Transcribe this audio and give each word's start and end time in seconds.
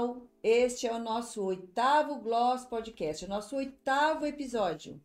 pessoal, 0.00 0.22
este 0.42 0.86
é 0.86 0.94
o 0.94 0.98
nosso 0.98 1.44
oitavo 1.44 2.20
Gloss 2.20 2.64
Podcast, 2.64 3.24
o 3.24 3.28
nosso 3.28 3.56
oitavo 3.56 4.24
episódio. 4.24 4.98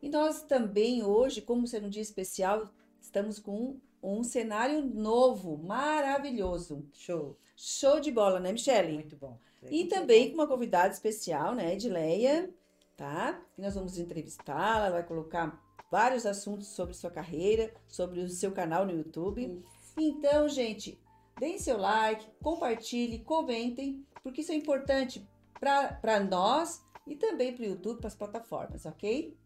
E 0.00 0.08
nós 0.08 0.42
também 0.42 1.04
hoje, 1.04 1.42
como 1.42 1.66
sendo 1.66 1.86
um 1.86 1.90
dia 1.90 2.00
especial, 2.00 2.70
estamos 3.00 3.38
com 3.38 3.78
um 4.02 4.24
cenário 4.24 4.82
novo, 4.82 5.58
maravilhoso. 5.58 6.86
Show. 6.94 7.36
Show 7.54 8.00
de 8.00 8.10
bola, 8.10 8.40
né, 8.40 8.52
Michele? 8.52 8.94
Muito 8.94 9.16
bom. 9.16 9.38
E 9.70 9.84
também 9.84 10.30
com 10.30 10.36
uma 10.36 10.46
convidada 10.46 10.92
especial, 10.92 11.54
né, 11.54 11.74
Edileia, 11.74 12.48
tá? 12.96 13.42
E 13.58 13.60
nós 13.60 13.74
vamos 13.74 13.98
entrevistá-la, 13.98 14.86
ela 14.86 14.90
vai 14.90 15.02
colocar 15.02 15.60
vários 15.90 16.24
assuntos 16.24 16.68
sobre 16.68 16.94
sua 16.94 17.10
carreira, 17.10 17.74
sobre 17.86 18.20
o 18.20 18.28
seu 18.28 18.52
canal 18.52 18.86
no 18.86 18.92
YouTube. 18.92 19.62
Então, 19.98 20.48
gente, 20.48 20.98
deem 21.38 21.58
seu 21.58 21.76
like, 21.76 22.26
compartilhe, 22.42 23.18
comentem, 23.18 24.02
porque 24.22 24.40
isso 24.40 24.52
é 24.52 24.54
importante 24.54 25.26
para 25.58 26.20
nós 26.20 26.82
e 27.06 27.16
também 27.16 27.54
para 27.54 27.62
o 27.62 27.66
YouTube, 27.66 27.98
para 27.98 28.08
as 28.08 28.14
plataformas, 28.14 28.86
ok? 28.86 29.36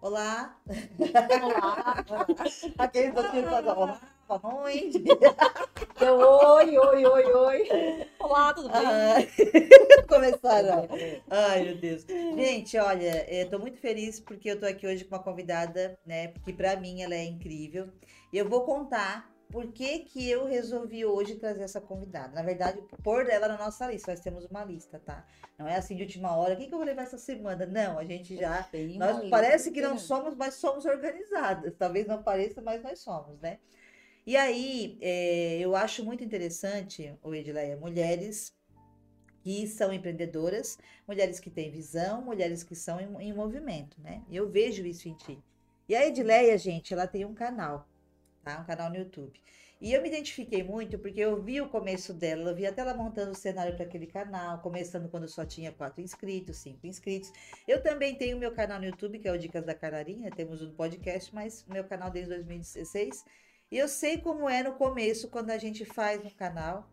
Olá. 0.00 0.56
Olá. 1.42 2.04
Aqueles 2.78 3.14
docinhos 3.14 3.50
fazem 3.50 3.72
olá, 3.72 4.00
noite. 4.42 5.02
Então, 5.96 6.18
oi, 6.18 6.78
oi, 6.78 7.04
oi, 7.04 7.32
oi. 7.32 7.68
Olá, 8.20 8.54
tudo 8.54 8.68
bem? 8.68 8.86
Ai, 8.86 9.28
Começaram. 10.06 10.88
Ai, 11.28 11.64
meu 11.64 11.76
Deus. 11.78 12.06
Gente, 12.06 12.78
olha, 12.78 13.26
eu 13.28 13.50
tô 13.50 13.58
muito 13.58 13.80
feliz 13.80 14.20
porque 14.20 14.50
eu 14.50 14.60
tô 14.60 14.66
aqui 14.66 14.86
hoje 14.86 15.04
com 15.04 15.16
uma 15.16 15.22
convidada, 15.22 15.98
né? 16.06 16.28
Porque 16.28 16.52
pra 16.52 16.76
mim 16.76 17.02
ela 17.02 17.14
é 17.14 17.24
incrível. 17.24 17.88
E 18.32 18.38
eu 18.38 18.48
vou 18.48 18.64
contar 18.64 19.28
por 19.50 19.72
que, 19.72 20.00
que 20.00 20.28
eu 20.28 20.44
resolvi 20.44 21.04
hoje 21.04 21.36
trazer 21.36 21.62
essa 21.62 21.80
convidada. 21.80 22.34
Na 22.34 22.42
verdade, 22.42 22.82
pôr 23.02 23.28
ela 23.28 23.48
na 23.48 23.56
nossa 23.56 23.90
lista. 23.90 24.12
Nós 24.12 24.20
temos 24.20 24.44
uma 24.44 24.64
lista, 24.64 24.98
tá? 24.98 25.26
Não 25.58 25.66
é 25.66 25.76
assim 25.76 25.96
de 25.96 26.02
última 26.02 26.36
hora. 26.36 26.54
O 26.54 26.56
que, 26.56 26.66
que 26.66 26.74
eu 26.74 26.78
vou 26.78 26.86
levar 26.86 27.02
essa 27.02 27.18
semana? 27.18 27.64
Não, 27.66 27.98
a 27.98 28.04
gente 28.04 28.36
já. 28.36 28.62
Tem 28.64 28.98
Nós 28.98 29.28
parece 29.28 29.70
que 29.70 29.80
não 29.80 29.98
somos, 29.98 30.36
mas 30.36 30.54
somos 30.54 30.84
organizadas. 30.84 31.74
Talvez 31.76 32.06
não 32.06 32.22
pareça, 32.22 32.60
mas 32.60 32.82
nós 32.82 32.98
somos, 33.00 33.40
né? 33.40 33.58
E 34.26 34.36
aí, 34.36 34.98
é, 35.00 35.58
eu 35.58 35.74
acho 35.74 36.04
muito 36.04 36.22
interessante, 36.22 37.16
o 37.22 37.34
Edileia, 37.34 37.78
mulheres 37.78 38.54
que 39.42 39.66
são 39.66 39.90
empreendedoras, 39.90 40.78
mulheres 41.06 41.40
que 41.40 41.48
têm 41.48 41.70
visão, 41.70 42.20
mulheres 42.20 42.62
que 42.62 42.74
são 42.74 43.00
em, 43.00 43.28
em 43.28 43.32
movimento, 43.32 43.98
né? 44.02 44.22
Eu 44.30 44.46
vejo 44.46 44.84
isso 44.84 45.08
em 45.08 45.14
ti. 45.14 45.42
E 45.88 45.96
a 45.96 46.06
Edileia, 46.06 46.58
gente, 46.58 46.92
ela 46.92 47.06
tem 47.06 47.24
um 47.24 47.32
canal, 47.32 47.87
tá? 48.48 48.60
Um 48.60 48.64
canal 48.64 48.88
no 48.88 48.96
YouTube. 48.96 49.38
E 49.80 49.92
eu 49.92 50.02
me 50.02 50.08
identifiquei 50.08 50.62
muito 50.62 50.98
porque 50.98 51.20
eu 51.20 51.40
vi 51.40 51.60
o 51.60 51.68
começo 51.68 52.12
dela, 52.12 52.50
eu 52.50 52.54
vi 52.54 52.66
até 52.66 52.80
ela 52.80 52.94
montando 52.94 53.30
o 53.30 53.34
cenário 53.34 53.76
para 53.76 53.84
aquele 53.84 54.06
canal, 54.06 54.58
começando 54.58 55.08
quando 55.08 55.28
só 55.28 55.44
tinha 55.44 55.70
quatro 55.70 56.00
inscritos, 56.00 56.56
cinco 56.56 56.84
inscritos. 56.86 57.32
Eu 57.66 57.80
também 57.80 58.16
tenho 58.16 58.38
meu 58.38 58.50
canal 58.52 58.80
no 58.80 58.86
YouTube, 58.86 59.20
que 59.20 59.28
é 59.28 59.32
o 59.32 59.38
Dicas 59.38 59.64
da 59.64 59.74
Cararinha, 59.74 60.30
temos 60.30 60.62
um 60.62 60.72
podcast, 60.72 61.32
mas 61.32 61.64
meu 61.68 61.84
canal 61.84 62.10
desde 62.10 62.34
2016. 62.34 63.24
E 63.70 63.78
eu 63.78 63.86
sei 63.86 64.18
como 64.18 64.48
é 64.48 64.62
no 64.62 64.72
começo, 64.72 65.28
quando 65.28 65.50
a 65.50 65.58
gente 65.58 65.84
faz 65.84 66.24
um 66.24 66.30
canal. 66.30 66.90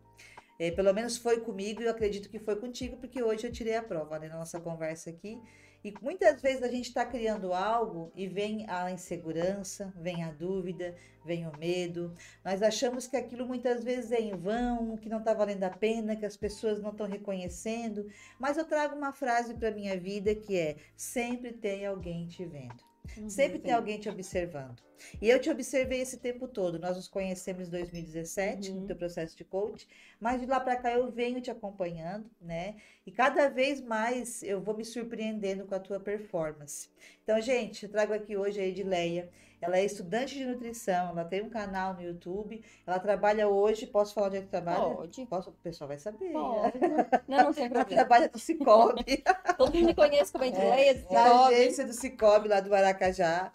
É, 0.58 0.70
pelo 0.70 0.92
menos 0.94 1.18
foi 1.18 1.40
comigo 1.40 1.82
e 1.82 1.84
eu 1.84 1.90
acredito 1.90 2.30
que 2.30 2.38
foi 2.38 2.56
contigo, 2.56 2.96
porque 2.96 3.22
hoje 3.22 3.46
eu 3.46 3.52
tirei 3.52 3.76
a 3.76 3.82
prova 3.82 4.18
né, 4.18 4.28
na 4.28 4.38
nossa 4.38 4.60
conversa 4.60 5.10
aqui. 5.10 5.40
E 5.84 5.94
muitas 6.00 6.40
vezes 6.40 6.62
a 6.62 6.68
gente 6.68 6.88
está 6.88 7.04
criando 7.04 7.52
algo 7.52 8.10
e 8.14 8.26
vem 8.26 8.68
a 8.68 8.90
insegurança, 8.90 9.92
vem 9.96 10.24
a 10.24 10.32
dúvida, 10.32 10.94
vem 11.24 11.46
o 11.46 11.56
medo. 11.58 12.14
Nós 12.44 12.62
achamos 12.62 13.06
que 13.06 13.16
aquilo 13.16 13.46
muitas 13.46 13.84
vezes 13.84 14.12
é 14.12 14.20
em 14.20 14.36
vão, 14.36 14.96
que 14.96 15.08
não 15.08 15.18
está 15.18 15.34
valendo 15.34 15.64
a 15.64 15.70
pena, 15.70 16.16
que 16.16 16.24
as 16.24 16.36
pessoas 16.36 16.80
não 16.80 16.90
estão 16.90 17.06
reconhecendo. 17.06 18.08
Mas 18.38 18.56
eu 18.56 18.64
trago 18.64 18.96
uma 18.96 19.12
frase 19.12 19.54
para 19.54 19.70
minha 19.70 19.98
vida 19.98 20.34
que 20.34 20.56
é: 20.56 20.76
sempre 20.96 21.52
tem 21.52 21.86
alguém 21.86 22.26
te 22.26 22.44
vendo. 22.44 22.85
Uhum. 23.16 23.28
Sempre 23.28 23.58
tem 23.58 23.72
alguém 23.72 23.98
te 23.98 24.08
observando. 24.08 24.82
E 25.20 25.28
eu 25.28 25.38
te 25.40 25.50
observei 25.50 26.00
esse 26.00 26.18
tempo 26.18 26.48
todo. 26.48 26.78
Nós 26.78 26.96
nos 26.96 27.08
conhecemos 27.08 27.68
em 27.68 27.70
2017, 27.70 28.70
Uhum. 28.70 28.80
no 28.80 28.86
teu 28.86 28.96
processo 28.96 29.36
de 29.36 29.44
coach, 29.44 29.86
mas 30.18 30.40
de 30.40 30.46
lá 30.46 30.58
para 30.60 30.76
cá 30.76 30.92
eu 30.92 31.10
venho 31.10 31.40
te 31.40 31.50
acompanhando, 31.50 32.30
né? 32.40 32.76
E 33.06 33.12
cada 33.12 33.48
vez 33.48 33.80
mais 33.80 34.42
eu 34.42 34.60
vou 34.60 34.76
me 34.76 34.84
surpreendendo 34.84 35.66
com 35.66 35.74
a 35.74 35.80
tua 35.80 36.00
performance. 36.00 36.88
Então, 37.22 37.40
gente, 37.40 37.84
eu 37.84 37.90
trago 37.90 38.12
aqui 38.14 38.36
hoje 38.36 38.60
a 38.60 38.64
Edileia. 38.66 39.30
Ela 39.60 39.78
é 39.78 39.84
estudante 39.84 40.34
de 40.34 40.44
nutrição, 40.44 41.08
ela 41.10 41.24
tem 41.24 41.42
um 41.42 41.48
canal 41.48 41.94
no 41.94 42.02
YouTube, 42.02 42.62
ela 42.86 42.98
trabalha 42.98 43.48
hoje, 43.48 43.86
posso 43.86 44.12
falar 44.14 44.26
onde 44.28 44.36
é 44.36 44.40
que 44.42 44.48
trabalha? 44.48 44.94
Pode. 44.94 45.26
Posso, 45.26 45.50
o 45.50 45.52
pessoal 45.54 45.88
vai 45.88 45.98
saber. 45.98 46.30
Pode. 46.32 46.78
Não, 47.26 47.44
não 47.44 47.52
tem 47.54 47.64
Ela 47.64 47.74
problema. 47.74 47.84
trabalha 47.84 48.30
no 48.32 48.38
Cicobi. 48.38 49.24
Todo 49.56 49.74
mundo 49.74 49.86
me 49.86 49.94
conhece 49.94 50.30
como 50.30 50.44
Edileia, 50.44 50.94
de 50.94 51.02
na 51.12 51.24
Cicobi. 51.24 51.54
agência 51.54 51.84
do 51.86 51.92
Cicobi, 51.92 52.48
lá 52.48 52.60
do 52.60 52.74
Aracajá. 52.74 53.52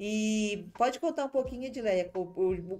E 0.00 0.66
pode 0.76 0.98
contar 0.98 1.26
um 1.26 1.28
pouquinho, 1.28 1.66
Edileia, 1.66 2.10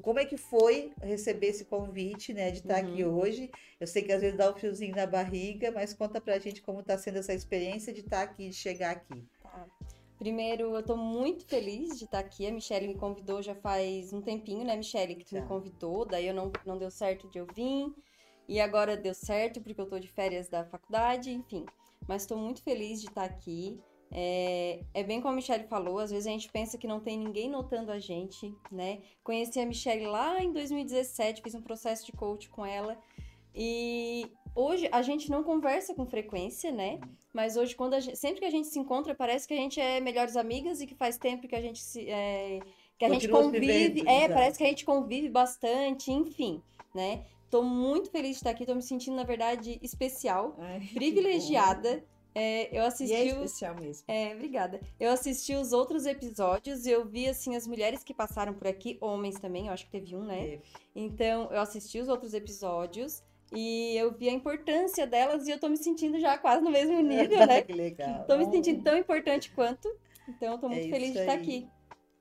como 0.02 0.18
é 0.18 0.24
que 0.24 0.36
foi 0.36 0.92
receber 1.00 1.48
esse 1.48 1.64
convite, 1.66 2.32
né, 2.32 2.50
de 2.50 2.58
estar 2.58 2.78
aqui 2.78 3.04
Uhum. 3.04 3.16
hoje. 3.20 3.48
Eu 3.78 3.86
sei 3.86 4.02
que 4.02 4.10
às 4.12 4.20
vezes 4.20 4.36
dá 4.36 4.50
um 4.50 4.54
friozinho 4.54 4.96
na 4.96 5.06
barriga, 5.06 5.70
mas 5.70 5.94
conta 5.94 6.20
pra 6.20 6.38
gente 6.40 6.60
como 6.62 6.80
está 6.80 6.98
sendo 6.98 7.18
essa 7.18 7.32
experiência 7.32 7.92
de 7.92 8.00
estar 8.00 8.22
aqui, 8.22 8.48
de 8.48 8.54
chegar 8.56 8.90
aqui. 8.90 9.22
Tá. 9.42 9.66
Primeiro, 10.22 10.76
eu 10.76 10.84
tô 10.84 10.96
muito 10.96 11.44
feliz 11.46 11.98
de 11.98 12.04
estar 12.04 12.20
aqui. 12.20 12.46
A 12.46 12.52
Michelle 12.52 12.86
me 12.86 12.94
convidou 12.94 13.42
já 13.42 13.56
faz 13.56 14.12
um 14.12 14.22
tempinho, 14.22 14.64
né, 14.64 14.76
Michelle, 14.76 15.16
que 15.16 15.24
tu 15.24 15.34
me 15.34 15.42
convidou. 15.48 16.04
Daí 16.04 16.28
eu 16.28 16.32
não, 16.32 16.52
não 16.64 16.78
deu 16.78 16.92
certo 16.92 17.28
de 17.28 17.38
eu 17.38 17.46
vir. 17.52 17.92
E 18.48 18.60
agora 18.60 18.96
deu 18.96 19.14
certo, 19.14 19.60
porque 19.60 19.80
eu 19.80 19.88
tô 19.88 19.98
de 19.98 20.06
férias 20.06 20.48
da 20.48 20.64
faculdade, 20.64 21.32
enfim. 21.32 21.66
Mas 22.06 22.24
tô 22.24 22.36
muito 22.36 22.62
feliz 22.62 23.00
de 23.00 23.08
estar 23.08 23.24
aqui. 23.24 23.80
É, 24.12 24.84
é 24.94 25.02
bem 25.02 25.20
como 25.20 25.32
a 25.32 25.36
Michelle 25.36 25.66
falou, 25.66 25.98
às 25.98 26.12
vezes 26.12 26.28
a 26.28 26.30
gente 26.30 26.48
pensa 26.52 26.78
que 26.78 26.86
não 26.86 27.00
tem 27.00 27.18
ninguém 27.18 27.50
notando 27.50 27.90
a 27.90 27.98
gente, 27.98 28.54
né? 28.70 29.00
Conheci 29.24 29.58
a 29.58 29.66
Michelle 29.66 30.06
lá 30.06 30.40
em 30.40 30.52
2017, 30.52 31.42
fiz 31.42 31.56
um 31.56 31.62
processo 31.62 32.06
de 32.06 32.12
coach 32.12 32.48
com 32.48 32.64
ela. 32.64 32.96
E 33.52 34.30
hoje 34.54 34.88
a 34.92 35.02
gente 35.02 35.30
não 35.30 35.42
conversa 35.42 35.94
com 35.94 36.06
frequência, 36.06 36.70
né? 36.72 37.00
Mas 37.32 37.56
hoje, 37.56 37.74
quando 37.74 37.98
gente- 38.00 38.16
sempre 38.16 38.40
que 38.40 38.44
a 38.46 38.50
gente 38.50 38.68
se 38.68 38.78
encontra, 38.78 39.14
parece 39.14 39.46
que 39.48 39.54
a 39.54 39.56
gente 39.56 39.80
é 39.80 40.00
melhores 40.00 40.36
amigas 40.36 40.80
e 40.80 40.86
que 40.86 40.94
faz 40.94 41.16
tempo 41.18 41.48
que 41.48 41.54
a 41.56 41.60
gente 41.60 41.80
se. 41.82 42.08
é, 42.08 42.60
que 42.98 43.04
a 43.04 43.08
gente 43.08 43.28
Continua 43.28 43.42
convive. 43.44 43.88
vivendo, 43.88 44.08
é, 44.08 44.28
parece 44.28 44.58
que 44.58 44.64
a 44.64 44.68
gente 44.68 44.84
convive 44.84 45.28
bastante, 45.28 46.12
enfim, 46.12 46.62
né? 46.94 47.24
Tô 47.50 47.62
muito 47.62 48.10
feliz 48.10 48.30
de 48.30 48.36
estar 48.36 48.50
aqui, 48.50 48.64
tô 48.64 48.74
me 48.74 48.82
sentindo, 48.82 49.16
na 49.16 49.24
verdade, 49.24 49.78
especial, 49.82 50.54
Ai, 50.58 50.80
privilegiada. 50.94 52.04
É, 52.34 52.74
eu 52.76 52.82
assisti. 52.84 53.12
E 53.14 53.16
é 53.16 53.26
especial 53.26 53.74
mesmo. 53.74 54.04
é, 54.08 54.32
obrigada. 54.34 54.80
Eu 54.98 55.10
assisti 55.10 55.54
os 55.54 55.72
outros 55.74 56.06
episódios 56.06 56.86
e 56.86 56.90
eu 56.90 57.04
vi, 57.04 57.28
assim, 57.28 57.54
as 57.56 57.66
mulheres 57.66 58.02
que 58.02 58.14
passaram 58.14 58.54
por 58.54 58.66
aqui, 58.66 58.96
homens 59.02 59.38
também, 59.38 59.66
eu 59.66 59.72
acho 59.74 59.84
que 59.84 59.90
teve 59.92 60.16
um, 60.16 60.24
né? 60.24 60.42
Teve. 60.42 60.62
Então, 60.96 61.48
eu 61.50 61.60
assisti 61.60 61.98
os 62.00 62.08
outros 62.08 62.32
episódios 62.32 63.22
e 63.54 63.96
eu 63.96 64.12
vi 64.12 64.28
a 64.28 64.32
importância 64.32 65.06
delas 65.06 65.46
e 65.46 65.50
eu 65.50 65.58
tô 65.60 65.68
me 65.68 65.76
sentindo 65.76 66.18
já 66.20 66.36
quase 66.38 66.62
no 66.62 66.70
mesmo 66.70 67.00
nível, 67.02 67.46
né? 67.46 67.62
que 67.62 67.72
legal. 67.72 68.24
Tô 68.26 68.36
me 68.36 68.44
sentindo 68.46 68.82
tão 68.82 68.96
importante 68.96 69.50
quanto. 69.52 69.88
Então, 70.28 70.52
eu 70.52 70.58
tô 70.58 70.66
É 70.66 70.70
muito 70.70 70.88
feliz 70.88 71.08
isso 71.10 71.12
de 71.14 71.18
estar 71.20 71.32
aí. 71.32 71.38
aqui. 71.38 71.68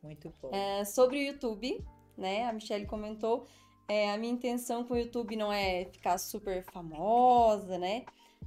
Muito 0.03 0.33
bom. 0.41 0.49
É, 0.51 0.83
sobre 0.85 1.17
o 1.17 1.21
YouTube, 1.21 1.83
né? 2.17 2.45
A 2.45 2.53
Michelle 2.53 2.85
comentou. 2.85 3.45
é, 3.87 4.11
a 4.11 4.17
minha 4.17 4.33
intenção 4.33 4.83
com 4.83 4.93
o 4.93 4.97
YouTube 4.97 5.35
não 5.35 5.51
é 5.51 5.85
ficar 5.85 6.17
super 6.17 6.63
famosa, 6.63 7.77
né? 7.77 8.05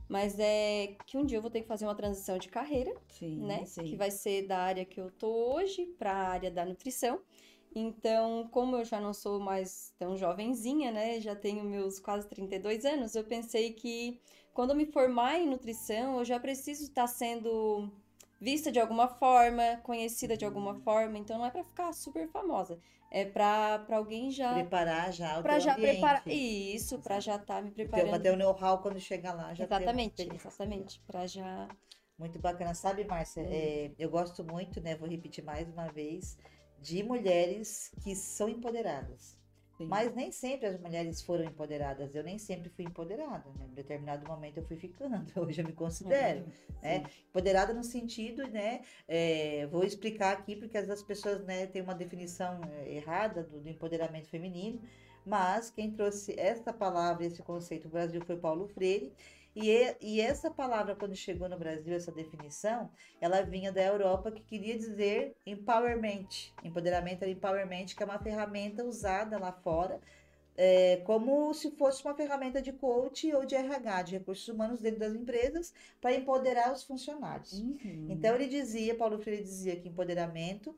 Mas 0.08 0.38
é 0.38 0.96
que 1.06 1.16
um 1.16 1.24
dia 1.24 1.38
eu 1.38 1.42
vou 1.42 1.50
ter 1.50 1.62
que 1.62 1.68
fazer 1.68 1.86
uma 1.86 1.94
transição 1.94 2.36
de 2.38 2.48
carreira 2.48 2.92
Sim, 3.08 3.38
né? 3.46 3.64
sim. 3.64 3.84
Que 3.84 3.96
vai 3.96 4.10
ser 4.10 4.46
da 4.46 4.58
área 4.58 4.84
que 4.84 5.00
eu 5.00 5.10
tô 5.10 5.54
hoje 5.54 5.86
para 5.98 6.12
a 6.12 6.28
área 6.28 6.50
da 6.50 6.64
nutrição. 6.64 7.20
Então, 7.74 8.48
como 8.52 8.76
eu 8.76 8.84
já 8.84 9.00
não 9.00 9.12
sou 9.12 9.40
mais 9.40 9.92
tão 9.98 10.16
jovenzinha, 10.16 10.92
né? 10.92 11.20
Já 11.20 11.34
tenho 11.34 11.64
meus 11.64 11.98
quase 11.98 12.28
32 12.28 12.84
anos, 12.84 13.14
eu 13.14 13.24
pensei 13.24 13.72
que 13.72 14.20
quando 14.52 14.70
eu 14.70 14.76
me 14.76 14.86
formar 14.86 15.38
em 15.38 15.48
nutrição, 15.48 16.18
eu 16.18 16.24
já 16.24 16.38
preciso 16.38 16.84
estar 16.84 17.06
sendo 17.08 17.90
vista 18.40 18.70
de 18.70 18.78
alguma 18.78 19.08
forma, 19.08 19.78
conhecida 19.82 20.36
de 20.36 20.44
alguma 20.44 20.74
forma. 20.76 21.18
Então, 21.18 21.38
não 21.38 21.46
é 21.46 21.50
para 21.50 21.64
ficar 21.64 21.92
super 21.92 22.28
famosa, 22.28 22.78
é 23.10 23.24
para 23.24 23.84
alguém 23.90 24.30
já 24.30 24.54
Preparar 24.54 25.12
já 25.12 25.36
o 25.36 25.42
para 25.42 25.58
já 25.58 25.72
ambiente. 25.72 25.80
preparar 25.80 26.28
isso, 26.28 26.98
para 27.00 27.20
já 27.20 27.36
estar 27.36 27.62
me 27.62 27.70
Ter, 27.70 27.76
preparando. 27.76 28.22
ter 28.22 28.30
o 28.30 28.36
know-how 28.36 28.80
quando 28.80 29.00
chegar 29.00 29.34
lá. 29.34 29.52
Já 29.54 29.64
uma 29.64 29.68
Exatamente, 29.68 30.28
exatamente, 30.34 31.00
para 31.06 31.26
já 31.26 31.68
Muito 32.18 32.38
bacana. 32.38 32.74
Sabe, 32.74 33.04
Márcia, 33.04 33.42
é, 33.42 33.90
eu 33.98 34.08
gosto 34.10 34.44
muito, 34.44 34.80
né? 34.80 34.94
Vou 34.96 35.08
repetir 35.08 35.44
mais 35.44 35.68
uma 35.68 35.86
vez, 35.88 36.36
de 36.84 37.02
mulheres 37.02 37.90
que 38.02 38.14
são 38.14 38.46
empoderadas. 38.46 39.38
Sim. 39.78 39.86
Mas 39.86 40.14
nem 40.14 40.30
sempre 40.30 40.66
as 40.68 40.78
mulheres 40.78 41.22
foram 41.22 41.44
empoderadas. 41.44 42.14
Eu 42.14 42.22
nem 42.22 42.38
sempre 42.38 42.68
fui 42.68 42.84
empoderada. 42.84 43.48
Né? 43.58 43.66
Em 43.70 43.74
determinado 43.74 44.28
momento 44.28 44.58
eu 44.58 44.64
fui 44.64 44.76
ficando. 44.76 45.24
Hoje 45.40 45.62
eu 45.62 45.66
me 45.66 45.72
considero. 45.72 46.46
né? 46.82 47.04
Empoderada 47.30 47.72
no 47.72 47.82
sentido, 47.82 48.46
né? 48.48 48.82
é, 49.08 49.66
vou 49.66 49.82
explicar 49.82 50.34
aqui 50.34 50.54
porque 50.54 50.76
as 50.76 51.02
pessoas 51.02 51.42
né, 51.44 51.66
têm 51.66 51.82
uma 51.82 51.94
definição 51.94 52.60
é, 52.70 52.94
errada 52.94 53.42
do, 53.42 53.60
do 53.60 53.68
empoderamento 53.68 54.28
feminino. 54.28 54.78
mas 55.24 55.70
quem 55.70 55.90
trouxe 55.90 56.38
essa 56.38 56.70
palavra, 56.72 57.24
esse 57.24 57.42
conceito 57.42 57.84
no 57.84 57.92
Brasil 57.92 58.20
foi 58.26 58.36
Paulo 58.36 58.68
Freire. 58.68 59.10
E, 59.54 59.96
e, 60.00 60.20
essa 60.20 60.50
palavra, 60.50 60.96
quando 60.96 61.14
chegou 61.14 61.48
no 61.48 61.58
Brasil, 61.58 61.94
essa 61.94 62.10
definição, 62.10 62.90
ela 63.20 63.42
vinha 63.42 63.70
da 63.70 63.82
Europa, 63.82 64.32
que 64.32 64.42
queria 64.42 64.76
dizer 64.76 65.36
empowerment. 65.46 66.52
Empoderamento 66.64 67.22
era 67.22 67.30
empowerment, 67.30 67.86
que 67.96 68.02
é 68.02 68.06
uma 68.06 68.18
ferramenta 68.18 68.84
usada 68.84 69.38
lá 69.38 69.52
fora 69.52 70.00
é, 70.56 70.98
como 71.04 71.52
se 71.52 71.70
fosse 71.72 72.04
uma 72.04 72.14
ferramenta 72.14 72.62
de 72.62 72.72
coach 72.72 73.32
ou 73.32 73.44
de 73.44 73.54
RH, 73.54 74.02
de 74.02 74.12
recursos 74.18 74.46
humanos 74.48 74.80
dentro 74.80 75.00
das 75.00 75.14
empresas, 75.14 75.72
para 76.00 76.14
empoderar 76.14 76.72
os 76.72 76.84
funcionários. 76.84 77.52
Uhum. 77.60 78.06
Então 78.10 78.34
ele 78.34 78.46
dizia, 78.46 78.94
Paulo 78.94 79.18
Freire 79.18 79.42
dizia 79.42 79.76
que 79.76 79.88
empoderamento 79.88 80.76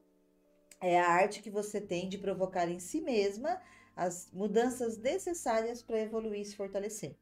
é 0.81 0.99
a 0.99 1.09
arte 1.09 1.43
que 1.43 1.51
você 1.51 1.81
tem 1.81 2.09
de 2.09 2.19
provocar 2.19 2.69
em 2.69 2.79
si 2.79 3.01
mesma 3.01 3.61
as 3.95 4.31
mudanças 4.33 4.99
necessárias 4.99 5.83
para 5.83 6.01
evoluir 6.01 6.41
e 6.41 6.45
se 6.45 6.57
fortalecer. 6.57 7.17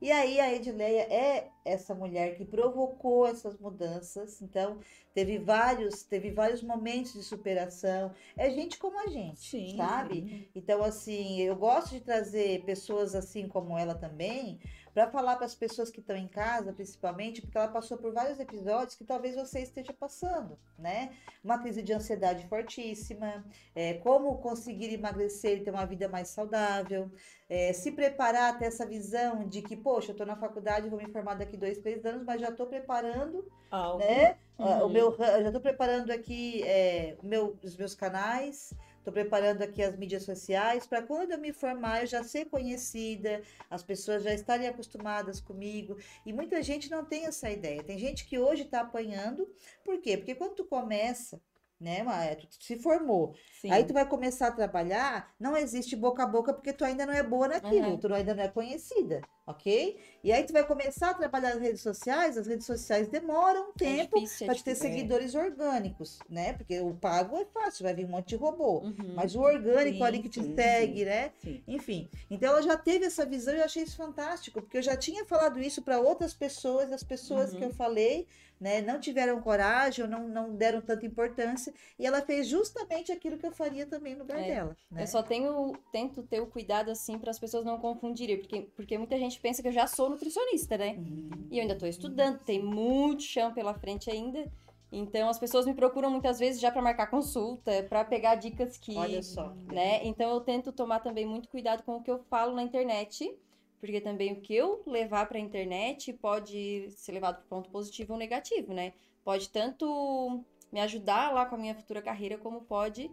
E 0.00 0.12
aí 0.12 0.40
a 0.40 0.52
Edileia 0.52 1.02
é 1.12 1.50
essa 1.68 1.94
mulher 1.94 2.36
que 2.36 2.44
provocou 2.44 3.26
essas 3.26 3.58
mudanças. 3.58 4.40
Então, 4.40 4.78
teve 5.14 5.38
vários, 5.38 6.02
teve 6.02 6.30
vários 6.30 6.62
momentos 6.62 7.12
de 7.12 7.22
superação. 7.22 8.12
É 8.36 8.50
gente 8.50 8.78
como 8.78 8.98
a 9.00 9.08
gente, 9.08 9.50
Sim. 9.50 9.76
sabe? 9.76 10.50
Então, 10.54 10.82
assim, 10.82 11.40
eu 11.40 11.56
gosto 11.56 11.90
de 11.90 12.00
trazer 12.00 12.64
pessoas 12.64 13.14
assim 13.14 13.48
como 13.48 13.76
ela 13.76 13.94
também, 13.94 14.60
para 14.94 15.10
falar 15.10 15.36
para 15.36 15.46
as 15.46 15.54
pessoas 15.54 15.90
que 15.90 16.00
estão 16.00 16.16
em 16.16 16.26
casa, 16.26 16.72
principalmente, 16.72 17.40
porque 17.40 17.56
ela 17.56 17.68
passou 17.68 17.96
por 17.98 18.12
vários 18.12 18.40
episódios 18.40 18.96
que 18.96 19.04
talvez 19.04 19.36
você 19.36 19.60
esteja 19.60 19.92
passando, 19.92 20.58
né? 20.78 21.12
Uma 21.44 21.58
crise 21.58 21.82
de 21.82 21.92
ansiedade 21.92 22.46
fortíssima, 22.48 23.44
é, 23.74 23.94
como 23.94 24.38
conseguir 24.38 24.92
emagrecer 24.92 25.58
e 25.58 25.62
ter 25.62 25.70
uma 25.70 25.86
vida 25.86 26.08
mais 26.08 26.28
saudável, 26.28 27.10
é, 27.48 27.72
se 27.72 27.92
preparar 27.92 28.54
até 28.54 28.66
essa 28.66 28.84
visão 28.84 29.48
de 29.48 29.62
que, 29.62 29.76
poxa, 29.76 30.10
eu 30.10 30.12
estou 30.12 30.26
na 30.26 30.36
faculdade, 30.36 30.88
vou 30.88 30.98
me 30.98 31.10
formar 31.12 31.34
daqui 31.34 31.56
dois, 31.58 31.78
três 31.78 32.04
anos, 32.06 32.24
mas 32.24 32.40
já 32.40 32.48
estou 32.48 32.66
preparando, 32.66 33.46
Algo. 33.70 33.98
né? 33.98 34.36
Uhum. 34.58 34.86
O 34.86 34.88
meu, 34.88 35.16
já 35.16 35.40
estou 35.46 35.60
preparando 35.60 36.10
aqui 36.10 36.62
é, 36.64 37.16
meu, 37.22 37.56
os 37.62 37.76
meus 37.76 37.94
canais, 37.94 38.72
estou 38.98 39.12
preparando 39.12 39.62
aqui 39.62 39.82
as 39.82 39.96
mídias 39.96 40.24
sociais 40.24 40.86
para 40.86 41.00
quando 41.02 41.30
eu 41.32 41.38
me 41.38 41.52
formar 41.52 42.00
eu 42.00 42.06
já 42.06 42.24
ser 42.24 42.46
conhecida, 42.46 43.40
as 43.70 43.82
pessoas 43.82 44.22
já 44.24 44.34
estarem 44.34 44.66
acostumadas 44.66 45.40
comigo. 45.40 45.96
E 46.26 46.32
muita 46.32 46.60
gente 46.62 46.90
não 46.90 47.04
tem 47.04 47.26
essa 47.26 47.48
ideia. 47.50 47.82
Tem 47.84 47.98
gente 47.98 48.26
que 48.26 48.38
hoje 48.38 48.62
está 48.62 48.80
apanhando. 48.80 49.48
Por 49.84 50.00
quê? 50.00 50.16
Porque 50.16 50.34
quando 50.34 50.54
tu 50.56 50.64
começa, 50.64 51.40
né, 51.80 52.02
Maia, 52.02 52.34
tu 52.34 52.48
se 52.58 52.76
formou, 52.76 53.34
Sim. 53.60 53.70
Aí 53.70 53.84
tu 53.84 53.92
vai 53.94 54.04
começar 54.04 54.48
a 54.48 54.52
trabalhar, 54.52 55.32
não 55.38 55.56
existe 55.56 55.94
boca 55.94 56.24
a 56.24 56.26
boca 56.26 56.52
porque 56.52 56.72
tu 56.72 56.84
ainda 56.84 57.06
não 57.06 57.14
é 57.14 57.22
boa 57.22 57.46
naquilo, 57.46 57.90
Uhum. 57.90 57.96
tu 57.98 58.12
ainda 58.12 58.34
não 58.34 58.42
é 58.42 58.48
conhecida, 58.48 59.20
ok? 59.48 59.98
E 60.22 60.32
aí 60.32 60.44
tu 60.44 60.52
vai 60.52 60.64
começar 60.66 61.10
a 61.10 61.14
trabalhar 61.14 61.54
nas 61.54 61.62
redes 61.62 61.80
sociais, 61.82 62.36
as 62.36 62.46
redes 62.46 62.66
sociais 62.66 63.08
demoram 63.08 63.70
um 63.70 63.72
tempo 63.72 64.18
é 64.18 64.20
difícil, 64.20 64.44
é 64.46 64.46
para 64.46 64.54
te 64.54 64.62
ter 64.64 64.74
difícil. 64.74 64.76
seguidores 64.76 65.34
orgânicos, 65.34 66.18
né? 66.28 66.52
Porque 66.52 66.80
o 66.80 66.94
pago 66.94 67.36
é 67.38 67.46
fácil, 67.46 67.84
vai 67.84 67.94
vir 67.94 68.04
um 68.06 68.10
monte 68.10 68.28
de 68.30 68.36
robô. 68.36 68.80
Uhum. 68.80 69.14
Mas 69.14 69.34
o 69.34 69.40
orgânico 69.40 70.04
Sim, 70.04 70.04
ali 70.04 70.20
que 70.20 70.28
te 70.28 70.42
sim, 70.42 70.54
segue, 70.54 71.00
sim. 71.00 71.04
né? 71.04 71.32
Sim. 71.38 71.64
Enfim, 71.66 72.10
então 72.30 72.50
ela 72.50 72.62
já 72.62 72.76
teve 72.76 73.06
essa 73.06 73.24
visão 73.26 73.54
e 73.54 73.58
eu 73.58 73.64
achei 73.64 73.82
isso 73.84 73.96
fantástico, 73.96 74.60
porque 74.62 74.78
eu 74.78 74.82
já 74.82 74.96
tinha 74.96 75.24
falado 75.24 75.58
isso 75.60 75.82
para 75.82 75.98
outras 76.00 76.34
pessoas, 76.34 76.92
as 76.92 77.02
pessoas 77.02 77.52
Uhum. 77.52 77.58
que 77.58 77.64
eu 77.64 77.70
falei, 77.70 78.26
né, 78.60 78.82
não 78.82 79.00
tiveram 79.00 79.40
coragem 79.40 80.04
ou 80.04 80.10
não, 80.10 80.28
não 80.28 80.54
deram 80.56 80.80
tanta 80.82 81.06
importância, 81.06 81.72
e 81.98 82.04
ela 82.06 82.20
fez 82.22 82.48
justamente 82.48 83.12
aquilo 83.12 83.38
que 83.38 83.46
eu 83.46 83.52
faria 83.52 83.86
também 83.86 84.14
no 84.14 84.20
lugar 84.20 84.42
É, 84.42 84.44
dela. 84.44 84.76
Né? 84.90 85.02
Eu 85.02 85.06
só 85.06 85.22
tenho, 85.22 85.72
tento 85.92 86.22
ter 86.24 86.40
o 86.40 86.46
cuidado 86.46 86.90
assim 86.90 87.18
para 87.18 87.30
as 87.30 87.38
pessoas 87.38 87.64
não 87.64 87.78
confundirem, 87.78 88.38
porque, 88.38 88.62
porque 88.74 88.98
muita 88.98 89.16
gente 89.18 89.37
pensa 89.40 89.62
que 89.62 89.68
eu 89.68 89.72
já 89.72 89.86
sou 89.86 90.10
nutricionista, 90.10 90.76
né? 90.76 90.96
Uhum. 90.98 91.30
E 91.50 91.58
eu 91.58 91.62
ainda 91.62 91.76
tô 91.76 91.86
estudando, 91.86 92.38
tem 92.38 92.62
muito 92.62 93.22
chão 93.22 93.52
pela 93.52 93.74
frente 93.74 94.10
ainda. 94.10 94.50
Então 94.90 95.28
as 95.28 95.38
pessoas 95.38 95.66
me 95.66 95.74
procuram 95.74 96.10
muitas 96.10 96.38
vezes 96.38 96.60
já 96.60 96.70
para 96.70 96.80
marcar 96.80 97.08
consulta, 97.08 97.84
para 97.88 98.04
pegar 98.04 98.36
dicas 98.36 98.78
que, 98.78 98.96
Olha 98.96 99.22
só. 99.22 99.54
né? 99.72 100.04
Então 100.04 100.30
eu 100.30 100.40
tento 100.40 100.72
tomar 100.72 101.00
também 101.00 101.26
muito 101.26 101.48
cuidado 101.48 101.82
com 101.82 101.96
o 101.96 102.02
que 102.02 102.10
eu 102.10 102.18
falo 102.30 102.54
na 102.54 102.62
internet, 102.62 103.36
porque 103.80 104.00
também 104.00 104.32
o 104.32 104.40
que 104.40 104.54
eu 104.54 104.82
levar 104.86 105.26
para 105.28 105.38
a 105.38 105.40
internet 105.40 106.12
pode 106.14 106.90
ser 106.90 107.12
levado 107.12 107.36
para 107.36 107.44
ponto 107.44 107.70
positivo 107.70 108.14
ou 108.14 108.18
negativo, 108.18 108.72
né? 108.72 108.94
Pode 109.22 109.50
tanto 109.50 110.42
me 110.72 110.80
ajudar 110.80 111.32
lá 111.32 111.44
com 111.44 111.54
a 111.54 111.58
minha 111.58 111.74
futura 111.74 112.00
carreira, 112.00 112.38
como 112.38 112.62
pode 112.62 113.10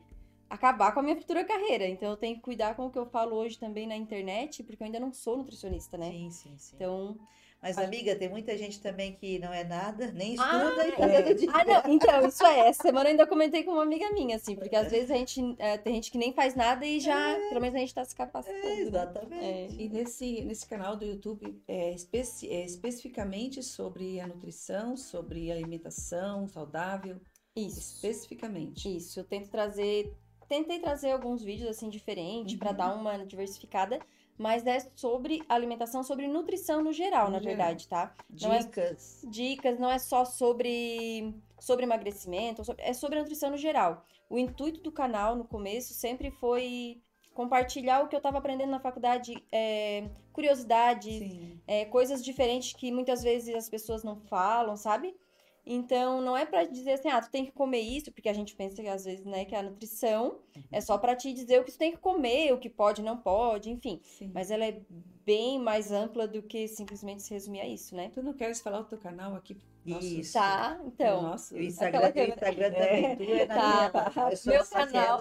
acabar 0.50 0.94
com 0.94 1.00
a 1.00 1.04
minha 1.04 1.16
futura 1.16 1.44
carreira. 1.44 1.88
Então 1.88 2.10
eu 2.12 2.18
tenho 2.18 2.36
que 2.36 2.42
cuidar 2.42 2.76
com 2.76 2.86
o 2.86 2.92
que 2.92 2.98
eu 3.00 3.06
falo 3.06 3.36
hoje 3.36 3.58
também 3.60 3.88
na 3.88 3.96
internet, 3.96 4.64
porque 4.64 4.82
eu 4.82 4.86
ainda 4.86 5.00
não 5.00 5.12
sou 5.14 5.38
nutricionista, 5.38 5.98
né? 5.98 6.12
Sim, 6.12 6.30
sim, 6.32 6.58
sim. 6.58 6.76
Então, 6.76 7.18
Mas, 7.62 7.78
a- 7.78 7.84
amiga, 7.84 8.16
tem 8.16 8.30
muita 8.30 8.56
gente 8.58 8.80
também 8.80 9.14
que 9.16 9.40
não 9.40 9.52
é 9.52 9.64
nada, 9.64 10.12
nem 10.12 10.34
estuda 10.36 10.54
Ah, 10.82 10.88
e 10.88 10.92
tá 10.92 11.06
é. 11.08 11.22
dando 11.22 11.40
dica. 11.40 11.54
Ah, 11.58 11.66
não, 11.66 11.94
então, 11.94 12.28
isso 12.28 12.46
é. 12.46 12.60
Essa 12.70 12.82
semana 12.84 13.06
eu 13.10 13.12
ainda 13.12 13.26
comentei 13.28 13.64
com 13.64 13.72
uma 13.72 13.84
amiga 13.84 14.12
minha, 14.12 14.36
assim, 14.36 14.56
porque 14.56 14.76
às 14.76 14.92
vezes 14.92 15.10
a 15.12 15.16
gente 15.18 15.56
é, 15.58 15.78
tem 15.78 15.96
gente 15.96 16.12
que 16.12 16.18
nem 16.18 16.32
faz 16.34 16.54
nada 16.56 16.86
e 16.86 17.00
já, 17.00 17.36
pelo 17.50 17.62
menos 17.62 17.76
a 17.76 17.80
gente 17.80 17.94
tá 17.94 18.06
se 18.06 18.16
capacitando. 18.16 18.66
É, 18.68 18.76
né? 18.76 18.82
exatamente. 18.82 19.82
E 19.82 19.90
nesse, 19.90 20.42
nesse 20.44 20.68
canal 20.68 20.96
do 20.96 21.06
YouTube, 21.06 21.60
é, 21.68 21.92
especi- 21.94 22.50
é 22.50 22.64
especificamente 22.66 23.64
sobre 23.64 24.20
a 24.20 24.28
nutrição, 24.28 24.96
sobre 24.96 25.52
alimentação 25.52 26.48
saudável, 26.48 27.20
Isso. 27.56 27.96
especificamente. 27.96 28.96
Isso, 28.96 29.20
eu 29.20 29.24
tento 29.24 29.50
trazer. 29.50 30.14
Tentei 30.48 30.80
trazer 30.80 31.12
alguns 31.12 31.44
vídeos 31.44 31.70
assim 31.70 31.90
diferentes 31.90 32.54
Uhum. 32.60 32.74
dar 32.74 32.94
uma 32.94 33.26
diversificada, 33.26 34.00
mas 34.38 34.66
é 34.68 34.80
sobre 34.96 35.42
alimentação, 35.48 36.04
sobre 36.04 36.28
nutrição 36.28 36.84
no 36.84 36.92
geral, 36.94 37.28
No 37.28 37.34
na 37.34 37.40
verdade, 37.40 37.88
tá? 37.88 38.14
Não 38.42 38.54
é- 38.54 38.60
Dicas. 38.60 39.26
Dicas 39.30 39.80
não 39.80 39.90
é 39.90 39.98
só 40.00 40.26
sobre 40.26 41.34
sobre 41.60 41.84
emagrecimento, 41.86 42.62
é 42.78 42.94
sobre 42.94 43.18
a 43.18 43.22
nutrição 43.22 43.50
no 43.50 43.58
geral. 43.58 44.06
O 44.30 44.38
intuito 44.38 44.82
do 44.82 44.92
canal 44.92 45.36
no 45.36 45.46
começo 45.46 45.94
sempre 45.94 46.30
foi 46.30 47.02
compartilhar 47.34 48.04
o 48.04 48.08
que 48.08 48.16
eu 48.16 48.22
tava 48.22 48.38
aprendendo 48.38 48.70
na 48.70 48.80
faculdade, 48.80 49.34
é, 49.52 50.08
curiosidades, 50.32 51.22
é, 51.68 51.86
coisas 51.86 52.24
diferentes 52.24 52.74
que 52.74 52.92
muitas 52.92 53.24
vezes 53.24 53.56
as 53.56 53.68
pessoas 53.70 54.04
não 54.04 54.16
falam, 54.22 54.78
sabe? 54.78 55.16
Então, 55.66 56.22
não 56.22 56.38
é 56.38 56.46
pra 56.46 56.64
dizer 56.64 56.92
assim, 56.94 57.10
ah, 57.10 57.20
tu 57.22 57.30
tem 57.32 57.46
que 57.46 57.52
comer 57.52 57.80
isso, 57.80 58.12
porque 58.12 58.30
a 58.30 58.34
gente 58.34 58.56
pensa 58.56 58.82
que 58.82 58.88
às 58.88 59.04
vezes, 59.06 59.26
né, 59.26 59.46
que 59.46 59.56
a 59.56 59.64
nutrição 59.64 60.40
é 60.72 60.80
só 60.80 60.98
pra 60.98 61.16
te 61.16 61.34
dizer 61.34 61.60
o 61.60 61.64
que 61.64 61.72
tu 61.72 61.78
tem 61.78 61.92
que 61.92 61.98
comer, 61.98 62.54
o 62.54 62.58
que 62.60 62.70
pode 62.70 63.02
e 63.02 63.04
não 63.04 63.18
pode, 63.18 63.70
enfim. 63.72 64.00
Sim. 64.04 64.32
Mas 64.34 64.52
ela 64.52 64.66
é 64.66 64.80
bem 65.26 65.58
mais 65.60 65.92
ampla 65.92 66.28
do 66.28 66.44
que 66.44 66.68
simplesmente 66.68 67.24
se 67.24 67.34
resumir 67.34 67.62
a 67.62 67.68
isso, 67.68 67.96
né? 67.96 68.12
Tu 68.14 68.22
não 68.22 68.34
queres 68.34 68.62
falar 68.62 68.80
o 68.82 68.84
teu 68.84 68.98
canal 69.00 69.34
aqui? 69.36 69.58
Isso. 69.88 70.34
Tá, 70.34 70.80
então. 70.84 71.22
Nosso, 71.22 71.54
O 71.54 71.62
Instagram, 71.62 72.12
o 72.16 72.20
Instagram 72.20 72.72
também, 72.72 73.06
É. 73.06 73.16
tu 73.16 73.24
é 73.24 73.46
na 73.46 73.56
Tá. 73.92 74.12
minha. 74.16 74.30
Eu 74.32 74.38
sou 74.38 74.54
Meu 74.54 74.66
canal. 74.66 75.20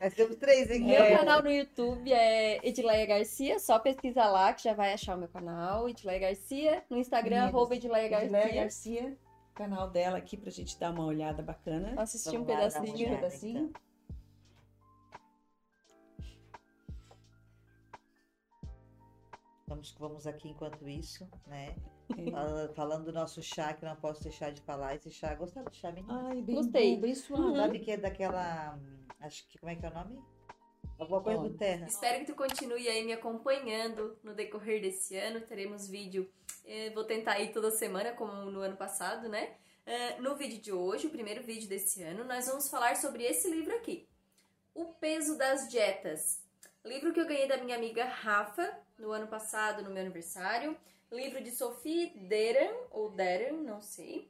Nós 0.00 0.14
temos 0.14 0.36
três 0.36 0.68
aqui. 0.68 0.80
Meu 0.80 1.02
É. 1.02 1.16
canal 1.16 1.42
no 1.42 1.50
YouTube 1.50 2.12
é 2.12 2.58
Edileia 2.66 3.06
Garcia, 3.06 3.58
só 3.60 3.78
pesquisa 3.78 4.24
lá 4.26 4.52
que 4.52 4.64
já 4.64 4.72
vai 4.74 4.92
achar 4.92 5.16
o 5.16 5.18
meu 5.20 5.28
canal, 5.28 5.88
Edileia 5.88 6.18
Garcia. 6.18 6.82
No 6.90 6.96
Instagram, 6.98 7.44
arroba 7.44 7.76
Edileia 7.76 8.08
Garcia. 8.08 8.26
Edileia 8.38 8.62
Garcia, 8.62 9.16
canal 9.58 9.90
dela 9.90 10.18
aqui 10.18 10.36
pra 10.36 10.50
gente 10.50 10.78
dar 10.78 10.90
uma 10.92 11.04
olhada 11.04 11.42
bacana. 11.42 12.00
Assistir 12.00 12.38
um 12.38 12.44
pedacinho. 12.44 13.12
Um 13.12 13.16
pedacinho. 13.16 13.72
Vamos, 19.66 19.92
vamos 19.98 20.26
aqui 20.26 20.48
enquanto 20.48 20.88
isso, 20.88 21.28
né? 21.46 21.76
Fala- 22.32 22.72
Falando 22.74 23.04
do 23.06 23.12
nosso 23.12 23.42
chá, 23.42 23.74
que 23.74 23.84
não 23.84 23.94
posso 23.96 24.22
deixar 24.22 24.50
de 24.50 24.62
falar. 24.62 24.94
Esse 24.94 25.10
chá, 25.10 25.34
gostaram 25.34 25.68
do 25.68 25.74
chá, 25.74 25.92
menina? 25.92 26.28
Ai, 26.28 26.40
bem 26.40 26.56
Gostei. 26.56 26.94
bom, 26.94 27.00
bem 27.02 27.14
suave. 27.14 27.42
Uhum. 27.44 27.56
Sabe 27.56 27.78
que 27.80 27.90
é 27.90 27.96
daquela. 27.98 28.76
hum, 28.76 28.98
Acho 29.20 29.46
que. 29.46 29.58
Como 29.58 29.70
é 29.70 29.76
que 29.76 29.84
é 29.84 29.90
o 29.90 29.94
nome? 29.94 30.18
Alguma 30.98 31.22
coisa 31.22 31.42
do 31.42 31.56
Terra. 31.56 31.86
Espero 31.86 32.18
que 32.20 32.26
tu 32.26 32.34
continue 32.34 32.88
aí 32.88 33.04
me 33.04 33.12
acompanhando 33.12 34.18
no 34.22 34.34
decorrer 34.34 34.80
desse 34.82 35.16
ano. 35.16 35.40
Teremos 35.40 35.88
vídeo, 35.88 36.28
eh, 36.66 36.90
vou 36.90 37.04
tentar 37.04 37.38
ir 37.38 37.52
toda 37.52 37.70
semana, 37.70 38.12
como 38.12 38.50
no 38.50 38.60
ano 38.60 38.76
passado, 38.76 39.28
né? 39.28 39.54
Eh, 39.86 40.18
no 40.18 40.34
vídeo 40.34 40.60
de 40.60 40.72
hoje, 40.72 41.06
o 41.06 41.10
primeiro 41.10 41.42
vídeo 41.44 41.68
desse 41.68 42.02
ano, 42.02 42.24
nós 42.24 42.46
vamos 42.46 42.68
falar 42.68 42.96
sobre 42.96 43.22
esse 43.22 43.48
livro 43.48 43.74
aqui: 43.76 44.08
O 44.74 44.86
Peso 44.86 45.38
das 45.38 45.68
Dietas. 45.68 46.42
Livro 46.84 47.12
que 47.12 47.20
eu 47.20 47.26
ganhei 47.26 47.46
da 47.46 47.58
minha 47.58 47.76
amiga 47.76 48.04
Rafa 48.04 48.76
no 48.98 49.12
ano 49.12 49.28
passado, 49.28 49.82
no 49.82 49.90
meu 49.90 50.02
aniversário. 50.02 50.76
Livro 51.12 51.42
de 51.42 51.52
Sophie 51.52 52.10
Deran, 52.28 52.74
ou 52.90 53.10
Deran, 53.10 53.62
não 53.62 53.80
sei. 53.80 54.28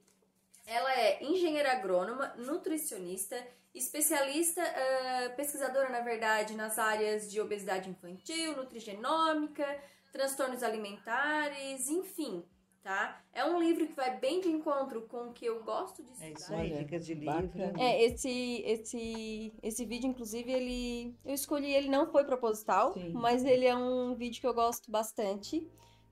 Ela 0.70 0.92
é 1.00 1.24
engenheira 1.24 1.72
agrônoma, 1.72 2.34
nutricionista, 2.36 3.36
especialista, 3.74 4.62
ah, 4.62 5.30
pesquisadora, 5.34 5.88
na 5.88 6.00
verdade, 6.00 6.54
nas 6.54 6.78
áreas 6.78 7.30
de 7.30 7.40
obesidade 7.40 7.88
infantil, 7.88 8.54
nutrigenômica, 8.56 9.66
transtornos 10.12 10.62
alimentares, 10.62 11.88
enfim, 11.88 12.44
tá? 12.82 13.22
É 13.32 13.44
um 13.46 13.58
livro 13.58 13.86
que 13.86 13.94
vai 13.94 14.18
bem 14.18 14.40
de 14.42 14.48
encontro 14.48 15.02
com 15.08 15.28
o 15.28 15.32
que 15.32 15.46
eu 15.46 15.62
gosto 15.64 16.02
de 16.02 16.10
É 16.22 16.30
estudar. 16.32 16.32
isso 16.38 16.52
aí, 16.54 16.72
Olha, 16.72 16.84
dicas 16.84 17.06
de 17.06 17.14
bacana. 17.14 17.66
livro. 17.66 17.80
É, 17.80 18.02
esse, 18.04 18.62
esse, 18.66 19.54
esse 19.62 19.84
vídeo, 19.86 20.08
inclusive, 20.10 20.52
ele. 20.52 21.16
Eu 21.24 21.34
escolhi 21.34 21.72
ele, 21.72 21.88
não 21.88 22.10
foi 22.10 22.24
proposital, 22.24 22.92
Sim. 22.92 23.12
mas 23.14 23.42
ele 23.44 23.64
é 23.66 23.74
um 23.76 24.14
vídeo 24.14 24.40
que 24.40 24.46
eu 24.46 24.54
gosto 24.54 24.90
bastante. 24.90 25.66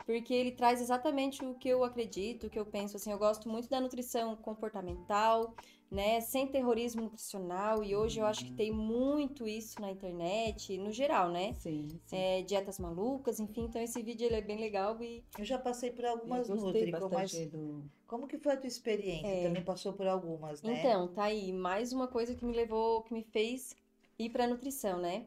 Porque 0.07 0.33
ele 0.33 0.53
traz 0.53 0.81
exatamente 0.81 1.45
o 1.45 1.55
que 1.55 1.69
eu 1.69 1.83
acredito, 1.83 2.47
o 2.47 2.51
que 2.51 2.59
eu 2.59 2.65
penso. 2.65 2.97
Assim, 2.97 3.11
eu 3.11 3.19
gosto 3.19 3.49
muito 3.49 3.69
da 3.69 3.81
nutrição 3.81 4.37
comportamental, 4.37 5.53
né? 5.91 6.21
Sem 6.21 6.47
terrorismo 6.47 7.03
nutricional. 7.03 7.83
E 7.83 7.97
hoje 7.97 8.21
eu 8.21 8.25
acho 8.25 8.45
que 8.45 8.53
tem 8.53 8.71
muito 8.71 9.49
isso 9.49 9.81
na 9.81 9.91
internet, 9.91 10.79
no 10.79 10.93
geral, 10.93 11.29
né? 11.31 11.55
Sim, 11.55 11.89
sim. 12.07 12.17
É, 12.17 12.41
dietas 12.43 12.79
malucas, 12.79 13.41
enfim. 13.41 13.65
Então 13.65 13.83
esse 13.83 14.01
vídeo 14.01 14.27
ele 14.27 14.37
é 14.37 14.41
bem 14.41 14.61
legal 14.61 14.97
e 15.03 15.25
Eu 15.37 15.45
já 15.45 15.59
passei 15.59 15.91
por 15.91 16.05
algumas 16.05 16.49
Nutri, 16.49 16.93
mas 16.93 17.49
do... 17.49 17.83
como 18.07 18.29
que 18.29 18.39
foi 18.39 18.53
a 18.53 18.57
tua 18.57 18.69
experiência? 18.69 19.27
É. 19.27 19.43
Também 19.43 19.65
passou 19.65 19.93
por 19.93 20.07
algumas, 20.07 20.63
né? 20.63 20.79
Então, 20.79 21.09
tá 21.09 21.25
aí, 21.25 21.53
mais 21.53 21.93
uma 21.93 22.07
coisa 22.07 22.33
que 22.33 22.45
me 22.45 22.53
levou, 22.53 23.03
que 23.03 23.13
me 23.13 23.25
fez 23.25 23.75
ir 24.17 24.31
pra 24.31 24.47
nutrição, 24.47 25.01
né? 25.01 25.27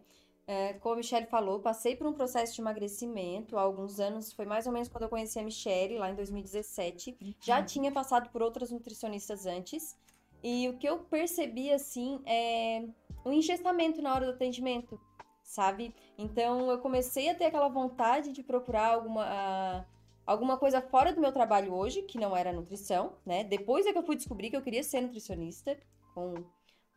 É, 0.51 0.74
como 0.79 0.96
a 0.96 0.98
Michelle 0.98 1.27
falou, 1.27 1.60
passei 1.60 1.96
por 1.96 2.08
um 2.08 2.12
processo 2.12 2.56
de 2.56 2.60
emagrecimento 2.60 3.56
há 3.56 3.62
alguns 3.62 4.00
anos, 4.00 4.34
foi 4.34 4.48
mais 4.48 4.65
ou 4.65 4.74
menos 4.74 4.89
quando 4.89 5.03
eu 5.03 5.10
conheci 5.10 5.38
a 5.38 5.44
Michelle, 5.44 6.00
lá 6.00 6.10
em 6.10 6.15
2017. 6.15 7.36
Já 7.39 7.62
tinha 7.62 7.91
passado 7.91 8.32
por 8.32 8.41
outras 8.41 8.72
nutricionistas 8.72 9.46
antes. 9.46 9.96
E 10.41 10.68
o 10.68 10.75
que 10.79 10.89
eu 10.89 11.01
percebi, 11.03 11.72
assim, 11.72 12.20
é 12.25 12.84
um 13.24 13.32
engessamento 13.32 14.01
na 14.01 14.12
hora 14.12 14.25
do 14.25 14.32
atendimento, 14.32 15.00
sabe? 15.44 15.94
Então, 16.18 16.72
eu 16.72 16.79
comecei 16.79 17.29
a 17.29 17.36
ter 17.36 17.46
aquela 17.46 17.70
vontade 17.70 18.32
de 18.32 18.41
procurar 18.41 18.96
alguma, 18.96 19.25
ah, 19.27 19.86
alguma 20.25 20.58
coisa 20.58 20.82
fora 20.82 21.13
do 21.13 21.22
meu 21.22 21.32
trabalho 21.32 21.75
hoje, 21.75 22.01
que 22.01 22.18
não 22.18 22.36
era 22.36 22.51
nutrição, 22.51 23.13
né? 23.24 23.44
Depois 23.44 23.86
é 23.86 23.91
que 23.91 24.00
eu 24.00 24.03
fui 24.03 24.15
descobrir 24.15 24.50
que 24.50 24.58
eu 24.58 24.63
queria 24.63 24.82
ser 24.82 25.01
nutricionista, 25.01 25.77
com 26.15 26.44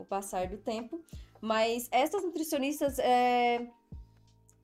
o 0.02 0.04
passar 0.04 0.46
do 0.48 0.58
tempo. 0.58 1.00
Mas 1.40 1.88
essas 1.90 2.22
nutricionistas, 2.22 2.98
é, 2.98 3.66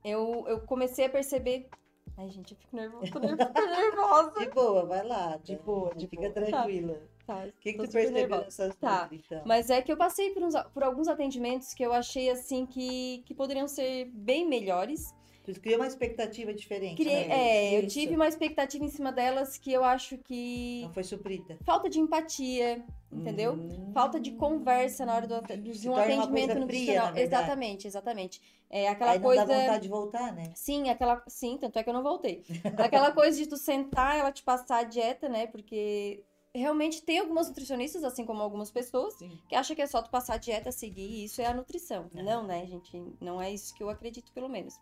eu, 0.04 0.44
eu 0.46 0.60
comecei 0.60 1.06
a 1.06 1.10
perceber... 1.10 1.68
Ai, 2.16 2.28
gente, 2.30 2.52
eu 2.52 2.58
fico 2.58 2.74
nervosa, 2.74 3.12
tô 3.12 3.18
nervosa. 3.20 4.40
De 4.40 4.50
boa, 4.50 4.84
vai 4.84 5.06
lá. 5.06 5.36
De 5.36 5.56
tá? 5.56 5.62
boa, 5.62 5.94
de 5.94 6.06
Fica 6.06 6.22
boa. 6.22 6.32
tranquila. 6.32 7.00
Tá, 7.26 7.44
O 7.46 7.52
que, 7.60 7.74
que 7.74 7.78
tu 7.86 7.92
percebeu 7.92 8.38
nessas 8.40 8.74
Tá. 8.76 9.02
Nutri, 9.02 9.22
então? 9.24 9.42
Mas 9.44 9.70
é 9.70 9.82
que 9.82 9.92
eu 9.92 9.96
passei 9.96 10.30
por, 10.30 10.42
uns, 10.42 10.54
por 10.72 10.82
alguns 10.82 11.08
atendimentos 11.08 11.74
que 11.74 11.82
eu 11.82 11.92
achei 11.92 12.30
assim 12.30 12.64
que, 12.64 13.22
que 13.26 13.34
poderiam 13.34 13.68
ser 13.68 14.06
bem 14.06 14.48
melhores. 14.48 15.14
Tu 15.54 15.60
criou 15.60 15.78
uma 15.80 15.86
expectativa 15.86 16.52
diferente, 16.52 16.96
Criei- 17.02 17.26
né? 17.26 17.34
é, 17.74 17.76
eu 17.78 17.84
isso. 17.84 17.94
tive 17.98 18.14
uma 18.14 18.28
expectativa 18.28 18.84
em 18.84 18.88
cima 18.88 19.10
delas 19.10 19.56
que 19.56 19.72
eu 19.72 19.82
acho 19.82 20.18
que 20.18 20.82
Não 20.82 20.92
foi 20.92 21.02
suprida. 21.04 21.56
falta 21.64 21.88
de 21.88 21.98
empatia, 21.98 22.84
entendeu? 23.10 23.54
Hum. 23.54 23.90
Falta 23.94 24.20
de 24.20 24.32
conversa 24.32 25.06
na 25.06 25.14
hora 25.14 25.26
do, 25.26 25.40
de 25.56 25.88
um 25.88 25.96
atendimento 25.96 26.58
nutricional. 26.58 27.16
exatamente, 27.16 27.86
exatamente. 27.86 28.42
É 28.70 28.88
aquela 28.88 29.12
Aí 29.12 29.18
não 29.18 29.24
coisa. 29.24 29.46
dá 29.46 29.54
vontade 29.60 29.82
de 29.84 29.88
voltar, 29.88 30.32
né? 30.34 30.52
Sim, 30.54 30.90
aquela. 30.90 31.22
Sim, 31.26 31.56
tanto 31.58 31.78
é 31.78 31.82
que 31.82 31.88
eu 31.88 31.94
não 31.94 32.02
voltei. 32.02 32.44
Aquela 32.76 33.10
coisa 33.12 33.38
de 33.38 33.46
tu 33.48 33.56
sentar, 33.56 34.18
ela 34.18 34.30
te 34.30 34.42
passar 34.42 34.80
a 34.80 34.82
dieta, 34.84 35.26
né? 35.26 35.46
Porque 35.46 36.22
realmente 36.54 37.02
tem 37.02 37.18
algumas 37.20 37.48
nutricionistas, 37.48 38.04
assim 38.04 38.26
como 38.26 38.42
algumas 38.42 38.70
pessoas, 38.70 39.14
Sim. 39.14 39.38
que 39.48 39.54
acham 39.54 39.74
que 39.74 39.80
é 39.80 39.86
só 39.86 40.02
tu 40.02 40.10
passar 40.10 40.34
a 40.34 40.38
dieta, 40.38 40.70
seguir, 40.70 41.08
e 41.08 41.24
isso 41.24 41.40
é 41.40 41.46
a 41.46 41.54
nutrição. 41.54 42.10
É. 42.14 42.22
Não, 42.22 42.42
né, 42.46 42.66
gente? 42.66 43.02
Não 43.20 43.40
é 43.40 43.50
isso 43.50 43.74
que 43.74 43.82
eu 43.82 43.88
acredito, 43.88 44.30
pelo 44.32 44.48
menos. 44.50 44.74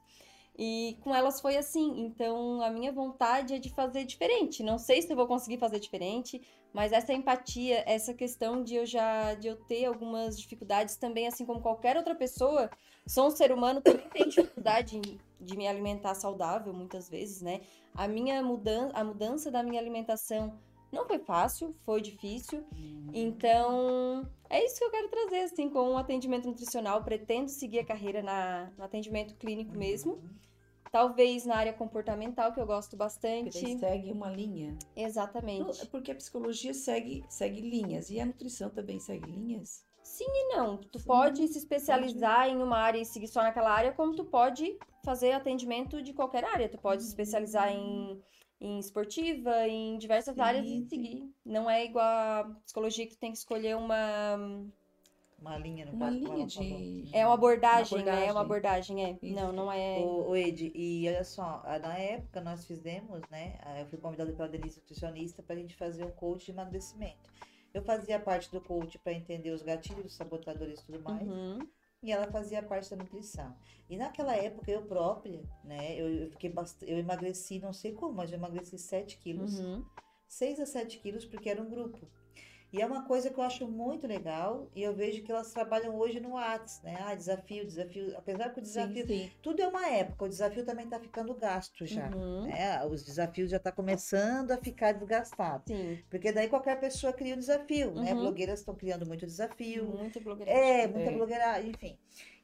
E 0.58 0.96
com 1.02 1.14
elas 1.14 1.40
foi 1.40 1.56
assim. 1.56 2.00
Então, 2.00 2.62
a 2.62 2.70
minha 2.70 2.92
vontade 2.92 3.54
é 3.54 3.58
de 3.58 3.70
fazer 3.70 4.04
diferente. 4.04 4.62
Não 4.62 4.78
sei 4.78 5.02
se 5.02 5.12
eu 5.12 5.16
vou 5.16 5.26
conseguir 5.26 5.58
fazer 5.58 5.78
diferente, 5.78 6.40
mas 6.72 6.92
essa 6.92 7.12
empatia, 7.12 7.82
essa 7.86 8.14
questão 8.14 8.62
de 8.62 8.74
eu 8.74 8.86
já 8.86 9.34
de 9.34 9.48
eu 9.48 9.56
ter 9.56 9.84
algumas 9.84 10.38
dificuldades 10.38 10.96
também, 10.96 11.26
assim 11.26 11.44
como 11.44 11.60
qualquer 11.60 11.96
outra 11.96 12.14
pessoa, 12.14 12.70
sou 13.06 13.26
um 13.26 13.30
ser 13.30 13.52
humano 13.52 13.80
também 13.82 14.08
tem 14.08 14.28
dificuldade 14.28 15.00
de 15.40 15.56
me 15.56 15.68
alimentar 15.68 16.14
saudável 16.14 16.72
muitas 16.72 17.08
vezes, 17.08 17.42
né? 17.42 17.60
A 17.94 18.08
minha 18.08 18.42
mudança, 18.42 18.92
a 18.94 19.04
mudança 19.04 19.50
da 19.50 19.62
minha 19.62 19.80
alimentação 19.80 20.58
não 20.96 21.06
foi 21.06 21.18
fácil, 21.18 21.74
foi 21.84 22.00
difícil. 22.00 22.64
Então, 23.12 24.28
é 24.50 24.64
isso 24.64 24.78
que 24.78 24.84
eu 24.84 24.90
quero 24.90 25.08
trazer, 25.08 25.40
assim, 25.40 25.68
com 25.70 25.90
o 25.92 25.96
atendimento 25.96 26.46
nutricional. 26.48 27.02
Pretendo 27.02 27.48
seguir 27.50 27.80
a 27.80 27.84
carreira 27.84 28.22
na, 28.22 28.70
no 28.76 28.84
atendimento 28.84 29.34
clínico 29.36 29.76
mesmo. 29.76 30.20
Talvez 30.92 31.44
na 31.44 31.56
área 31.56 31.72
comportamental, 31.72 32.52
que 32.52 32.60
eu 32.60 32.66
gosto 32.66 32.90
Porque 32.90 32.96
bastante. 33.04 33.62
daí 33.62 33.78
segue 33.78 34.12
uma 34.12 34.30
linha. 34.30 34.76
Exatamente. 34.94 35.80
No- 35.82 35.86
Porque 35.90 36.10
a 36.12 36.14
psicologia 36.14 36.72
segue, 36.72 37.24
segue 37.28 37.60
linhas 37.60 38.08
e 38.10 38.20
a 38.20 38.26
nutrição 38.26 38.70
também 38.70 38.98
segue 38.98 39.30
linhas. 39.30 39.84
Sim 40.02 40.24
e 40.28 40.56
não. 40.56 40.76
Tu 40.78 41.00
Sim, 41.00 41.06
pode 41.06 41.48
se 41.48 41.58
especializar 41.58 42.48
em 42.48 42.56
uma 42.62 42.78
área 42.78 42.98
e 43.00 43.04
seguir 43.04 43.26
só 43.26 43.42
naquela 43.42 43.72
área, 43.72 43.92
como 43.92 44.14
tu 44.14 44.24
pode 44.24 44.78
fazer 45.04 45.32
atendimento 45.32 46.00
de 46.00 46.12
qualquer 46.12 46.44
área. 46.44 46.68
Tu 46.68 46.78
pode 46.78 47.02
se 47.02 47.08
especializar 47.08 47.72
em, 47.72 48.22
em 48.60 48.78
esportiva, 48.78 49.66
em 49.68 49.98
diversas 49.98 50.34
Sim, 50.34 50.40
áreas 50.40 50.66
e 50.66 50.80
sim. 50.80 50.88
seguir. 50.88 51.34
Não 51.44 51.68
é 51.68 51.84
igual 51.84 52.04
a 52.04 52.44
psicologia 52.64 53.06
que 53.06 53.14
tu 53.14 53.18
tem 53.18 53.32
que 53.32 53.38
escolher 53.38 53.76
uma. 53.76 54.36
Uma 55.38 55.58
linha 55.58 55.84
no 55.84 55.92
Uma 55.92 56.06
caso, 56.06 56.18
linha 56.18 56.46
de. 56.46 57.10
É 57.12 57.26
uma 57.26 57.34
abordagem, 57.34 57.98
Uma 57.98 58.04
né? 58.04 58.26
É 58.26 58.32
uma 58.32 58.40
abordagem. 58.40 59.02
abordagem, 59.02 59.04
é. 59.04 59.18
Isso. 59.26 59.34
Não, 59.34 59.52
não 59.52 59.70
é. 59.70 59.98
Ô, 59.98 60.30
ô, 60.30 60.36
Ed, 60.36 60.72
e 60.74 61.06
olha 61.08 61.24
só, 61.24 61.62
na 61.82 61.98
época 61.98 62.40
nós 62.40 62.66
fizemos, 62.66 63.20
né? 63.30 63.58
Eu 63.78 63.86
fui 63.86 63.98
convidada 63.98 64.32
pela 64.32 64.48
Denise 64.48 64.80
Nutricionista 64.80 65.42
para 65.42 65.54
a 65.54 65.58
gente 65.58 65.74
fazer 65.76 66.04
um 66.04 66.10
coach 66.10 66.46
de 66.46 66.52
emagrecimento. 66.52 67.30
Eu 67.74 67.82
fazia 67.82 68.18
parte 68.18 68.50
do 68.50 68.60
coach 68.62 68.98
para 68.98 69.12
entender 69.12 69.50
os 69.50 69.60
gatilhos, 69.62 70.06
os 70.06 70.14
sabotadores 70.14 70.80
e 70.80 70.86
tudo 70.86 71.00
mais. 71.00 71.28
Uhum. 71.28 71.58
E 72.06 72.12
ela 72.12 72.30
fazia 72.30 72.62
parte 72.62 72.88
da 72.88 72.96
nutrição. 72.96 73.52
E 73.90 73.96
naquela 73.96 74.32
época, 74.36 74.70
eu 74.70 74.82
própria, 74.82 75.42
né? 75.64 76.00
Eu, 76.00 76.08
eu 76.08 76.30
fiquei 76.30 76.48
bast... 76.48 76.80
eu 76.88 76.98
emagreci, 76.98 77.58
não 77.58 77.72
sei 77.72 77.94
como, 77.94 78.14
mas 78.14 78.30
eu 78.30 78.38
emagreci 78.38 78.78
7 78.78 79.18
quilos. 79.18 79.58
Uhum. 79.58 79.84
6 80.28 80.60
a 80.60 80.66
7 80.66 81.00
quilos, 81.00 81.24
porque 81.24 81.50
era 81.50 81.60
um 81.60 81.68
grupo. 81.68 82.08
E 82.72 82.82
é 82.82 82.86
uma 82.86 83.04
coisa 83.04 83.30
que 83.30 83.38
eu 83.38 83.44
acho 83.44 83.66
muito 83.68 84.06
legal, 84.06 84.68
e 84.74 84.82
eu 84.82 84.94
vejo 84.94 85.22
que 85.22 85.30
elas 85.30 85.52
trabalham 85.52 85.96
hoje 85.96 86.20
no 86.20 86.32
Whats, 86.32 86.82
né? 86.82 86.96
Ah, 87.00 87.14
desafio, 87.14 87.64
desafio. 87.64 88.14
Apesar 88.18 88.50
que 88.52 88.58
o 88.58 88.62
desafio. 88.62 89.06
Sim, 89.06 89.24
sim. 89.24 89.30
Tudo 89.40 89.62
é 89.62 89.68
uma 89.68 89.88
época, 89.88 90.24
o 90.24 90.28
desafio 90.28 90.64
também 90.64 90.84
está 90.84 90.98
ficando 90.98 91.32
gasto 91.34 91.86
já. 91.86 92.08
Uhum. 92.14 92.42
Né? 92.46 92.84
Os 92.86 93.04
desafios 93.04 93.50
já 93.50 93.56
estão 93.56 93.72
começando 93.72 94.50
a 94.50 94.56
ficar 94.58 94.92
desgastados. 94.92 95.66
Sim. 95.68 95.98
Porque 96.10 96.32
daí 96.32 96.48
qualquer 96.48 96.78
pessoa 96.80 97.12
cria 97.12 97.34
um 97.34 97.38
desafio, 97.38 97.92
né? 97.94 98.12
Uhum. 98.12 98.20
Blogueiras 98.20 98.58
estão 98.60 98.74
criando 98.74 99.06
muito 99.06 99.24
desafio. 99.24 99.84
Muito 99.86 100.20
blogueira. 100.20 100.50
É, 100.50 100.86
muita 100.86 101.10
É. 101.10 101.14
blogueira, 101.14 101.62
enfim. 101.62 101.96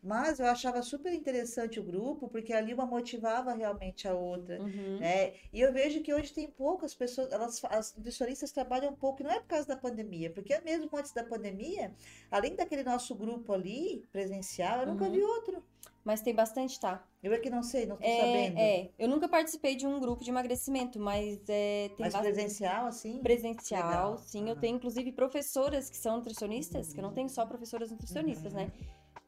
Mas 0.03 0.41
eu 0.41 0.47
achava 0.47 0.83
super 0.83 1.13
interessante 1.15 1.79
o 1.79 1.85
grupo, 1.85 2.29
porque 2.29 2.53
ali 2.53 2.75
uma 2.75 2.85
motivava 2.85 3.55
realmente 3.55 4.09
a 4.09 4.15
outra. 4.15 4.61
Uhum. 4.61 4.99
Né? 4.99 5.35
E 5.53 5.61
eu 5.61 5.73
vejo 5.73 6.03
que 6.03 6.13
hoje 6.13 6.33
tem 6.33 6.51
poucas 6.51 6.93
pessoas, 6.93 7.31
elas, 7.31 7.63
as 7.65 7.95
nutricionistas 7.95 8.51
trabalham 8.51 8.93
um 8.93 8.97
pouco, 8.97 9.23
e 9.23 9.25
não 9.25 9.31
é 9.31 9.39
por 9.39 9.47
causa 9.47 9.69
da 9.69 9.77
pandemia, 9.77 10.31
porque 10.31 10.59
mesmo 10.61 10.91
antes 10.93 11.13
da 11.13 11.23
pandemia, 11.23 11.95
além 12.31 12.57
daquele 12.57 12.83
nosso 12.83 13.15
grupo 13.15 13.53
ali, 13.53 14.05
presencial, 14.11 14.81
eu 14.81 14.87
nunca 14.89 15.05
Uhum. 15.05 15.13
vi 15.13 15.23
outro. 15.23 15.65
Mas 16.05 16.21
tem 16.21 16.35
bastante, 16.35 16.81
tá? 16.81 17.07
Eu 17.23 17.33
é 17.33 17.39
que 17.39 17.49
não 17.49 17.63
sei, 17.63 17.87
não 17.87 17.97
tô 17.97 18.03
sabendo. 18.03 18.59
É, 18.59 18.81
é. 18.81 18.91
Eu 18.99 19.09
nunca 19.09 19.29
participei 19.29 19.77
de 19.77 19.87
um 19.87 20.01
grupo 20.01 20.25
de 20.25 20.31
emagrecimento, 20.31 20.99
mas 20.99 21.39
é, 21.49 21.89
tem 21.91 21.97
Mas 22.01 22.13
bastante. 22.13 22.33
presencial, 22.33 22.87
assim? 22.87 23.23
Presencial, 23.23 23.87
Legal. 23.89 24.19
sim. 24.19 24.41
Eu 24.41 24.53
Aham. 24.53 24.61
tenho, 24.61 24.77
inclusive, 24.79 25.13
professoras 25.13 25.89
que 25.89 25.97
são 25.97 26.17
nutricionistas, 26.17 26.93
que 26.93 26.99
eu 26.99 27.03
não 27.03 27.13
tenho 27.13 27.29
só 27.29 27.47
professoras 27.47 27.89
nutricionistas, 27.93 28.53
né? 28.53 28.73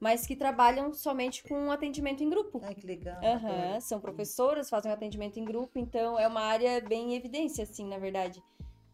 Mas 0.01 0.27
que 0.27 0.37
trabalham 0.37 0.93
somente 0.93 1.43
com 1.45 1.71
atendimento 1.71 2.23
em 2.23 2.29
grupo. 2.29 2.61
Ai, 2.63 2.75
que 2.75 2.87
legal. 2.87 3.17
Aham, 3.25 3.65
adoro. 3.67 3.81
são 3.81 4.01
professoras, 4.01 4.69
fazem 4.69 4.93
atendimento 4.93 5.39
em 5.39 5.45
grupo, 5.45 5.79
então 5.79 6.19
é 6.19 6.27
uma 6.29 6.43
área 6.43 6.81
bem 6.81 7.13
em 7.13 7.17
evidência, 7.17 7.63
assim, 7.65 7.87
na 7.87 7.99
verdade. 7.99 8.43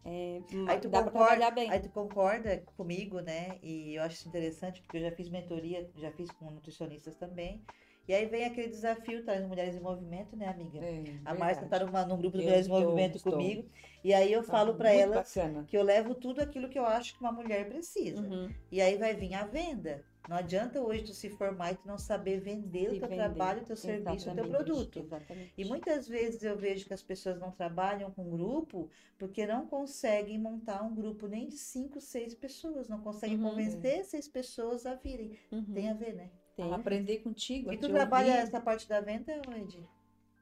É, 0.05 0.41
Aí 0.69 0.79
tu 0.81 0.89
dá 0.89 1.03
pra 1.03 1.11
concorda- 1.11 1.27
trabalhar 1.37 1.51
bem. 1.51 1.71
Aí 1.71 1.81
tu 1.81 1.91
concorda 1.91 2.63
comigo, 2.77 3.21
né? 3.21 3.59
E 3.63 3.95
eu 3.97 4.03
acho 4.03 4.17
isso 4.17 4.29
interessante, 4.29 4.81
porque 4.83 4.97
eu 4.97 5.03
já 5.03 5.11
fiz 5.13 5.29
mentoria, 5.29 5.91
já 5.97 6.11
fiz 6.13 6.31
com 6.31 6.51
nutricionistas 6.51 7.17
também. 7.17 7.63
E 8.09 8.15
aí 8.15 8.27
vem 8.27 8.45
aquele 8.45 8.69
desafio, 8.69 9.25
tá? 9.25 9.35
As 9.35 9.47
Mulheres 9.47 9.77
em 9.77 9.81
Movimento, 9.81 10.35
né, 10.37 10.49
amiga? 10.49 10.79
É, 10.83 11.05
A 11.25 11.35
Márcia 11.35 11.67
tá 11.69 11.85
numa, 11.85 12.05
num 12.05 12.17
grupo 12.17 12.37
do 12.39 12.43
Eu 12.43 12.45
Mulheres 12.47 12.67
em 12.67 12.71
estou, 12.71 12.81
Movimento 12.83 13.17
estou. 13.19 13.33
comigo. 13.35 13.69
E 14.03 14.15
aí 14.15 14.33
eu 14.33 14.43
Tá 14.43 14.51
falo 14.53 14.75
pra 14.75 14.91
elas 14.93 15.35
Bacana. 15.35 15.65
que 15.65 15.77
eu 15.77 15.83
levo 15.83 16.15
tudo 16.15 16.41
aquilo 16.41 16.69
que 16.69 16.79
eu 16.79 16.87
acho 16.87 17.15
que 17.15 17.21
uma 17.21 17.31
mulher 17.31 17.69
precisa. 17.69 18.21
Uhum. 18.21 18.53
E 18.73 18.81
aí 18.81 18.97
vai 18.97 19.15
vir 19.15 19.35
a 19.35 19.45
venda. 19.45 20.03
Não 20.29 20.37
adianta 20.37 20.81
hoje 20.81 21.05
tu 21.05 21.13
se 21.15 21.29
formar 21.31 21.73
e 21.73 21.77
tu 21.77 21.87
não 21.89 21.99
saber 21.99 22.41
vender 22.41 22.89
o 22.89 22.91
teu 22.99 23.09
vender. 23.09 23.17
trabalho, 23.17 23.63
o 23.63 23.65
teu 23.65 23.77
serviço, 23.77 24.31
o 24.31 24.35
teu 24.35 24.49
produto. 24.49 24.99
Exatamente. 25.01 25.53
E 25.59 25.65
muitas 25.65 26.07
vezes 26.07 26.43
eu 26.45 26.57
vejo 26.57 26.87
que 26.87 26.95
as 26.95 27.03
pessoas 27.03 27.39
não 27.41 27.51
trabalham 27.51 28.11
com 28.13 28.31
grupo 28.31 28.89
porque 29.19 29.47
não 29.47 29.67
conseguem 29.67 30.39
montar 30.39 30.83
um 30.83 30.95
grupo 30.95 31.27
nem 31.27 31.49
de 31.49 31.57
cinco, 31.57 32.01
seis 32.01 32.35
pessoas, 32.35 32.89
não 32.89 33.01
conseguem 33.01 33.39
Uhum. 33.39 33.51
convencer 33.51 34.05
seis 34.05 34.29
pessoas 34.29 34.87
a 34.87 34.95
virem. 34.95 35.37
Uhum. 35.51 35.65
Tem 35.75 35.89
a 35.91 35.95
ver, 35.95 36.15
né? 36.15 36.31
Tem. 36.55 36.73
Aprender 36.73 37.19
contigo. 37.21 37.73
E 37.73 37.79
tu 37.79 37.89
trabalha 37.89 38.29
ouvir. 38.33 38.43
essa 38.43 38.61
parte 38.61 38.89
da 38.89 39.01
venda, 39.01 39.33
Ed? 39.57 39.89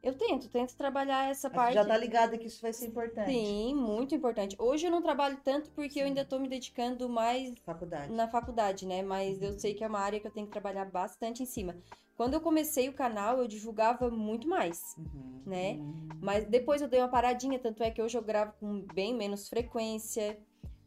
Eu 0.08 0.14
tento, 0.14 0.48
tento 0.48 0.74
trabalhar 0.74 1.30
essa 1.30 1.50
parte. 1.50 1.74
já 1.74 1.84
tá 1.84 1.94
ligada 1.98 2.38
que 2.38 2.46
isso 2.46 2.62
vai 2.62 2.72
ser 2.72 2.86
importante. 2.86 3.30
Sim, 3.30 3.74
muito 3.74 4.14
importante. 4.14 4.56
Hoje 4.58 4.86
eu 4.86 4.90
não 4.90 5.02
trabalho 5.02 5.38
tanto 5.44 5.70
porque 5.72 6.00
eu 6.00 6.06
ainda 6.06 6.24
tô 6.24 6.38
me 6.38 6.48
dedicando 6.48 7.10
mais 7.10 7.52
Faculdade. 7.66 8.10
na 8.10 8.26
faculdade, 8.26 8.86
né? 8.86 9.02
Mas 9.02 9.42
eu 9.42 9.52
sei 9.58 9.74
que 9.74 9.84
é 9.84 9.86
uma 9.86 9.98
área 10.00 10.18
que 10.18 10.26
eu 10.26 10.30
tenho 10.30 10.46
que 10.46 10.52
trabalhar 10.52 10.86
bastante 10.86 11.42
em 11.42 11.46
cima. 11.46 11.76
Quando 12.16 12.32
eu 12.32 12.40
comecei 12.40 12.88
o 12.88 12.92
canal, 12.94 13.36
eu 13.38 13.46
divulgava 13.46 14.10
muito 14.10 14.48
mais, 14.48 14.96
Uhum. 14.96 15.42
né? 15.44 15.78
Mas 16.22 16.46
depois 16.46 16.80
eu 16.80 16.88
dei 16.88 17.00
uma 17.00 17.08
paradinha, 17.08 17.58
tanto 17.58 17.82
é 17.82 17.90
que 17.90 18.00
hoje 18.00 18.16
eu 18.16 18.22
gravo 18.22 18.54
com 18.58 18.80
bem 18.94 19.14
menos 19.14 19.46
frequência. 19.48 20.38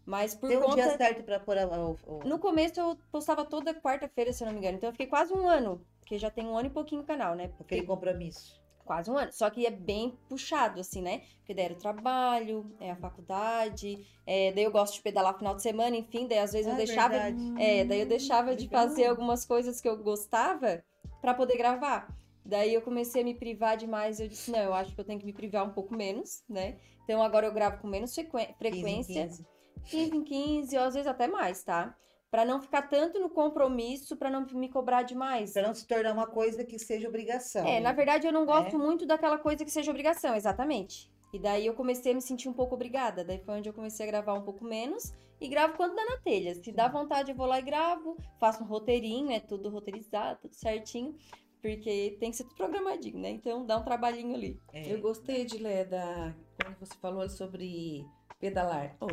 Mas 0.04 0.34
por 0.34 0.50
Tem 0.50 0.58
um 0.58 0.62
conta. 0.62 0.76
dia 0.78 0.98
certo 0.98 1.24
pra 1.24 1.40
pôr 1.40 1.60
a- 1.60 1.68
o. 1.68 1.96
o- 2.08 2.28
No 2.28 2.40
começo 2.40 2.80
eu 2.80 2.98
postava 3.12 3.46
toda 3.46 3.72
quarta-feira, 3.74 4.34
se 4.34 4.44
eu 4.44 4.48
não 4.48 4.54
me 4.54 4.60
engano. 4.60 4.78
Então 4.78 4.90
eu 4.90 4.94
fiquei 4.94 5.06
quase 5.08 5.32
um 5.32 5.48
ano, 5.48 5.80
porque 6.00 6.18
já 6.18 6.32
tem 6.32 6.48
um 6.48 6.58
ano 6.58 6.68
e 6.68 6.72
pouquinho 6.72 7.02
o 7.02 7.06
canal, 7.06 7.36
né? 7.36 7.52
Aquele 7.60 7.84
compromisso. 7.86 8.60
Quase 8.86 9.10
um 9.12 9.18
ano. 9.18 9.32
Só 9.32 9.50
que 9.50 9.66
é 9.66 9.72
bem 9.72 10.18
puxado, 10.30 10.80
assim, 10.80 11.02
né? 11.02 11.22
Porque 11.38 11.54
daí 11.54 11.66
era 11.66 11.74
o 11.74 11.78
trabalho, 11.78 12.72
é 12.80 12.92
a 12.92 12.96
faculdade, 12.96 14.06
é, 14.26 14.52
daí 14.52 14.64
eu 14.64 14.72
gosto 14.72 14.96
de 14.96 15.02
pedalar 15.02 15.38
final 15.38 15.56
de 15.56 15.62
semana, 15.62 15.96
enfim, 15.96 16.28
daí 16.28 16.40
às 16.40 16.54
vezes 16.54 16.68
eu 16.68 16.74
Ah, 16.74 16.78
deixava. 16.78 17.10
verdade. 17.10 17.54
É, 17.58 17.84
daí 17.86 18.00
eu 18.02 18.06
deixava 18.08 18.56
de 18.56 18.68
fazer 18.68 19.06
algumas 19.08 19.46
coisas 19.46 19.80
que 19.82 19.88
eu 19.90 19.98
gostava 19.98 20.84
pra 21.22 21.34
poder 21.34 21.58
gravar. 21.58 22.08
Daí 22.46 22.74
eu 22.74 22.82
comecei 22.82 23.22
a 23.22 23.26
me 23.26 23.36
privar 23.36 23.78
demais, 23.78 24.20
eu 24.20 24.28
disse, 24.28 24.50
não, 24.50 24.60
eu 24.60 24.74
acho 24.74 24.94
que 24.96 25.00
eu 25.00 25.06
tenho 25.06 25.20
que 25.20 25.26
me 25.26 25.34
privar 25.34 25.64
um 25.66 25.72
pouco 25.72 25.94
menos, 25.96 26.44
né? 26.50 26.78
Então 27.04 27.22
agora 27.22 27.46
eu 27.46 27.54
gravo 27.54 27.78
com 27.80 27.88
menos 27.88 28.14
frequen- 28.16 28.48
15 28.48 28.54
em 28.54 28.56
frequência. 28.72 29.24
15. 29.28 29.46
15 29.86 30.16
em 30.18 30.24
15, 30.24 30.78
ou 30.78 30.84
às 30.84 30.94
vezes 30.94 31.08
até 31.08 31.28
mais, 31.28 31.64
tá? 31.64 31.96
Pra 32.32 32.46
não 32.46 32.62
ficar 32.62 32.84
tanto 32.84 33.20
no 33.20 33.30
compromisso, 33.30 34.16
pra 34.16 34.30
não 34.30 34.46
me 34.54 34.70
cobrar 34.70 35.04
demais. 35.04 35.52
Pra 35.52 35.64
não 35.64 35.76
se 35.76 35.86
tornar 35.86 36.14
uma 36.14 36.26
coisa 36.26 36.64
que 36.64 36.80
seja 36.80 37.10
obrigação. 37.10 37.68
É, 37.68 37.82
na 37.82 37.92
verdade 37.92 38.26
eu 38.26 38.32
não 38.32 38.46
gosto 38.46 38.78
É. 38.78 38.80
muito 38.80 39.06
daquela 39.06 39.38
coisa 39.38 39.66
que 39.66 39.70
seja 39.70 39.92
obrigação, 39.92 40.34
exatamente. 40.34 41.12
E 41.34 41.38
daí 41.40 41.66
eu 41.66 41.74
comecei 41.74 42.14
a 42.14 42.16
me 42.16 42.22
sentir 42.22 42.48
um 42.48 42.54
pouco 42.54 42.76
obrigada. 42.76 43.24
Daí 43.26 43.38
foi 43.40 43.56
onde 43.56 43.68
eu 43.68 43.74
comecei 43.74 44.06
a 44.08 44.10
gravar 44.10 44.34
um 44.34 44.44
pouco 44.44 44.64
menos 44.64 45.14
e 45.42 45.48
gravo 45.50 45.76
quando 45.76 45.94
dá 45.94 46.06
na 46.06 46.18
telha. 46.20 46.56
Se 46.56 46.72
dá 46.72 46.88
vontade, 46.88 47.32
eu 47.32 47.36
vou 47.36 47.46
lá 47.48 47.60
e 47.60 47.64
gravo, 47.64 48.16
faço 48.40 48.64
um 48.64 48.68
roteirinho, 48.68 49.30
é 49.32 49.42
tudo 49.42 49.70
roteirizado, 49.70 50.40
tudo 50.44 50.56
certinho. 50.56 51.14
Porque 51.62 52.16
tem 52.20 52.32
que 52.32 52.38
ser 52.38 52.46
tudo 52.46 52.56
programadinho, 52.56 53.20
né? 53.20 53.30
Então 53.30 53.66
dá 53.66 53.78
um 53.78 53.84
trabalhinho 53.84 54.34
ali. 54.36 54.58
É. 54.74 54.92
Eu 54.92 55.02
gostei 55.02 55.44
de 55.46 55.58
ler 55.58 55.86
da. 55.86 56.34
Quando 56.64 56.78
você 56.80 56.94
falou 57.02 57.30
sobre 57.30 58.06
pedalar. 58.40 58.96
Oh, 59.02 59.08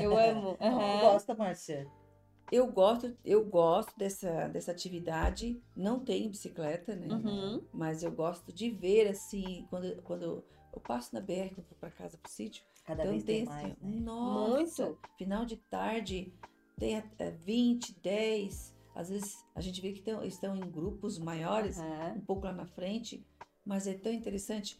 Eu 0.00 0.16
amo. 0.16 0.56
Aham. 0.60 1.00
gosta, 1.02 1.34
Márcia? 1.34 1.86
Eu 2.50 2.70
gosto, 2.70 3.16
eu 3.24 3.44
gosto 3.44 3.96
dessa, 3.98 4.48
dessa 4.48 4.70
atividade. 4.72 5.60
Não 5.76 6.00
tenho 6.00 6.30
bicicleta, 6.30 6.94
né? 6.96 7.08
Uhum. 7.08 7.62
Mas 7.72 8.02
eu 8.02 8.10
gosto 8.10 8.52
de 8.52 8.70
ver 8.70 9.08
assim, 9.08 9.66
quando, 9.70 10.02
quando 10.02 10.44
eu 10.72 10.80
passo 10.80 11.14
na 11.14 11.20
BR, 11.20 11.50
quando 11.50 11.58
eu 11.58 11.70
vou 11.70 11.78
pra 11.78 11.90
casa, 11.90 12.16
pro 12.18 12.28
sítio. 12.30 12.62
Cada 12.84 13.02
então 13.02 13.12
vez 13.12 13.24
tem 13.24 13.36
tem 13.36 13.46
mais, 13.46 13.68
assim, 13.68 13.76
né? 13.82 14.00
nossa, 14.00 14.86
Muito. 14.86 14.98
final 15.16 15.44
de 15.44 15.56
tarde, 15.56 16.32
tem 16.78 16.96
até 16.96 17.30
20, 17.30 17.94
10. 18.00 18.74
Às 18.94 19.08
vezes 19.08 19.36
a 19.54 19.60
gente 19.60 19.80
vê 19.80 19.92
que 19.92 20.02
tão, 20.02 20.24
estão 20.24 20.56
em 20.56 20.68
grupos 20.70 21.18
maiores, 21.18 21.78
Aham. 21.78 22.14
um 22.16 22.20
pouco 22.20 22.44
lá 22.46 22.52
na 22.52 22.66
frente, 22.66 23.24
mas 23.64 23.86
é 23.86 23.94
tão 23.94 24.12
interessante. 24.12 24.78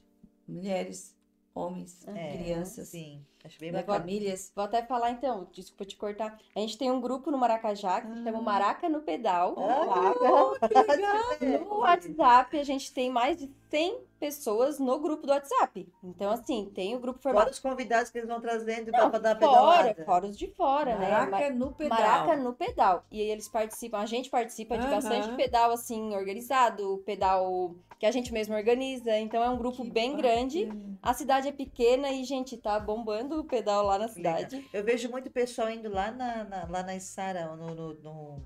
Mulheres, 0.49 1.17
homens, 1.55 2.05
É, 2.09 2.33
crianças, 2.33 2.89
Sim, 2.89 3.25
acho 3.45 3.59
bem 3.59 3.73
né, 3.73 3.81
bacana. 3.81 3.99
famílias. 4.01 4.53
Vou 4.55 4.65
até 4.65 4.83
falar 4.85 5.11
então, 5.11 5.47
desculpa 5.53 5.85
te 5.85 5.97
cortar. 5.97 6.39
A 6.55 6.61
gente 6.61 6.77
tem 6.79 6.91
um 6.91 7.01
grupo 7.01 7.31
no 7.31 7.39
Maracajá 7.39 8.01
que 8.01 8.09
se 8.09 8.23
chama 8.25 8.39
Ah. 8.39 8.43
Maraca 8.43 8.89
no 8.89 9.01
Pedal. 9.03 9.55
Ah, 9.59 10.53
No 11.69 11.79
WhatsApp, 11.79 12.59
a 12.59 12.65
gente 12.65 12.93
tem 12.93 13.11
mais 13.11 13.37
de 13.39 13.51
100 13.71 13.99
pessoas 14.19 14.79
no 14.79 14.99
grupo 14.99 15.27
do 15.27 15.33
WhatsApp. 15.33 15.89
Então, 16.03 16.31
assim, 16.31 16.71
tem 16.75 16.95
o 16.95 16.99
grupo 17.01 17.19
Fora 17.21 17.35
formado 17.35 17.53
os 17.53 17.59
convidados 17.59 18.11
que 18.11 18.19
eles 18.19 18.29
vão 18.29 18.41
trazendo 18.41 18.91
para 18.91 19.09
dar 19.19 19.39
fora, 19.39 19.39
pedalada. 19.39 20.05
fora 20.05 20.27
os 20.27 20.37
de 20.37 20.49
fora, 20.49 20.99
né? 20.99 21.09
Maraca 21.11 21.31
Ma- 21.51 21.51
no 21.57 21.73
pedal. 21.73 21.99
Maraca 21.99 22.37
no 22.37 22.53
pedal. 22.53 23.05
E 23.11 23.21
aí 23.21 23.29
eles 23.31 23.49
participam, 23.49 23.99
a 23.99 24.07
gente 24.07 24.29
participa 24.29 24.77
de 24.77 24.87
bastante 24.87 25.35
pedal, 25.37 25.71
assim, 25.71 26.15
organizado, 26.15 27.03
pedal 27.07 27.75
que 27.99 28.07
a 28.07 28.11
gente 28.11 28.33
mesmo 28.33 28.55
organiza. 28.55 29.17
Então, 29.19 29.43
é 29.43 29.49
um 29.49 29.57
grupo 29.59 29.83
Que 29.85 29.91
bem 29.91 30.17
grande. 30.17 30.65
bacana. 30.67 30.99
A 31.03 31.15
cidade 31.15 31.49
é 31.49 31.53
pequena 31.53 32.11
e, 32.11 32.25
gente, 32.25 32.57
tá 32.57 32.79
bombando 32.81 33.30
o 33.39 33.45
pedal 33.45 33.85
lá 33.87 33.99
na 33.99 34.07
Legal. 34.07 34.39
cidade. 34.39 34.69
Eu 34.73 34.83
vejo 34.85 35.09
muito 35.11 35.31
pessoal 35.31 35.71
indo 35.71 35.89
lá 35.89 36.11
na, 36.11 36.45
na- 36.45 36.67
lá 36.69 36.83
na 36.83 36.99
Sara, 37.01 37.55
no, 37.57 37.75
no, 37.75 37.95
no- 37.95 38.43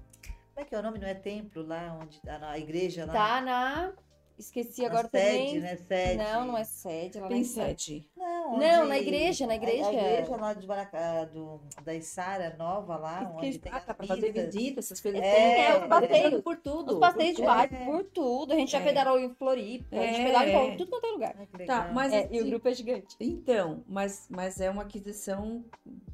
Como 0.55 0.59
é 0.59 0.64
que 0.64 0.75
é 0.75 0.79
o 0.79 0.83
nome? 0.83 0.99
Não 0.99 1.09
é 1.09 1.14
templo 1.14 1.66
lá, 1.66 1.99
onde 2.01 2.20
a, 2.29 2.38
na 2.38 2.59
igreja 2.59 3.05
lá. 3.07 3.12
Tá 3.12 3.40
na. 3.40 3.92
Esqueci 4.37 4.83
na 4.83 4.88
agora 4.88 5.09
sede, 5.09 5.37
também. 5.47 5.61
né? 5.61 5.77
Sede. 5.77 6.16
Não, 6.16 6.44
não 6.47 6.59
é 6.59 6.64
sede. 6.64 7.18
Ela 7.18 7.29
Tem 7.29 7.37
não 7.37 7.44
é 7.44 7.49
sede. 7.49 8.09
Não, 8.16 8.59
Não, 8.59 8.81
onde- 8.81 8.88
na 8.88 8.99
igreja, 8.99 9.47
na 9.47 9.55
igreja. 9.55 9.87
A, 9.88 9.92
igreja 9.92 10.37
lá 10.37 10.55
de 10.55 10.66
Baracá, 10.66 11.25
do, 11.27 11.61
da 11.85 12.01
Sara 12.03 12.55
nova 12.59 12.97
lá, 12.97 13.33
onde 13.37 13.59
tem 13.61 13.70
Ah, 13.73 13.77
as 13.77 13.85
tá 13.87 13.94
pra 13.94 14.07
fazer 14.07 14.33
visita, 14.33 14.81
essas 14.81 15.01
coisas. 15.01 15.20
É, 15.20 15.31
Tem, 15.35 15.64
é, 15.64 15.87
passeios. 15.87 16.42
por 16.42 16.57
tudo. 16.57 16.94
Os 16.94 16.99
passeios 16.99 17.37
de 17.37 17.42
É. 17.42 17.47
bike, 17.47 17.85
por 17.85 18.05
tudo. 18.05 18.53
A 18.53 18.57
gente 18.57 18.73
já 18.73 18.81
É. 18.81 18.85
pedalou 18.85 19.20
em 19.20 19.33
Floripa, 19.35 19.97
a 19.97 20.07
gente 20.07 20.20
É. 20.20 20.25
pedalou 20.25 20.68
em 20.68 20.77
tudo 20.77 20.90
quanto 20.90 21.07
é 21.07 21.11
lugar. 21.11 21.35
Que 21.57 21.64
Tá, 21.64 21.90
mas 21.94 22.12
É, 22.12 22.29
e 22.31 22.37
o 22.37 22.40
assim, 22.40 22.51
grupo 22.51 22.68
é 22.68 22.75
gigante. 22.75 23.16
Então, 23.20 23.85
mas, 23.87 24.27
mas 24.29 24.61
é 24.61 24.68
uma 24.68 24.83
aquisição 24.83 25.64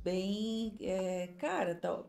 bem 0.04 0.74
é, 0.80 1.30
cara, 1.38 1.74
tal. 1.74 2.06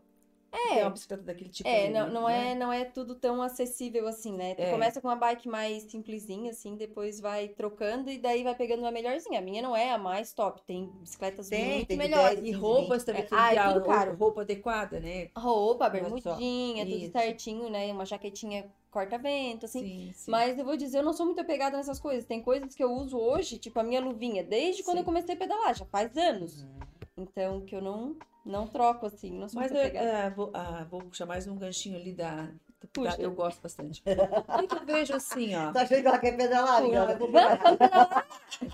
É. 0.52 0.74
Ter 0.74 0.82
uma 0.82 0.90
bicicleta 0.90 1.22
daquele 1.22 1.48
tipo. 1.48 1.68
É, 1.68 1.84
ali, 1.84 1.94
não, 1.94 2.08
não, 2.10 2.26
né? 2.28 2.52
é, 2.52 2.54
não 2.54 2.72
é 2.72 2.84
tudo 2.84 3.14
tão 3.14 3.40
acessível 3.42 4.06
assim, 4.06 4.32
né? 4.36 4.54
Tu 4.54 4.62
É. 4.62 4.70
começa 4.70 5.00
com 5.00 5.08
uma 5.08 5.16
bike 5.16 5.48
mais 5.48 5.84
simplesinha, 5.84 6.50
assim, 6.50 6.76
depois 6.76 7.18
vai 7.20 7.48
trocando 7.48 8.10
e 8.10 8.18
daí 8.18 8.42
vai 8.44 8.54
pegando 8.54 8.80
uma 8.80 8.90
melhorzinha. 8.90 9.38
A 9.38 9.42
minha 9.42 9.62
não 9.62 9.74
é 9.74 9.90
a 9.90 9.98
mais 9.98 10.32
top, 10.34 10.60
tem 10.66 10.86
bicicletas 11.00 11.48
Tem, 11.48 11.76
muito 11.76 11.88
tem 11.88 11.96
melhores. 11.96 12.36
10, 12.36 12.40
E 12.40 12.52
15, 12.52 12.58
roupas 12.58 13.04
também, 13.04 13.22
É, 13.22 13.26
que 13.26 13.34
ah, 13.34 13.54
é 13.54 13.72
tudo 13.72 13.86
caro. 13.86 14.14
roupa 14.14 14.42
adequada, 14.42 15.00
né? 15.00 15.30
Roupa, 15.36 15.88
bermudinha, 15.88 16.84
tudo 16.86 17.10
certinho, 17.12 17.70
né? 17.70 17.90
Uma 17.90 18.04
jaquetinha 18.04 18.70
corta-vento, 18.90 19.64
assim. 19.64 19.80
Sim, 19.80 20.12
sim. 20.14 20.30
Mas 20.30 20.58
eu 20.58 20.64
vou 20.66 20.76
dizer, 20.76 20.98
eu 20.98 21.02
não 21.02 21.14
sou 21.14 21.24
muito 21.24 21.40
apegada 21.40 21.78
nessas 21.78 21.98
coisas. 21.98 22.26
Tem 22.26 22.42
coisas 22.42 22.74
que 22.74 22.84
eu 22.84 22.92
uso 22.92 23.16
hoje, 23.18 23.56
tipo 23.58 23.80
a 23.80 23.82
minha 23.82 24.02
luvinha, 24.02 24.44
desde 24.44 24.82
quando 24.82 24.96
Sim. 24.96 25.00
eu 25.00 25.04
comecei 25.06 25.34
a 25.34 25.38
pedalar, 25.38 25.74
já 25.74 25.86
faz 25.86 26.14
anos. 26.16 26.62
Uhum. 26.62 26.68
Então, 27.16 27.60
que 27.62 27.74
eu 27.74 27.80
não, 27.80 28.16
não 28.44 28.66
troco, 28.68 29.06
assim, 29.06 29.30
não 29.32 29.48
sou 29.48 29.60
Mas 29.60 29.70
eu, 29.72 29.78
apegada. 29.78 30.10
ah, 30.26 30.30
vou, 30.30 30.50
ah, 30.54 30.84
vou 30.84 31.00
puxar 31.02 31.26
mais 31.26 31.46
um 31.46 31.56
ganchinho 31.56 31.96
ali 31.96 32.12
da. 32.14 32.52
Puxa. 32.92 33.16
eu 33.20 33.30
gosto 33.32 33.60
bastante. 33.62 34.02
O 34.62 34.66
que 34.66 34.74
eu 34.74 34.84
vejo 34.86 35.14
assim, 35.14 35.54
ó. 35.56 35.72
Tá 35.72 35.82
achando 35.82 36.00
que 36.02 36.06
ela 36.08 36.18
quer 36.18 36.36
pedalar? 36.36 36.82
Pula. 36.82 37.14
Vou 37.16 37.28
pedalar. 37.30 38.26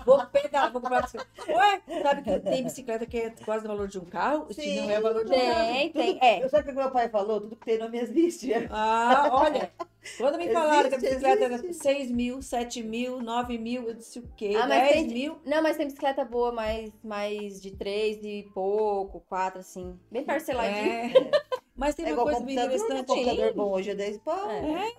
Vou 0.05 0.25
pedalar, 0.27 0.71
vou 0.71 0.81
comprar 0.81 1.01
bicicleta. 1.03 1.29
Ué, 1.51 1.81
sabe 2.01 2.21
que 2.21 2.39
tem 2.39 2.63
bicicleta 2.63 3.05
que 3.05 3.17
é 3.17 3.29
quase 3.45 3.65
o 3.65 3.67
valor 3.67 3.87
de 3.87 3.97
um 3.99 4.05
carro? 4.05 4.47
Sim. 4.53 4.81
não 4.81 4.89
é 4.91 4.99
o 4.99 5.01
valor 5.01 5.25
de 5.25 5.31
um 5.31 5.35
carro. 5.39 5.73
Tem, 5.73 5.91
tem. 5.91 6.19
É, 6.21 6.43
Eu 6.43 6.49
sabe 6.49 6.63
o 6.63 6.65
que 6.67 6.71
meu 6.79 6.91
pai 6.91 7.09
falou? 7.09 7.41
Tudo 7.41 7.55
que 7.55 7.65
tem 7.65 7.77
nome 7.77 7.99
existe. 7.99 8.51
Ah, 8.69 9.29
olha. 9.31 9.71
Quando 10.17 10.37
me 10.37 10.49
falaram 10.51 10.89
que 10.89 10.95
a 10.95 10.97
Existe, 10.97 11.09
bicicleta 11.15 11.43
era 11.43 11.53
existe. 11.55 11.83
6 11.83 12.11
mil, 12.11 12.41
7 12.41 12.81
mil, 12.83 13.21
9 13.21 13.57
mil, 13.57 13.87
eu 13.89 13.93
disse 13.93 14.19
o 14.19 14.23
quê? 14.35 14.53
Ah, 14.55 14.65
mas 14.65 14.81
10 14.83 14.93
tem- 14.93 15.07
mil? 15.07 15.39
Não, 15.45 15.61
mas 15.61 15.75
tem 15.77 15.85
bicicleta 15.87 16.23
boa, 16.23 16.51
mais, 16.53 16.91
mais 17.03 17.61
de 17.61 17.71
três 17.71 18.17
e 18.23 18.49
pouco, 18.53 19.19
quatro, 19.27 19.59
assim. 19.59 19.99
Bem 20.09 20.23
parceladinho. 20.23 20.89
É. 20.89 21.11
Mas 21.79 21.95
tem 21.95 22.03
É 22.05 22.09
uma 22.09 22.11
igual 22.13 22.25
coisa 22.27 22.45
bem 22.45 22.55
né? 22.55 22.63
interessante. 22.65 23.05
computador 23.07 23.53
bom 23.55 23.71
hoje 23.71 23.89
é 23.91 23.95
10 23.95 24.17
pau. 24.19 24.49
É. 24.51 24.93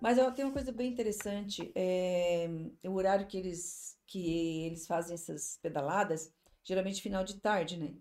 Mas 0.00 0.18
ó, 0.18 0.30
tem 0.30 0.44
uma 0.44 0.52
coisa 0.54 0.72
bem 0.72 0.90
interessante. 0.90 1.70
É, 1.74 2.48
o 2.84 2.92
horário 2.92 3.26
que 3.26 3.36
eles, 3.36 3.98
que 4.06 4.64
eles 4.66 4.86
fazem 4.86 5.14
essas 5.14 5.58
pedaladas, 5.62 6.32
geralmente 6.62 7.02
final 7.02 7.22
de 7.24 7.36
tarde, 7.40 7.76
né? 7.76 7.92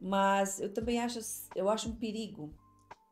Mas 0.00 0.60
eu 0.60 0.72
também 0.72 1.00
acho, 1.00 1.18
eu 1.56 1.68
acho 1.68 1.88
um 1.88 1.96
perigo. 1.96 2.54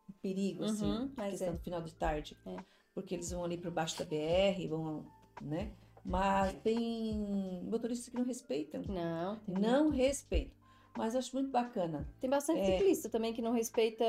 Um 0.09 0.13
perigo, 0.23 0.65
assim, 0.65 0.87
Uhum, 0.87 1.13
a 1.17 1.21
mas 1.23 1.31
questão 1.31 1.49
é. 1.49 1.53
do 1.53 1.59
final 1.59 1.83
de 1.83 1.95
tarde. 1.95 2.37
É. 2.47 2.57
Porque 2.95 3.15
eles 3.17 3.31
vão 3.31 3.45
ali 3.45 3.57
por 3.59 3.71
baixo 3.73 3.99
da 3.99 4.05
BR, 4.05 4.69
vão, 4.69 5.05
né? 5.41 5.73
Mas 6.05 6.55
tem 6.63 7.61
motoristas 7.65 8.09
que 8.09 8.17
não 8.17 8.25
respeitam. 8.25 8.83
Não, 8.89 9.41
Não 9.47 9.91
respeitam. 9.91 10.57
Mas 10.97 11.15
acho 11.15 11.35
muito 11.35 11.51
bacana. 11.51 12.07
tem 12.21 12.29
bastante 12.29 12.61
É. 12.61 12.65
ciclista 12.79 13.09
também 13.09 13.33
que 13.33 13.41
não 13.43 13.53
respeita 13.53 14.05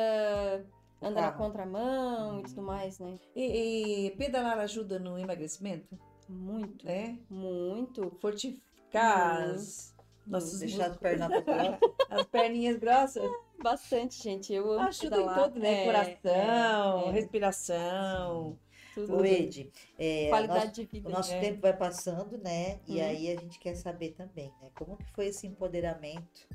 andar 1.02 1.22
na 1.22 1.32
contramão 1.32 2.40
e 2.40 2.44
tudo 2.44 2.62
mais, 2.64 3.00
né? 3.00 3.20
E, 3.36 4.08
e 4.08 4.12
pedalar 4.12 4.58
ajuda 4.60 4.98
no 5.00 5.18
emagrecimento, 5.18 5.98
Muito, 6.28 6.86
né? 6.86 7.18
muito. 7.30 8.12
Fortificar 8.20 9.40
Muito. 9.46 9.56
as, 9.56 9.96
nossos 10.26 10.60
Deixar 10.60 10.88
as 10.88 10.98
pernas 10.98 11.30
as 12.10 12.26
perninhas 12.26 12.78
grossas. 12.78 13.30
Bastante, 13.62 14.22
gente. 14.22 14.54
Eu 14.54 14.72
amo 14.72 14.88
Ajuda 14.88 15.18
em 15.22 15.28
tudo, 15.28 15.60
né? 15.60 15.82
É, 15.82 15.86
Coração, 15.86 17.02
é, 17.02 17.08
é. 17.08 17.12
respiração. 17.12 18.60
tudo. 18.96 19.18
Ô, 19.18 19.26
Ed, 19.26 19.72
é, 19.98 20.28
Qualidade 20.30 20.60
nossa- 20.66 20.72
de 20.72 20.86
vida. 20.86 21.08
o 21.08 21.12
nosso 21.12 21.32
É. 21.34 21.40
tempo 21.40 21.62
vai 21.62 21.74
passando, 21.78 22.38
né? 22.38 22.80
E 22.88 22.98
Uhum. 23.00 23.06
aí 23.06 23.32
a 23.32 23.40
gente 23.40 23.60
quer 23.60 23.76
saber 23.76 24.12
também, 24.14 24.52
né? 24.62 24.70
Como 24.76 24.98
que 24.98 25.06
foi 25.14 25.28
esse 25.28 25.46
empoderamento 25.48 26.48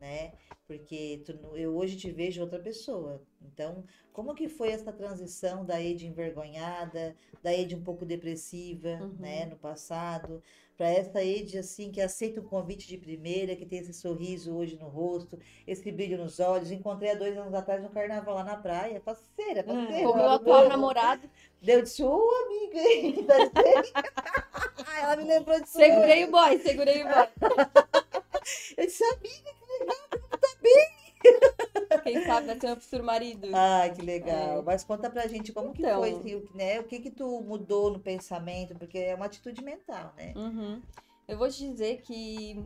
né? 0.00 0.32
Porque 0.66 1.22
tu 1.24 1.32
eu 1.56 1.76
hoje 1.76 1.96
te 1.96 2.10
vejo 2.10 2.40
outra 2.40 2.58
pessoa. 2.58 3.22
Então, 3.42 3.84
como 4.12 4.34
que 4.34 4.48
foi 4.48 4.70
essa 4.70 4.92
transição 4.92 5.64
da 5.64 5.80
Ed 5.82 6.06
envergonhada, 6.06 7.14
da 7.42 7.52
Ed 7.52 7.74
um 7.74 7.82
pouco 7.82 8.04
depressiva, 8.06 8.88
Uhum. 9.00 9.16
né, 9.18 9.46
no 9.46 9.56
passado, 9.56 10.42
para 10.76 10.88
essa 10.88 11.22
Ed 11.22 11.58
assim 11.58 11.90
que 11.92 12.00
aceita 12.00 12.40
um 12.40 12.44
convite 12.44 12.88
de 12.88 12.96
primeira, 12.98 13.54
que 13.54 13.66
tem 13.66 13.78
esse 13.80 13.92
sorriso 13.92 14.54
hoje 14.56 14.76
no 14.76 14.88
rosto, 14.88 15.38
esse 15.66 15.90
brilho 15.92 16.18
nos 16.18 16.40
olhos. 16.40 16.70
Encontrei 16.70 17.10
há 17.10 17.14
dois 17.14 17.36
anos 17.36 17.54
atrás 17.54 17.82
no 17.82 17.90
carnaval 17.90 18.34
lá 18.36 18.44
na 18.44 18.56
praia, 18.56 19.00
parceira, 19.00 19.62
parceira. 19.62 20.02
Com 20.02 20.12
o 20.12 20.16
meu 20.16 20.30
atual 20.30 20.68
namorado. 20.68 21.28
Daí 21.62 21.76
Eu 21.76 21.82
disse, 21.82 22.02
ô 22.02 22.20
amiga, 22.46 22.78
hein, 22.80 23.26
ela 25.00 25.16
me 25.16 25.24
lembrou 25.24 25.60
disso. 25.60 25.72
Segurei 25.72 26.24
o 26.24 26.30
boy, 26.30 26.58
segurei 26.58 27.02
o 27.02 27.08
boy. 27.08 27.28
Eu 28.76 28.86
disse, 28.86 29.02
amiga, 29.04 29.50
Quem 32.02 32.22
sabe 32.24 32.46
vai 32.46 32.58
meu 32.62 32.76
futuro 32.80 33.04
marido. 33.04 33.48
Ai, 33.52 33.92
que 33.94 34.02
legal. 34.02 34.58
É. 34.58 34.62
Mas 34.62 34.84
conta 34.84 35.08
pra 35.10 35.26
gente 35.26 35.52
como 35.52 35.72
que 35.72 35.82
Então. 35.82 36.00
foi, 36.00 36.12
assim, 36.12 36.34
o- 36.34 36.48
né? 36.54 36.80
O 36.80 36.84
que 36.84 37.00
que 37.00 37.10
tu 37.10 37.40
mudou 37.42 37.90
no 37.90 37.98
pensamento, 38.00 38.74
porque 38.74 38.98
é 38.98 39.14
uma 39.14 39.26
atitude 39.26 39.62
mental, 39.62 40.12
né? 40.16 40.32
Uhum. 40.36 40.82
Eu 41.26 41.38
vou 41.38 41.48
te 41.48 41.58
dizer 41.70 42.02
que 42.02 42.62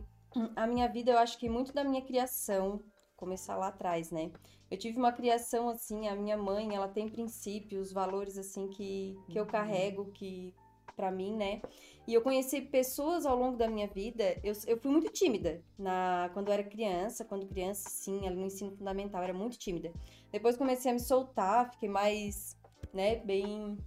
a 0.55 0.67
minha 0.67 0.87
vida, 0.87 1.11
eu 1.11 1.17
acho 1.17 1.37
que 1.37 1.47
muito 1.49 1.73
da 1.73 1.83
minha 1.83 2.01
criação, 2.01 2.81
começar 3.15 3.55
lá 3.55 3.67
atrás, 3.67 4.11
né? 4.11 4.31
Eu 4.69 4.77
tive 4.77 4.97
uma 4.97 5.11
criação 5.11 5.69
assim, 5.69 6.07
a 6.07 6.15
minha 6.15 6.37
mãe, 6.37 6.75
ela 6.75 6.87
tem 6.87 7.07
princípios, 7.09 7.91
valores 7.91 8.37
assim 8.37 8.67
que, 8.67 9.17
que 9.29 9.39
eu 9.39 9.43
Uhum. 9.43 9.49
carrego, 9.49 10.11
que 10.11 10.53
para 10.95 11.11
mim, 11.11 11.35
né? 11.37 11.61
E 12.09 12.13
eu 12.15 12.23
conheci 12.23 12.59
pessoas 12.59 13.23
ao 13.23 13.37
longo 13.37 13.55
da 13.55 13.67
minha 13.67 13.85
vida, 13.85 14.35
eu, 14.43 14.51
eu 14.65 14.77
fui 14.77 14.89
muito 14.89 15.11
tímida 15.11 15.63
na, 15.77 16.31
quando 16.33 16.47
eu 16.47 16.53
era 16.55 16.63
criança, 16.63 17.23
quando 17.23 17.45
criança, 17.45 17.87
sim, 17.87 18.25
ali 18.25 18.35
no 18.35 18.47
ensino 18.47 18.75
fundamental, 18.75 19.21
era 19.21 19.31
muito 19.31 19.59
tímida. 19.59 19.93
Depois 20.31 20.57
comecei 20.57 20.89
a 20.89 20.93
me 20.95 20.99
soltar, 20.99 21.69
fiquei 21.69 21.87
mais, 21.87 22.57
né, 22.91 23.17
bem 23.17 23.77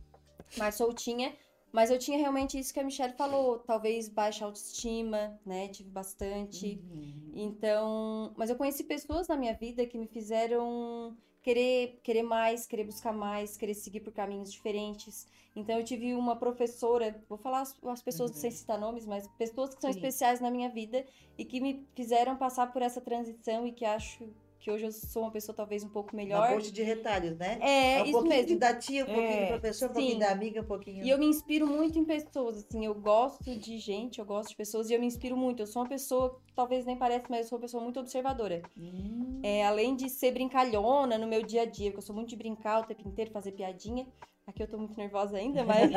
mais 0.57 0.77
soltinha. 0.77 1.35
Mas 1.73 1.91
eu 1.91 1.99
tinha 1.99 2.17
realmente 2.17 2.57
isso 2.57 2.73
que 2.73 2.79
a 2.79 2.85
Michelle 2.85 3.15
falou, 3.15 3.59
talvez 3.59 4.09
baixa 4.09 4.45
autoestima, 4.45 5.37
né? 5.45 5.67
Tive 5.67 5.91
bastante. 5.91 6.81
Uhum. 6.81 7.33
Então, 7.35 8.33
mas 8.37 8.51
eu 8.51 8.55
conheci 8.55 8.85
pessoas 8.85 9.27
na 9.27 9.37
minha 9.37 9.55
vida 9.55 9.85
que 9.85 9.99
me 9.99 10.07
fizeram 10.07 11.17
querer, 11.43 12.01
querer 12.03 12.23
mais, 12.23 12.67
querer 12.67 12.85
buscar 12.85 13.13
mais, 13.13 13.57
querer 13.57 13.75
seguir 13.75 14.01
por 14.01 14.13
caminhos 14.13 14.53
diferentes. 14.53 15.27
Então, 15.55 15.79
eu 15.79 15.85
tive 15.85 16.15
uma 16.15 16.37
professora, 16.37 17.23
vou 17.29 17.37
falar 17.39 17.61
as, 17.63 17.77
as 17.85 18.03
pessoas 18.03 18.31
Uhum. 18.31 18.37
sem 18.37 18.51
citar 18.51 18.79
nomes, 18.79 19.07
mas 19.07 19.27
pessoas 19.39 19.75
que 19.75 19.81
são 19.81 19.91
Sim. 19.91 19.99
especiais 19.99 20.41
na 20.41 20.51
minha 20.51 20.71
vida 20.71 21.05
e 21.37 21.45
que 21.45 21.61
me 21.61 21.87
fizeram 21.95 22.37
passar 22.37 22.73
por 22.73 22.83
essa 22.83 23.01
transição 23.01 23.67
e 23.67 23.73
que 23.73 23.85
acho 23.85 24.33
que 24.63 24.71
hoje 24.71 24.85
eu 24.87 24.93
sou 24.93 25.23
uma 25.23 25.31
pessoa 25.33 25.55
talvez 25.57 25.83
um 25.83 25.89
pouco 25.89 26.13
Uma 26.13 26.23
melhor. 26.23 26.49
ponte 26.53 26.71
de 26.71 26.83
retalhos, 26.85 27.37
né? 27.37 27.59
É, 27.61 28.01
um 28.01 28.05
isso 28.05 28.13
pouquinho 28.13 28.35
mesmo. 28.37 28.47
de 28.47 28.57
da 28.57 28.75
tia, 28.77 29.03
um 29.03 29.07
pouquinho 29.07 29.29
É, 29.29 29.43
do 29.43 29.49
professor, 29.49 29.91
um 29.91 29.93
pouquinho 29.93 30.13
sim. 30.13 30.19
da 30.21 30.31
amiga, 30.31 30.61
um 30.61 30.65
pouquinho... 30.65 31.05
E 31.05 31.11
eu 31.11 31.19
me 31.19 31.27
inspiro 31.27 31.67
muito 31.67 31.99
em 31.99 32.05
pessoas, 32.05 32.59
assim, 32.59 32.87
eu 32.87 32.95
gosto 32.95 33.57
de 33.59 33.77
gente, 33.79 34.21
eu 34.21 34.25
gosto 34.25 34.51
de 34.51 34.57
pessoas 34.57 34.89
e 34.89 34.95
eu 34.95 35.01
me 35.01 35.07
inspiro 35.07 35.37
muito. 35.37 35.61
Eu 35.61 35.67
sou 35.67 35.83
uma 35.83 35.89
pessoa, 35.89 36.41
talvez 36.55 36.87
nem 36.87 36.97
pareça, 36.97 37.27
mas 37.29 37.41
eu 37.41 37.49
sou 37.49 37.59
uma 37.59 37.63
pessoa 37.63 37.83
muito 37.83 37.99
observadora. 37.99 38.63
Hum. 38.79 39.41
É, 39.43 39.67
além 39.67 39.97
de 39.97 40.09
ser 40.09 40.31
brincalhona 40.31 41.19
no 41.19 41.27
meu 41.27 41.43
dia 41.43 41.63
a 41.63 41.67
dia, 41.67 41.91
porque 41.91 41.99
eu 41.99 42.07
sou 42.07 42.15
muito 42.15 42.29
de 42.29 42.37
brincar 42.37 42.83
o 42.83 42.85
tempo 42.85 43.07
inteiro, 43.09 43.33
fazer 43.33 43.51
piadinha. 43.51 44.07
Aqui 44.47 44.63
eu 44.63 44.69
tô 44.69 44.79
muito 44.79 44.97
nervosa 44.97 45.37
ainda, 45.39 45.65
mas 45.67 45.91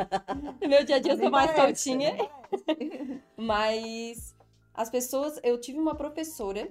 no 0.62 0.68
meu 0.68 0.84
dia 0.84 0.96
a 0.96 1.00
dia 1.00 1.14
eu 1.14 1.18
sou 1.20 1.30
mais 1.30 1.52
parece, 1.52 1.84
soltinha. 1.84 2.16
parece. 2.16 3.22
Mas 3.38 4.36
as 4.74 4.90
pessoas, 4.90 5.40
eu 5.44 5.60
tive 5.62 5.78
uma 5.80 5.94
professora 5.94 6.68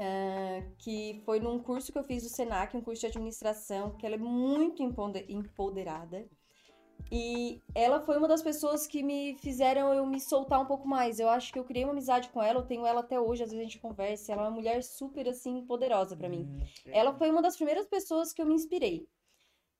ah, 0.00 0.62
que 0.78 1.22
foi 1.24 1.40
num 1.40 1.58
curso 1.60 1.92
que 1.92 1.98
eu 1.98 2.04
fiz 2.04 2.22
do 2.22 2.28
Senac, 2.30 2.76
um 2.76 2.80
curso 2.82 3.00
de 3.02 3.06
administração, 3.08 3.96
que 3.96 4.06
ela 4.06 4.16
é 4.16 4.18
muito 4.18 4.82
empoder- 4.82 5.26
empoderada. 5.30 6.26
E 7.12 7.60
ela 7.74 8.00
foi 8.00 8.16
uma 8.18 8.28
das 8.28 8.42
pessoas 8.42 8.86
que 8.86 9.02
me 9.02 9.36
fizeram 9.38 9.92
eu 9.94 10.06
me 10.06 10.20
soltar 10.20 10.60
um 10.60 10.66
pouco 10.66 10.86
mais. 10.88 11.18
Eu 11.20 11.28
acho 11.28 11.52
que 11.52 11.58
eu 11.58 11.64
criei 11.64 11.84
uma 11.84 11.92
amizade 11.92 12.28
com 12.30 12.42
ela, 12.42 12.60
eu 12.60 12.66
tenho 12.66 12.86
ela 12.86 13.00
até 13.00 13.18
hoje, 13.20 13.42
às 13.42 13.50
vezes 13.50 13.60
a 13.66 13.68
gente 13.68 13.80
conversa. 13.80 14.32
Ela 14.32 14.42
é 14.42 14.44
uma 14.46 14.52
mulher 14.56 14.82
super 14.84 15.28
assim 15.28 15.64
poderosa 15.66 16.16
pra 16.16 16.28
mim. 16.28 16.48
Hum, 16.48 16.60
Ela 16.86 17.12
foi 17.14 17.30
uma 17.30 17.42
das 17.42 17.56
primeiras 17.56 17.86
pessoas 17.86 18.32
que 18.32 18.40
eu 18.42 18.46
me 18.46 18.54
inspirei. 18.54 19.08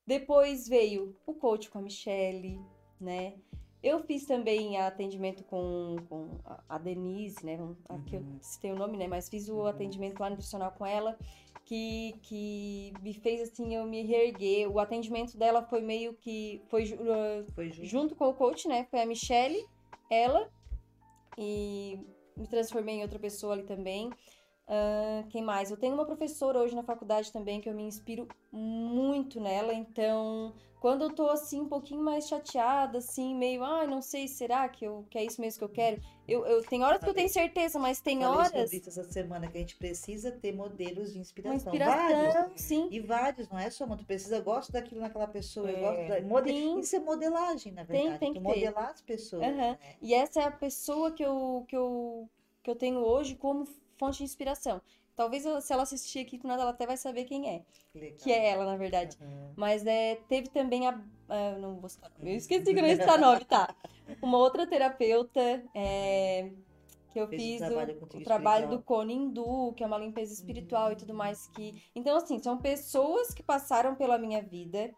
Depois 0.05 0.67
veio 0.67 1.15
o 1.25 1.33
coach 1.33 1.69
com 1.69 1.79
a 1.79 1.81
Michelle, 1.81 2.59
né? 2.99 3.35
Eu 3.83 3.99
fiz 4.03 4.25
também 4.25 4.77
atendimento 4.77 5.43
com, 5.43 5.95
com 6.07 6.39
a- 6.69 6.77
Denise, 6.77 7.43
né? 7.45 7.57
Aqui 7.89 8.15
eu 8.15 8.21
Uhum. 8.21 8.37
citei 8.39 8.71
o 8.71 8.75
nome, 8.75 8.95
né? 8.97 9.07
Mas 9.07 9.27
fiz 9.27 9.49
o 9.49 9.55
Uhum. 9.55 9.65
atendimento 9.67 10.19
lá 10.19 10.29
nutricional 10.29 10.71
com 10.71 10.85
ela, 10.85 11.17
que, 11.65 12.13
que 12.21 12.93
me 13.01 13.13
fez 13.13 13.41
assim 13.41 13.73
eu 13.73 13.85
me 13.85 14.03
reerguer. 14.03 14.69
O 14.71 14.79
atendimento 14.79 15.35
dela 15.37 15.63
foi 15.63 15.81
meio 15.81 16.13
que. 16.13 16.61
Foi 16.67 16.83
uh, 16.93 17.51
Foi 17.55 17.69
junto. 17.71 17.85
junto 17.87 18.15
com 18.15 18.29
o 18.29 18.33
coach, 18.35 18.67
né? 18.67 18.85
Foi 18.91 19.01
a 19.01 19.05
Michelle, 19.05 19.65
ela, 20.11 20.47
e 21.37 21.97
me 22.37 22.47
transformei 22.47 22.95
em 22.95 23.01
outra 23.01 23.17
pessoa 23.19 23.53
ali 23.53 23.63
também. 23.63 24.11
Ahn, 24.73 25.23
quem 25.29 25.43
mais? 25.43 25.69
Eu 25.69 25.75
tenho 25.75 25.93
uma 25.93 26.05
professora 26.05 26.57
hoje 26.59 26.73
na 26.73 26.81
faculdade 26.81 27.29
também 27.29 27.59
que 27.59 27.67
eu 27.67 27.73
me 27.73 27.83
inspiro 27.83 28.25
muito 28.53 29.37
nela, 29.41 29.73
então 29.73 30.53
quando 30.79 31.03
eu 31.03 31.13
tô 31.13 31.29
assim 31.29 31.59
um 31.59 31.67
pouquinho 31.67 32.01
mais 32.01 32.27
chateada, 32.27 32.99
assim, 32.99 33.35
meio, 33.35 33.63
ai, 33.65 33.85
não 33.85 34.01
sei, 34.01 34.27
será 34.29 34.67
que, 34.69 34.85
eu, 34.85 35.05
que 35.09 35.17
é 35.17 35.25
isso 35.25 35.41
mesmo 35.41 35.59
que 35.59 35.63
eu 35.65 35.69
quero? 35.69 36.01
Eu, 36.25 36.45
eu 36.45 36.63
tem 36.63 36.83
horas 36.83 37.03
que 37.03 37.09
eu 37.09 37.13
tenho 37.13 37.27
certeza, 37.29 37.77
mas 37.77 37.99
tem 38.01 38.21
Falei 38.21 38.33
horas. 38.37 38.47
sobre 38.61 38.77
isso 38.77 38.87
essa 38.89 39.03
semana, 39.03 39.47
que 39.47 39.57
a 39.57 39.59
gente 39.59 39.75
precisa 39.75 40.31
ter 40.31 40.53
modelos 40.53 41.09
de 41.09 41.17
Uma 41.17 41.21
inspiração. 41.21 41.73
inspiração, 41.73 42.31
Vários. 42.31 42.61
sim. 42.61 42.87
E 42.89 42.99
vários, 43.01 43.49
não 43.49 43.59
é 43.59 43.69
só 43.69 43.83
uma. 43.85 43.97
Tu 43.97 44.05
precisa, 44.05 44.37
eu 44.37 44.43
gosto 44.43 44.71
daquilo 44.71 45.01
naquela 45.01 45.27
pessoa, 45.27 45.69
eu 45.69 45.77
É. 45.77 45.81
gosto 45.81 46.07
da, 46.07 46.21
mode... 46.27 46.49
Sim. 46.49 46.79
Isso 46.79 46.95
é 46.95 46.99
modelagem, 46.99 47.73
na 47.73 47.83
Tem- 47.85 48.03
verdade. 48.03 48.19
tem 48.19 48.33
tu 48.33 48.39
que 48.39 48.45
ter. 48.45 48.47
modelar 48.47 48.89
as 48.89 49.01
pessoas. 49.01 49.43
Aham. 49.43 49.51
né? 49.55 49.77
E 50.01 50.13
essa 50.13 50.39
é 50.41 50.45
a 50.45 50.51
pessoa 50.51 51.11
que 51.11 51.21
eu, 51.23 51.63
que 51.67 51.75
eu, 51.75 52.27
que 52.63 52.71
eu 52.71 52.75
tenho 52.75 52.99
hoje 53.01 53.35
como 53.35 53.67
fonte 54.01 54.17
de 54.17 54.23
inspiração. 54.23 54.81
Talvez 55.15 55.43
se 55.63 55.71
ela 55.71 55.83
assistir 55.83 56.19
aqui 56.19 56.39
com 56.39 56.47
nada, 56.47 56.63
ela 56.63 56.71
até 56.71 56.87
vai 56.87 56.97
saber 56.97 57.25
quem 57.25 57.47
é. 57.47 57.61
Legal. 57.93 58.17
Que 58.17 58.31
é 58.31 58.49
ela, 58.49 58.65
na 58.65 58.75
verdade. 58.75 59.15
Aham. 59.21 59.53
Mas 59.55 59.85
é, 59.85 60.15
teve 60.27 60.49
também 60.49 60.87
a. 60.87 60.99
ah, 61.29 61.57
não 61.59 61.75
vou 61.75 61.87
citar 61.87 62.09
nome. 62.17 62.31
Eu 62.31 62.37
esqueci 62.37 62.73
que 62.73 62.81
não 62.81 62.89
citar 62.89 63.19
nome, 63.19 63.45
tá? 63.45 63.75
Uma 64.19 64.39
outra 64.39 64.65
terapeuta 64.65 65.63
é, 65.75 66.49
que 67.11 67.19
eu 67.19 67.27
Fez 67.27 67.41
o 67.41 67.45
fiz 67.45 67.59
trabalho 67.59 67.97
o, 68.01 68.17
o 68.17 68.23
trabalho 68.23 68.69
do 68.69 68.81
Cone 68.81 69.13
Hindu, 69.13 69.73
que 69.75 69.83
é 69.83 69.87
uma 69.87 69.97
limpeza 69.97 70.33
espiritual 70.33 70.91
e 70.93 70.95
tudo 70.95 71.13
mais. 71.13 71.47
que 71.49 71.83
Então, 71.93 72.17
assim, 72.17 72.39
são 72.39 72.57
pessoas 72.57 73.31
que 73.33 73.43
passaram 73.43 73.93
pela 73.93 74.17
minha 74.17 74.41
vida 74.41 74.91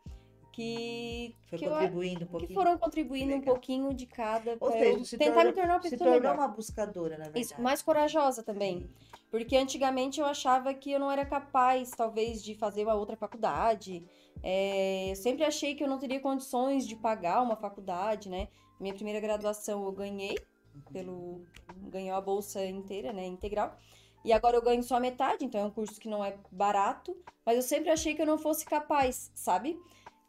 que, 0.54 1.36
Foi 1.50 1.58
que, 1.60 1.66
eu- 1.66 1.72
contribuindo 1.72 2.30
um 2.32 2.38
que 2.38 2.54
foram 2.54 2.78
contribuindo 2.78 3.36
um 3.36 3.42
pouquinho 3.42 3.94
de 3.94 4.06
cada 4.06 4.56
Ou 4.60 4.72
seja, 4.72 4.86
eu 5.00 5.04
se 5.06 5.18
tentar 5.18 5.34
tornou- 5.34 5.52
me 5.52 5.54
tornar 5.58 5.74
uma 5.74 5.82
Se 5.82 5.89
pessoa 5.89 6.10
tornou 6.12 6.22
melhor. 6.22 6.36
uma 6.36 6.48
buscadora, 6.48 7.18
na 7.18 7.24
verdade. 7.26 7.42
Isso, 7.42 7.62
mais 7.62 7.82
corajosa 7.82 8.44
também. 8.44 8.88
Porque 9.32 9.58
antigamente 9.58 10.20
eu 10.20 10.26
achava 10.28 10.72
que 10.74 10.92
eu 10.92 11.00
não 11.00 11.12
era 11.12 11.26
capaz, 11.26 11.89
talvez, 11.92 12.44
de 12.44 12.54
fazer 12.56 12.84
uma 12.84 12.94
outra 12.94 13.18
faculdade. 13.18 14.06
É, 14.44 15.10
eu 15.10 15.16
sempre 15.16 15.44
achei 15.44 15.74
que 15.74 15.84
eu 15.84 15.88
não 15.88 15.98
teria 15.98 16.20
condições 16.20 16.88
de 16.88 16.96
pagar 16.96 17.42
uma 17.42 17.56
faculdade, 17.56 18.30
né? 18.30 18.48
Minha 18.80 18.94
primeira 18.94 19.20
graduação 19.20 19.84
eu 19.86 19.92
ganhei, 19.92 20.38
pelo 20.92 21.42
ganhou 21.89 22.16
a 22.16 22.22
bolsa 22.22 22.63
inteira, 22.63 23.12
né? 23.12 23.26
Integral. 23.26 23.76
E 24.24 24.32
agora 24.32 24.56
eu 24.56 24.62
ganho 24.62 24.84
só 24.84 24.96
a 24.98 25.00
metade, 25.00 25.44
então 25.46 25.60
é 25.60 25.66
um 25.66 25.72
curso 25.72 26.00
que 26.00 26.08
não 26.08 26.24
é 26.24 26.38
barato. 26.52 27.18
Mas 27.46 27.56
eu 27.58 27.62
sempre 27.63 27.89
achei 27.89 28.13
que 28.13 28.22
eu 28.22 28.26
não 28.26 28.38
fosse 28.38 28.66
capaz, 28.66 29.32
sabe? 29.34 29.78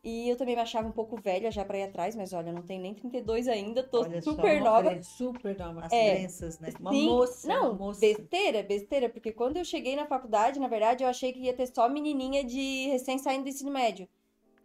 E 0.04 0.28
eu 0.28 0.36
também 0.36 0.54
me 0.54 0.60
achava 0.60 0.86
um 0.86 0.92
pouco 0.92 1.16
velha 1.16 1.50
já 1.50 1.64
pra 1.64 1.78
ir 1.78 1.84
atrás, 1.84 2.14
mas 2.14 2.34
olha, 2.34 2.50
eu 2.50 2.52
não 2.52 2.60
tenho 2.60 2.82
nem 2.82 2.92
32 2.92 3.48
ainda, 3.48 3.82
tô 3.82 4.02
Olha 4.02 4.20
só, 4.20 4.32
super 4.32 4.60
uma 4.60 4.70
nova. 4.70 5.02
Super 5.02 5.58
nova. 5.58 5.86
As 5.86 5.92
É. 5.92 6.16
crenças, 6.16 6.58
né? 6.60 6.68
Uma 6.78 6.92
Sim, 6.92 7.06
moça. 7.06 7.48
Não, 7.48 7.70
uma 7.70 7.86
moça. 7.86 8.00
besteira, 8.00 8.62
besteira, 8.62 9.08
porque 9.08 9.32
quando 9.32 9.56
eu 9.56 9.64
cheguei 9.64 9.96
na 9.96 10.04
faculdade, 10.04 10.60
na 10.60 10.68
verdade, 10.68 11.02
eu 11.02 11.08
achei 11.08 11.32
que 11.32 11.40
ia 11.40 11.54
ter 11.54 11.66
só 11.74 11.88
menininha 11.88 12.44
de 12.44 12.88
recém 12.88 13.18
saindo 13.18 13.44
do 13.44 13.48
ensino 13.48 13.70
médio. 13.70 14.06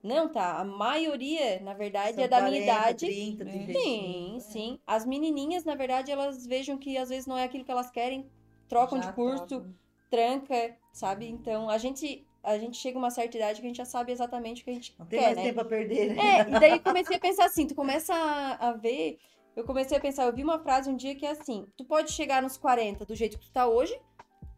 Não, 0.04 0.30
tá? 0.30 0.60
A 0.60 0.64
maioria, 0.66 1.60
na 1.62 1.74
verdade, 1.74 2.16
São 2.16 2.24
é 2.26 2.28
da 2.28 2.38
40, 2.40 2.52
minha 2.52 2.64
idade. 2.64 3.06
30, 3.06 3.44
É. 3.44 3.48
35. 3.48 3.80
Sim, 3.82 4.38
sim. 4.42 4.80
As 4.86 5.06
menininhas, 5.06 5.64
na 5.64 5.76
verdade, 5.76 6.12
elas 6.12 6.46
vejam 6.46 6.78
que 6.78 6.98
às 6.98 7.08
vezes 7.10 7.26
não 7.26 7.38
é 7.38 7.44
aquilo 7.46 7.64
que 7.64 7.72
elas 7.72 7.90
querem, 7.90 8.30
trocam 8.68 9.02
Já 9.02 9.08
de 9.10 9.16
curso, 9.16 9.66
tranca, 10.10 10.78
sabe? 10.92 11.28
Então, 11.28 11.70
a 11.70 11.78
gente 11.78 12.26
a 12.44 12.58
gente 12.58 12.78
chega 12.78 12.98
a 12.98 13.00
uma 13.02 13.12
certa 13.12 13.38
idade 13.38 13.60
que 13.60 13.66
a 13.66 13.70
gente 13.70 13.78
já 13.78 13.86
sabe 13.86 14.12
exatamente 14.12 14.62
o 14.62 14.66
que 14.66 14.72
a 14.72 14.74
gente 14.74 14.96
Não 14.98 15.06
tem 15.06 15.20
quer, 15.20 15.26
mais 15.28 15.38
né? 15.38 15.44
tempo 15.44 15.62
a 15.62 15.66
perder, 15.66 16.16
né? 16.16 16.22
É, 16.22 16.42
e 16.50 16.60
daí 16.60 16.80
comecei 16.82 17.18
a 17.18 17.20
pensar 17.20 17.46
assim, 17.46 17.68
tu 17.68 17.76
começa 17.76 18.14
a, 18.14 18.70
a 18.70 18.74
ver, 18.74 19.20
eu 19.56 19.64
comecei 19.64 19.98
a 19.98 20.02
pensar, 20.02 20.26
eu 20.26 20.34
vi 20.34 20.44
uma 20.44 20.60
frase 20.60 20.90
um 20.90 20.96
dia 20.96 21.16
que 21.16 21.26
é 21.26 21.32
assim, 21.32 21.68
tu 21.78 21.84
pode 21.86 22.12
chegar 22.12 22.42
nos 22.42 22.58
40 22.58 23.06
do 23.06 23.16
jeito 23.16 23.38
que 23.38 23.46
tu 23.46 23.52
tá 23.52 23.68
hoje, 23.68 24.00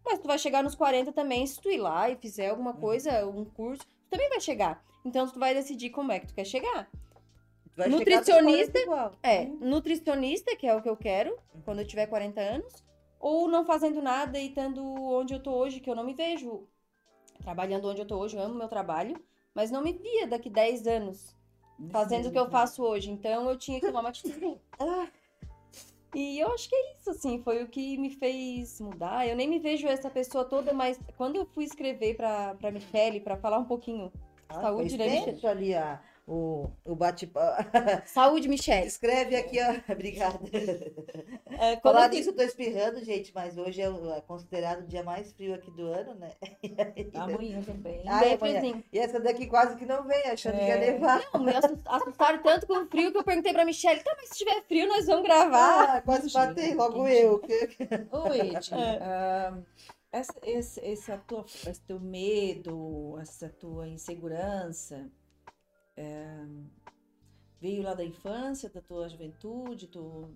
mas 0.05 0.19
tu 0.19 0.27
vai 0.27 0.37
chegar 0.39 0.63
nos 0.63 0.75
40 0.75 1.11
também 1.11 1.45
se 1.45 1.59
tu 1.61 1.69
ir 1.69 1.77
lá 1.77 2.09
e 2.09 2.15
fizer 2.15 2.49
alguma 2.49 2.73
coisa, 2.73 3.25
um 3.27 3.45
curso, 3.45 3.83
tu 3.85 4.09
também 4.09 4.29
vai 4.29 4.39
chegar. 4.39 4.83
Então 5.05 5.27
tu 5.27 5.39
vai 5.39 5.53
decidir 5.53 5.89
como 5.89 6.11
é 6.11 6.19
que 6.19 6.27
tu 6.27 6.33
quer 6.35 6.45
chegar. 6.45 6.89
Tu 7.73 7.77
vai 7.77 7.87
Nutricionista- 7.89 8.33
chegar 8.33 8.43
nos 8.43 8.55
40 8.71 8.79
igual. 8.79 9.11
É, 9.23 9.45
nutricionista, 9.45 10.55
que 10.55 10.67
é 10.67 10.75
o 10.75 10.81
que 10.81 10.89
eu 10.89 10.97
quero, 10.97 11.35
quando 11.65 11.79
eu 11.79 11.87
tiver 11.87 12.05
40 12.07 12.39
anos, 12.41 12.83
ou 13.19 13.47
não 13.47 13.65
fazendo 13.65 14.01
nada 14.01 14.37
e 14.39 14.47
estando 14.49 14.83
onde 14.83 15.33
eu 15.33 15.41
tô 15.41 15.51
hoje, 15.51 15.79
que 15.79 15.89
eu 15.89 15.95
não 15.95 16.03
me 16.03 16.13
vejo 16.13 16.67
trabalhando 17.41 17.87
onde 17.87 18.01
eu 18.01 18.05
tô 18.05 18.17
hoje, 18.17 18.37
eu 18.37 18.43
amo 18.43 18.55
meu 18.55 18.67
trabalho, 18.67 19.19
mas 19.53 19.71
não 19.71 19.81
me 19.81 19.93
via 19.93 20.27
daqui 20.27 20.49
10 20.49 20.87
anos 20.87 21.35
fazendo 21.89 22.27
o 22.27 22.31
que 22.31 22.39
eu 22.39 22.49
faço 22.49 22.83
hoje. 22.83 23.09
Então 23.11 23.49
eu 23.49 23.57
tinha 23.57 23.79
que 23.79 23.87
tomar 23.87 24.01
uma 24.01 24.09
atitude. 24.09 24.57
E 26.13 26.39
eu 26.39 26.51
acho 26.51 26.67
que 26.67 26.75
é 26.75 26.93
isso, 26.93 27.09
assim, 27.09 27.41
foi 27.41 27.63
o 27.63 27.69
que 27.69 27.97
me 27.97 28.09
fez 28.09 28.81
mudar. 28.81 29.25
Eu 29.25 29.33
nem 29.33 29.47
me 29.47 29.59
vejo 29.59 29.87
essa 29.87 30.09
pessoa 30.09 30.43
toda, 30.43 30.73
mas 30.73 30.99
quando 31.15 31.37
eu 31.37 31.45
fui 31.45 31.63
escrever 31.63 32.17
pra, 32.17 32.53
pra 32.55 32.69
Michelle, 32.69 33.21
pra 33.21 33.37
falar 33.37 33.57
um 33.57 33.63
pouquinho 33.63 34.11
Ah, 34.49 34.59
Saúde, 34.59 34.97
né, 34.97 35.19
extenso 35.19 35.47
ali 35.47 35.73
a, 35.73 36.01
o, 36.31 36.69
o 36.85 36.95
bate-papo. 36.95 37.69
Saúde, 38.07 38.47
Michelle. 38.47 38.87
Escreve 38.87 39.35
aqui, 39.35 39.57
ó. 39.61 39.75
Obrigada. 39.91 40.39
É, 41.59 41.75
quando 41.75 41.95
Falar 41.95 42.07
nisso, 42.09 42.29
eu 42.29 42.35
tô 42.35 42.41
espirrando, 42.43 43.03
gente, 43.03 43.33
mas 43.35 43.57
hoje 43.57 43.81
é, 43.81 43.85
é 43.85 44.21
considerado 44.21 44.81
o 44.83 44.87
dia 44.87 45.03
mais 45.03 45.33
frio 45.33 45.53
aqui 45.53 45.69
do 45.71 45.87
ano, 45.87 46.15
né? 46.15 46.31
Amanhã 47.15 47.61
também. 47.61 48.01
Ah, 48.07 48.19
bem 48.19 48.31
é 48.31 48.35
amanhã. 48.35 48.59
friozinho. 48.59 48.83
E 48.93 48.97
essa 48.99 49.19
daqui 49.19 49.45
quase 49.47 49.75
que 49.75 49.85
não 49.85 50.07
vem, 50.07 50.23
achando 50.27 50.57
que 50.57 50.63
ia 50.63 50.75
É. 50.75 50.91
nevar. 50.91 51.21
Não, 51.33 51.43
me 51.43 51.53
assus- 51.53 51.81
assustaram 51.85 52.41
tanto 52.41 52.65
com 52.65 52.77
o 52.83 52.87
frio 52.87 53.11
que 53.11 53.17
eu 53.17 53.23
perguntei 53.23 53.51
pra 53.51 53.65
Michelle, 53.65 54.01
tá, 54.01 54.13
mas 54.17 54.29
se 54.29 54.37
tiver 54.37 54.61
frio, 54.63 54.87
nós 54.87 55.05
vamos 55.05 55.23
gravar. 55.23 55.97
Ah, 55.97 56.01
quase 56.01 56.29
imagina, 56.29 56.45
matei, 56.47 56.73
logo 56.75 57.07
eu. 57.07 57.41
Ô, 58.11 58.33
Ed, 58.33 58.73
É. 58.73 59.53
essa, 60.13 60.33
esse, 60.43 60.85
essa 60.85 61.17
tua, 61.27 61.43
esse 61.67 61.81
teu 61.81 61.99
medo, 61.99 63.17
essa 63.21 63.49
tua 63.49 63.87
insegurança, 63.87 65.09
é, 66.01 66.45
veio 67.59 67.83
lá 67.83 67.93
da 67.93 68.03
infância, 68.03 68.69
da 68.69 68.81
tua 68.81 69.07
juventude? 69.07 69.87
Tu, 69.87 70.29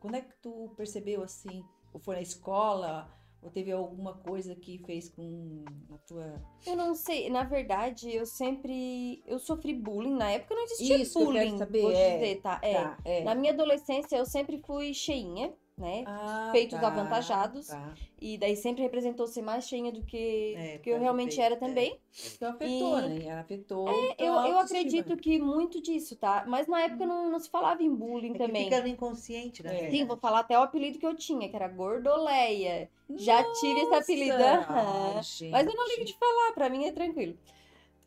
quando 0.00 0.14
é 0.14 0.22
que 0.22 0.34
tu 0.42 0.72
percebeu 0.76 1.22
assim? 1.22 1.64
Ou 1.92 2.00
foi 2.00 2.16
na 2.16 2.22
escola? 2.22 3.12
Ou 3.42 3.50
teve 3.50 3.70
alguma 3.70 4.14
coisa 4.14 4.54
que 4.54 4.78
fez 4.78 5.10
com 5.10 5.64
a 5.92 5.98
tua. 5.98 6.42
Eu 6.66 6.74
não 6.74 6.94
sei, 6.94 7.28
na 7.28 7.44
verdade, 7.44 8.10
eu 8.10 8.24
sempre. 8.24 9.22
Eu 9.26 9.38
sofri 9.38 9.74
bullying. 9.74 10.16
Na 10.16 10.30
época 10.30 10.54
não 10.54 10.64
existia 10.64 10.96
Isso 10.96 11.18
que 11.18 11.24
eu 11.24 11.32
quero 11.32 11.44
bullying, 11.44 11.58
saber, 11.58 11.82
vou 11.82 11.92
é. 11.92 12.14
dizer, 12.14 12.40
tá? 12.40 12.60
É. 12.62 12.72
Tá, 12.72 12.98
é. 13.04 13.22
Na 13.22 13.34
minha 13.34 13.52
adolescência, 13.52 14.16
eu 14.16 14.24
sempre 14.24 14.56
fui 14.56 14.94
cheinha, 14.94 15.52
né? 15.76 16.04
Ah, 16.06 16.50
peitos 16.52 16.78
tá, 16.80 16.86
avantajados. 16.86 17.66
Tá. 17.66 17.94
E 18.20 18.38
daí 18.38 18.56
sempre 18.56 18.82
representou 18.82 19.26
ser 19.26 19.42
mais 19.42 19.66
cheinha 19.68 19.90
do 19.90 20.02
que, 20.02 20.54
É, 20.56 20.76
do 20.76 20.82
que 20.82 20.90
eu 20.90 20.98
realmente 21.00 21.30
peito, 21.36 21.42
era 21.42 21.54
é. 21.54 21.58
também. 21.58 21.98
Então 22.36 22.50
afetou, 22.52 22.98
E- 23.00 23.08
né? 23.08 23.24
Ela 23.26 23.40
afetou. 23.40 23.88
Eu, 23.88 24.14
tua 24.14 24.26
eu 24.26 24.34
autoestima. 24.34 24.60
acredito 24.62 25.16
que 25.16 25.38
muito 25.38 25.82
disso, 25.82 26.14
tá? 26.16 26.44
Mas 26.46 26.68
na 26.68 26.80
época 26.82 27.04
não, 27.06 27.28
não 27.30 27.38
se 27.40 27.50
falava 27.50 27.82
em 27.82 27.92
bullying 27.92 28.30
É 28.30 28.32
que 28.34 28.38
também. 28.38 28.64
fica 28.64 28.80
no 28.80 28.86
inconsciente, 28.86 29.62
né? 29.64 29.86
É. 29.86 29.90
Sim, 29.90 30.04
vou 30.04 30.16
falar 30.16 30.40
até 30.40 30.56
o 30.58 30.62
apelido 30.62 30.98
que 30.98 31.06
eu 31.06 31.14
tinha, 31.14 31.48
que 31.48 31.56
era 31.56 31.66
Gordoleia. 31.68 32.88
Já 33.16 33.42
tive 33.54 33.80
esse 33.80 33.94
apelido. 33.94 34.38
Nossa, 34.38 34.72
ai, 34.72 35.50
Mas 35.50 35.66
eu 35.66 35.74
não 35.74 35.88
ligo 35.88 36.04
de 36.04 36.14
falar, 36.16 36.52
pra 36.52 36.68
mim 36.70 36.84
é 36.86 36.92
tranquilo. 36.92 37.36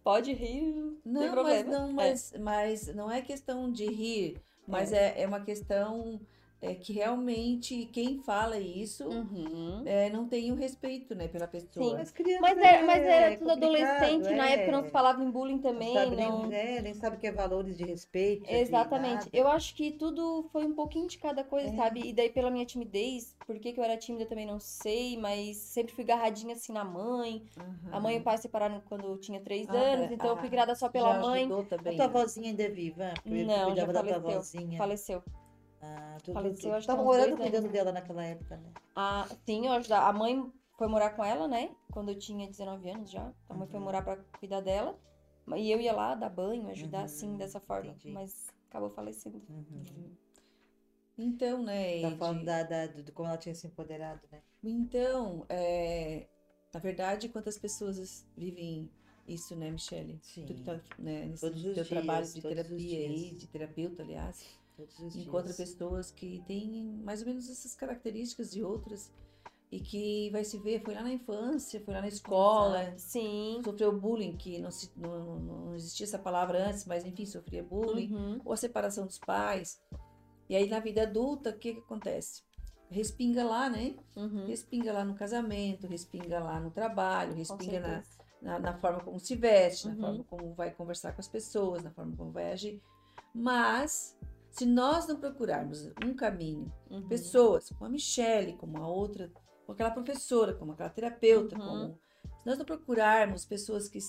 Pode 0.03 0.31
rir, 0.31 0.71
não 1.05 1.21
Não, 1.21 1.21
mas 1.21 1.31
problema. 1.33 1.69
não, 1.71 1.89
É. 1.89 1.93
mas, 1.93 2.33
mas 2.39 2.95
não 2.95 3.11
é 3.11 3.21
questão 3.21 3.69
de 3.69 3.85
rir, 3.87 4.37
mas 4.65 4.93
é, 4.93 5.21
é 5.21 5.27
uma 5.27 5.41
questão 5.41 6.19
é, 6.61 6.73
que 6.73 6.91
realmente 6.93 7.85
quem 7.93 8.17
fala 8.23 8.57
isso 8.59 9.07
Uhum. 9.07 9.83
é, 9.85 10.09
não 10.09 10.27
tem 10.27 10.51
o 10.51 10.55
respeito, 10.55 11.13
né, 11.13 11.27
pela 11.27 11.47
pessoa. 11.47 11.97
Mas 11.97 12.11
criança 12.11 12.41
Mas, 12.41 12.57
era, 12.57 12.85
mas 12.85 13.03
é 13.03 13.07
era 13.09 13.37
tudo 13.37 13.49
complicado, 13.49 13.63
adolescente, 14.03 14.35
na 14.35 14.49
é. 14.49 14.53
época 14.53 14.71
não 14.71 14.83
se 14.83 14.89
falava 14.89 15.23
em 15.23 15.29
bullying 15.29 15.59
também, 15.59 15.93
sabe 15.93 16.15
não... 16.15 16.47
Nem, 16.47 16.59
é, 16.59 16.81
nem 16.81 16.93
sabe 16.93 17.17
o 17.17 17.19
que 17.19 17.27
é 17.27 17.31
valores 17.31 17.77
de 17.77 17.83
respeito. 17.85 18.49
Exatamente. 18.49 19.29
Eu 19.31 19.47
acho 19.47 19.75
que 19.75 19.91
tudo 19.91 20.47
foi 20.51 20.65
um 20.65 20.73
pouquinho 20.73 21.07
de 21.07 21.17
cada 21.17 21.43
coisa, 21.43 21.69
É. 21.69 21.75
sabe? 21.75 22.01
E 22.07 22.13
daí 22.13 22.29
pela 22.29 22.49
minha 22.49 22.65
timidez, 22.65 23.35
por 23.45 23.57
que, 23.59 23.71
que 23.73 23.79
eu 23.79 23.83
era 23.83 23.97
tímida 23.97 24.25
também 24.25 24.45
não 24.45 24.59
sei, 24.59 25.17
mas 25.17 25.57
sempre 25.57 25.93
fui 25.93 26.03
garradinha 26.03 26.53
assim 26.55 26.73
na 26.73 26.83
mãe. 26.83 27.43
A 27.91 27.99
mãe 27.99 28.15
e 28.17 28.19
o 28.19 28.23
pai 28.23 28.37
separaram 28.37 28.81
quando 28.87 29.05
eu 29.05 29.17
tinha 29.17 29.39
três 29.39 29.69
Ah, 29.69 29.73
anos, 29.73 30.09
é. 30.11 30.13
então 30.13 30.27
eu 30.29 30.37
fui 30.37 30.47
Ah, 30.47 30.51
criada 30.51 30.75
só 30.75 30.89
pela 30.89 31.13
Já 31.13 31.19
mãe. 31.21 31.41
ajudou 31.41 31.61
A 31.61 31.65
também. 31.65 31.95
tua 31.95 32.07
né? 32.07 32.13
vozinha 32.13 32.49
ainda 32.49 32.63
é 32.63 32.69
viva? 32.69 33.13
Não, 33.25 33.75
já 33.75 33.85
cuidava 33.85 34.03
da 34.11 34.19
tua 34.19 34.31
faleceu. 34.31 34.77
Faleceu. 34.77 35.23
Ah, 35.81 36.17
tu, 36.23 36.33
Faleceu, 36.33 36.71
tu, 36.81 36.85
tava 36.85 37.01
uns 37.01 37.05
morando 37.05 37.37
cuidando 37.37 37.69
dela 37.69 37.91
naquela 37.91 38.23
época, 38.23 38.57
né? 38.57 38.71
A, 38.95 39.25
sim, 39.45 39.65
eu 39.67 39.71
ajudava. 39.73 40.07
A 40.07 40.13
mãe 40.13 40.51
foi 40.77 40.87
morar 40.87 41.11
com 41.11 41.23
ela, 41.23 41.47
né? 41.47 41.73
Quando 41.91 42.09
eu 42.09 42.19
tinha 42.19 42.47
19 42.47 42.89
anos 42.89 43.09
já. 43.09 43.31
A 43.49 43.53
mãe 43.53 43.67
foi 43.67 43.79
Uhum. 43.79 43.85
morar 43.85 44.01
pra 44.01 44.17
cuidar 44.39 44.61
dela. 44.61 44.99
E 45.55 45.71
eu 45.71 45.79
ia 45.79 45.93
lá 45.93 46.13
dar 46.15 46.29
banho, 46.29 46.67
ajudar 46.69 46.99
Uhum, 47.01 47.05
assim, 47.05 47.37
dessa 47.37 47.59
forma. 47.59 47.91
entendi. 47.93 48.13
Mas 48.13 48.47
acabou 48.69 48.89
falecendo. 48.89 49.41
Uhum. 49.49 50.15
Então, 51.17 51.63
né, 51.63 51.97
Tá 52.01 52.09
Ed, 52.11 52.17
falando 52.19 52.45
da, 52.45 52.63
da- 52.63 52.87
de 52.87 53.11
como 53.11 53.27
ela 53.29 53.37
tinha 53.37 53.53
se 53.55 53.67
empoderado, 53.67 54.21
né? 54.31 54.41
então, 54.63 55.45
é, 55.49 56.27
na 56.73 56.79
verdade, 56.79 57.29
quantas 57.29 57.57
pessoas 57.57 58.25
vivem 58.35 58.89
isso, 59.27 59.55
né, 59.55 59.71
Michele? 59.71 60.19
Sim. 60.21 60.45
Tu 60.45 60.53
que 60.53 60.61
tá, 60.63 60.79
né, 60.99 61.25
nesse 61.25 61.41
Todos 61.41 61.57
os 61.65 61.73
teu 61.73 61.85
dias, 61.85 61.87
trabalho 61.89 62.27
de 62.27 62.41
terapia 62.41 62.99
aí, 62.99 63.31
de 63.35 63.47
terapeuta, 63.47 64.03
aliás, 64.03 64.45
encontra 65.15 65.43
dias. 65.45 65.57
pessoas 65.57 66.11
que 66.11 66.43
têm 66.47 66.83
mais 67.03 67.21
ou 67.21 67.27
menos 67.27 67.49
essas 67.49 67.75
características 67.75 68.51
de 68.51 68.63
outras 68.63 69.11
e 69.71 69.79
que 69.81 70.29
vai 70.31 70.43
se 70.45 70.57
ver, 70.59 70.81
foi 70.81 70.93
lá 70.93 71.01
na 71.03 71.11
infância, 71.11 71.81
foi 71.83 71.93
lá 71.93 71.99
na 72.01 72.07
escola, 72.07 72.93
Sim. 72.97 73.59
sofreu 73.65 73.91
bullying, 73.99 74.37
que 74.37 74.59
não, 74.59 74.71
se, 74.71 74.89
não, 74.95 75.39
não 75.39 75.75
existia 75.75 76.05
essa 76.05 76.17
palavra 76.19 76.69
antes, 76.69 76.85
mas 76.85 77.05
enfim, 77.05 77.25
sofria 77.25 77.61
bullying, 77.63 78.13
Uhum. 78.13 78.41
ou 78.45 78.53
a 78.53 78.57
separação 78.57 79.05
dos 79.05 79.19
pais. 79.19 79.81
E 80.49 80.55
aí 80.55 80.69
na 80.69 80.79
vida 80.79 81.03
adulta, 81.03 81.49
o 81.49 81.57
que, 81.57 81.73
que 81.73 81.79
acontece? 81.79 82.43
Respinga 82.89 83.43
lá, 83.43 83.69
né? 83.69 83.97
Uhum. 84.15 84.47
Respinga 84.47 84.93
lá 84.93 85.03
no 85.03 85.13
casamento, 85.15 85.85
respinga 85.87 86.39
lá 86.39 86.57
no 86.61 86.71
trabalho, 86.71 87.33
respinga 87.33 87.81
na, 87.81 88.03
na, 88.41 88.59
na 88.59 88.73
forma 88.77 89.01
como 89.01 89.19
se 89.19 89.35
veste, 89.35 89.87
Uhum. 89.89 89.95
na 89.95 89.99
forma 90.07 90.23
como 90.23 90.53
vai 90.53 90.71
conversar 90.71 91.11
com 91.11 91.19
as 91.19 91.27
pessoas, 91.27 91.83
na 91.83 91.91
forma 91.91 92.15
como 92.15 92.31
vai 92.31 92.53
agir. 92.53 92.81
Mas, 93.35 94.17
se 94.51 94.65
nós 94.65 95.07
não 95.07 95.17
procurarmos 95.19 95.89
um 96.05 96.13
caminho, 96.15 96.71
Uhum. 96.89 97.07
pessoas 97.07 97.69
como 97.69 97.85
a 97.85 97.89
Michelle, 97.89 98.53
como 98.57 98.77
a 98.81 98.87
outra, 98.87 99.29
como 99.65 99.73
aquela 99.73 99.91
professora, 99.91 100.53
como 100.53 100.71
aquela 100.71 100.89
terapeuta, 100.89 101.55
Uhum. 101.57 101.61
como 101.67 101.99
se 102.39 102.45
nós 102.45 102.57
não 102.57 102.65
procurarmos 102.65 103.45
pessoas 103.45 103.87
que 103.89 103.99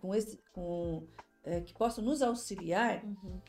com 0.00 0.14
esse, 0.14 0.38
com 0.52 1.06
é, 1.44 1.60
que 1.60 1.74
possam 1.74 2.04
nos 2.04 2.22
auxiliar, 2.22 3.04
Uhum. 3.04 3.40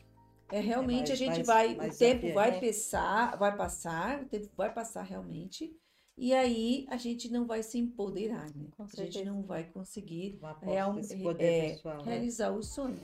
é 0.50 0.58
realmente 0.60 1.08
mais- 1.08 1.10
a 1.10 1.14
gente 1.14 1.34
mais- 1.36 1.46
vai, 1.46 1.74
mais 1.76 1.94
o 1.94 1.98
tempo 1.98 2.32
vai 2.34 2.56
É. 2.56 2.60
passar, 2.60 3.36
vai 3.38 3.56
passar, 3.56 4.22
o 4.22 4.26
tempo 4.26 4.48
vai 4.56 4.72
passar 4.74 5.02
realmente, 5.02 5.72
e 6.18 6.34
aí 6.34 6.86
a 6.90 6.96
gente 6.96 7.30
não 7.30 7.46
vai 7.46 7.62
se 7.62 7.78
empoderar, 7.78 8.46
né? 8.54 8.66
Com 8.76 8.82
a 8.82 8.86
gente 8.86 9.24
não 9.24 9.42
vai 9.42 9.64
conseguir 9.70 10.40
real- 10.62 10.98
é, 11.38 11.70
pessoal, 11.70 11.98
né? 11.98 12.02
realizar 12.04 12.50
o 12.50 12.62
sonho. 12.64 12.98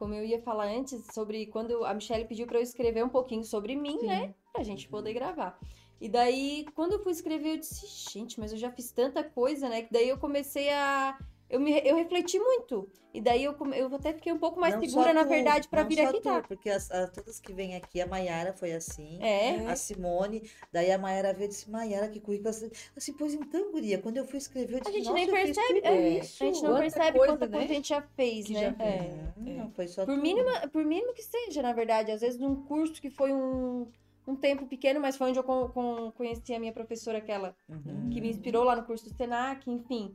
Como 0.00 0.14
eu 0.14 0.24
ia 0.24 0.40
falar 0.40 0.64
antes 0.64 1.04
sobre 1.12 1.44
quando 1.44 1.84
a 1.84 1.92
Michelle 1.92 2.24
pediu 2.24 2.46
pra 2.46 2.58
eu 2.58 2.62
escrever 2.62 3.04
um 3.04 3.08
pouquinho 3.10 3.44
sobre 3.44 3.76
mim, 3.76 3.98
né? 4.06 4.34
Pra 4.50 4.64
gente 4.64 4.88
poder 4.88 5.12
gravar. 5.12 5.60
E 6.00 6.08
daí, 6.08 6.64
quando 6.74 6.94
eu 6.94 7.02
fui 7.02 7.12
escrever, 7.12 7.56
eu 7.56 7.58
disse, 7.58 7.86
gente, 8.10 8.40
mas 8.40 8.50
eu 8.50 8.56
já 8.56 8.70
fiz 8.70 8.90
tanta 8.90 9.22
coisa, 9.22 9.68
né? 9.68 9.82
Que 9.82 9.92
daí 9.92 10.08
eu 10.08 10.16
comecei 10.16 10.70
a. 10.70 11.18
Eu, 11.50 11.58
me, 11.60 11.78
eu 11.84 11.96
refleti 11.96 12.38
muito. 12.38 12.88
E 13.12 13.20
daí 13.20 13.42
eu, 13.42 13.56
eu 13.74 13.92
até 13.96 14.12
fiquei 14.12 14.32
um 14.32 14.38
pouco 14.38 14.60
mais 14.60 14.72
Não 14.76 14.80
segura, 14.82 15.08
só 15.08 15.12
na 15.14 15.24
tu, 15.24 15.28
verdade, 15.30 15.66
pra 15.68 15.82
não 15.82 15.88
vir 15.88 16.00
aqui, 16.00 16.18
tu, 16.18 16.22
tá? 16.22 16.42
Porque 16.46 16.70
as, 16.70 16.88
as- 16.92 17.10
todas 17.10 17.40
que 17.40 17.52
vêm 17.52 17.74
aqui, 17.74 18.00
a 18.00 18.06
Maiara 18.06 18.52
foi 18.52 18.72
assim. 18.72 19.20
É. 19.20 19.66
A 19.66 19.74
Simone, 19.74 20.48
daí 20.72 20.92
a 20.92 20.96
Maiara 20.98 21.32
veio 21.32 21.46
e 21.46 21.48
disse, 21.48 21.68
Maiara, 21.68 22.08
que 22.08 22.20
currículo. 22.20 22.50
assim, 22.50 22.70
Assim, 22.96 23.12
pois 23.12 23.34
então, 23.34 23.72
guria, 23.72 23.98
quando 23.98 24.16
eu 24.18 24.24
fui 24.24 24.38
escrever, 24.38 24.74
eu 24.76 24.80
disse, 24.80 24.92
gente 24.92 25.04
"Nossa, 25.06 25.14
nem 25.16 25.28
eu 25.28 25.34
fiz 25.46 25.56
percebe, 25.56 25.80
é, 25.82 26.08
isso." 26.20 26.40
A 26.42 26.46
gente 26.46 26.62
não 26.62 26.70
Quanta 26.70 26.80
percebe 26.82 27.18
coisa, 27.18 27.32
quanta 27.32 27.46
né? 27.46 27.52
coisa 27.58 27.72
a 27.72 27.74
gente 27.74 27.88
já 27.88 28.02
fez, 28.02 28.46
Que 28.46 28.52
né? 28.52 28.60
já 28.60 28.84
É. 28.84 28.98
fez. 28.98 29.14
Não, 29.36 29.52
É. 29.52 29.56
não, 29.56 29.70
foi 29.72 29.88
só 29.88 30.06
Por 30.06 30.14
tu. 30.14 30.22
mínima, 30.22 30.68
por 30.68 30.84
mínimo 30.84 31.12
que 31.12 31.22
seja, 31.24 31.62
na 31.62 31.72
verdade. 31.72 32.12
Às 32.12 32.20
vezes 32.20 32.38
num 32.38 32.62
curso 32.62 33.02
que 33.02 33.10
foi 33.10 33.32
um, 33.32 33.88
um 34.24 34.36
tempo 34.36 34.66
pequeno, 34.66 35.00
mas 35.00 35.16
foi 35.16 35.30
onde 35.30 35.38
eu 35.40 35.42
con- 35.42 35.68
con- 35.70 36.12
conheci 36.12 36.54
a 36.54 36.60
minha 36.60 36.72
professora, 36.72 37.18
aquela 37.18 37.56
Uhum. 37.68 38.08
que 38.12 38.20
me 38.20 38.28
inspirou 38.30 38.62
lá 38.62 38.76
no 38.76 38.84
curso 38.84 39.08
do 39.10 39.16
Senac, 39.16 39.68
enfim. 39.68 40.12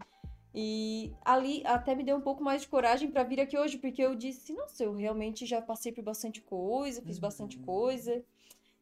E 0.55 1.13
ali 1.25 1.63
até 1.65 1.95
me 1.95 2.03
deu 2.03 2.17
um 2.17 2.21
pouco 2.21 2.43
mais 2.43 2.63
de 2.63 2.69
coragem 2.69 3.11
pra 3.11 3.23
vir 3.23 3.41
aqui 3.41 3.57
hoje, 3.57 3.77
porque 3.79 4.01
eu 4.01 4.15
disse, 4.15 4.53
nossa, 4.53 4.83
eu 4.85 4.93
realmente 4.95 5.45
já 5.45 5.61
passei 5.61 5.91
por 5.91 6.03
bastante 6.03 6.41
coisa, 6.41 7.01
fiz 7.03 7.19
bastante 7.19 7.57
Uhum. 7.57 7.59
coisa. 7.59 8.23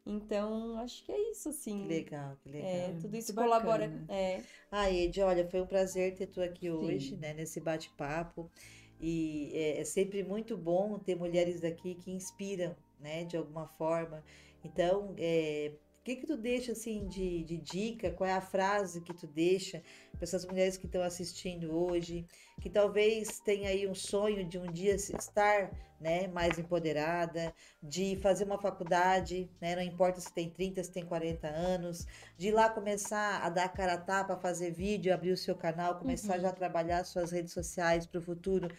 Então, 0.06 0.78
acho 0.80 1.04
que 1.06 1.12
é 1.12 1.32
isso, 1.32 1.50
assim. 1.50 1.82
Que 1.82 1.88
legal, 1.88 2.38
que 2.42 2.50
legal. 2.50 2.82
É, 2.82 2.94
tudo 3.02 3.18
isso 3.18 3.34
Muito 3.34 3.36
colabora. 3.36 3.92
bacana. 3.92 4.10
É, 4.10 4.44
Ah, 4.72 4.92
Ed, 4.92 5.22
olha, 5.22 5.48
foi 5.50 5.62
um 5.62 5.68
prazer 5.68 6.16
ter 6.16 6.28
tu 6.28 6.42
aqui 6.42 6.70
Sim. 6.80 6.90
hoje, 6.90 7.18
né, 7.18 7.34
nesse 7.34 7.62
bate-papo. 7.62 8.52
E 9.00 9.52
é, 9.54 9.82
é 9.82 9.86
sempre 9.86 10.24
muito 10.24 10.58
bom 10.58 11.00
ter 11.00 11.16
mulheres 11.16 11.64
aqui 11.64 11.96
que 11.96 12.12
inspiram, 12.12 12.76
né, 13.00 13.26
de 13.26 13.38
alguma 13.38 13.68
forma. 13.68 14.24
Então, 14.64 15.14
é, 15.18 15.74
que 16.04 16.18
que 16.18 16.28
tu 16.28 16.36
deixa 16.38 16.74
assim 16.74 17.08
de, 17.08 17.44
de 17.44 17.58
dica? 17.58 18.12
Qual 18.12 18.30
é 18.30 18.34
a 18.34 18.42
frase 18.42 19.02
que 19.02 19.14
tu 19.14 19.26
deixa 19.28 19.82
para 20.12 20.24
essas 20.24 20.46
mulheres 20.46 20.78
que 20.78 20.86
estão 20.86 21.02
assistindo 21.02 21.72
hoje, 21.76 22.26
que 22.62 22.70
talvez 22.70 23.40
tenha 23.40 23.70
aí 23.70 23.88
um 23.88 23.96
sonho 23.96 24.48
de 24.48 24.58
um 24.60 24.72
dia 24.72 24.98
se- 25.00 25.16
estar, 25.16 25.72
né, 26.00 26.28
mais 26.28 26.60
empoderada, 26.60 27.54
de 27.82 28.18
fazer 28.18 28.44
uma 28.46 28.60
faculdade, 28.60 29.50
né, 29.62 29.76
não 29.76 29.82
importa 29.82 30.20
se 30.20 30.34
tem 30.34 30.50
30, 30.50 30.84
se 30.84 30.92
tem 30.92 31.06
40 31.06 31.48
anos, 31.48 32.06
de 32.38 32.50
ir 32.50 32.52
lá 32.52 32.70
começar 32.70 33.42
a 33.42 33.50
dar 33.50 33.70
cara 33.70 33.94
a 33.94 33.98
tapa, 33.98 34.36
fazer 34.38 34.72
vídeo, 34.72 35.14
abrir 35.14 35.32
o 35.32 35.38
seu 35.38 35.56
canal, 35.56 35.98
começar 36.00 36.36
Uhum. 36.36 36.42
já 36.42 36.50
a 36.50 36.54
trabalhar 36.54 37.04
suas 37.06 37.32
redes 37.32 37.54
sociais 37.54 38.06
para 38.06 38.20
o 38.20 38.24
futuro, 38.24 38.70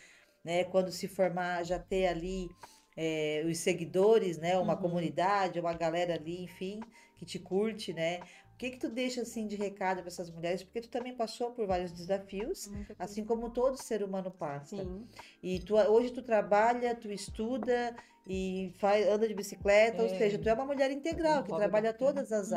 né, 0.44 0.64
quando 0.64 0.92
se 0.92 1.08
formar 1.08 1.64
já 1.64 1.78
ter 1.78 2.06
ali 2.06 2.48
é, 2.96 3.42
os 3.46 3.58
seguidores, 3.58 4.38
né? 4.38 4.58
Uma 4.58 4.74
Uhum. 4.74 4.80
comunidade, 4.80 5.58
uma 5.60 5.72
galera 5.72 6.14
ali, 6.14 6.42
enfim, 6.42 6.80
que 7.16 7.24
te 7.24 7.38
curte, 7.38 7.92
né? 7.92 8.20
O 8.54 8.56
que 8.56 8.70
que 8.70 8.78
tu 8.78 8.88
deixa 8.88 9.22
assim 9.22 9.46
de 9.48 9.56
recado 9.56 9.98
para 9.98 10.08
essas 10.08 10.30
mulheres? 10.30 10.62
Porque 10.62 10.80
tu 10.80 10.88
também 10.88 11.14
passou 11.14 11.50
por 11.50 11.66
vários 11.66 11.90
desafios, 11.90 12.68
Muita 12.68 12.94
coisa. 12.94 13.12
assim 13.12 13.24
como 13.24 13.50
todo 13.50 13.76
ser 13.76 14.02
humano 14.02 14.30
passa. 14.30 14.76
Sim. 14.76 15.06
E 15.42 15.58
tu, 15.60 15.74
hoje 15.74 16.10
tu 16.12 16.22
trabalha, 16.22 16.94
tu 16.94 17.10
estuda 17.10 17.96
e 18.26 18.72
faz, 18.78 19.06
anda 19.08 19.26
de 19.26 19.34
bicicleta, 19.34 20.02
ou 20.02 20.08
É. 20.08 20.16
seja, 20.16 20.38
tu 20.38 20.48
é 20.48 20.54
uma 20.54 20.64
mulher 20.64 20.90
integral 20.90 21.42
que 21.42 21.52
trabalha 21.52 21.92
todas 21.92 22.32
as 22.32 22.52
Uhum. 22.52 22.56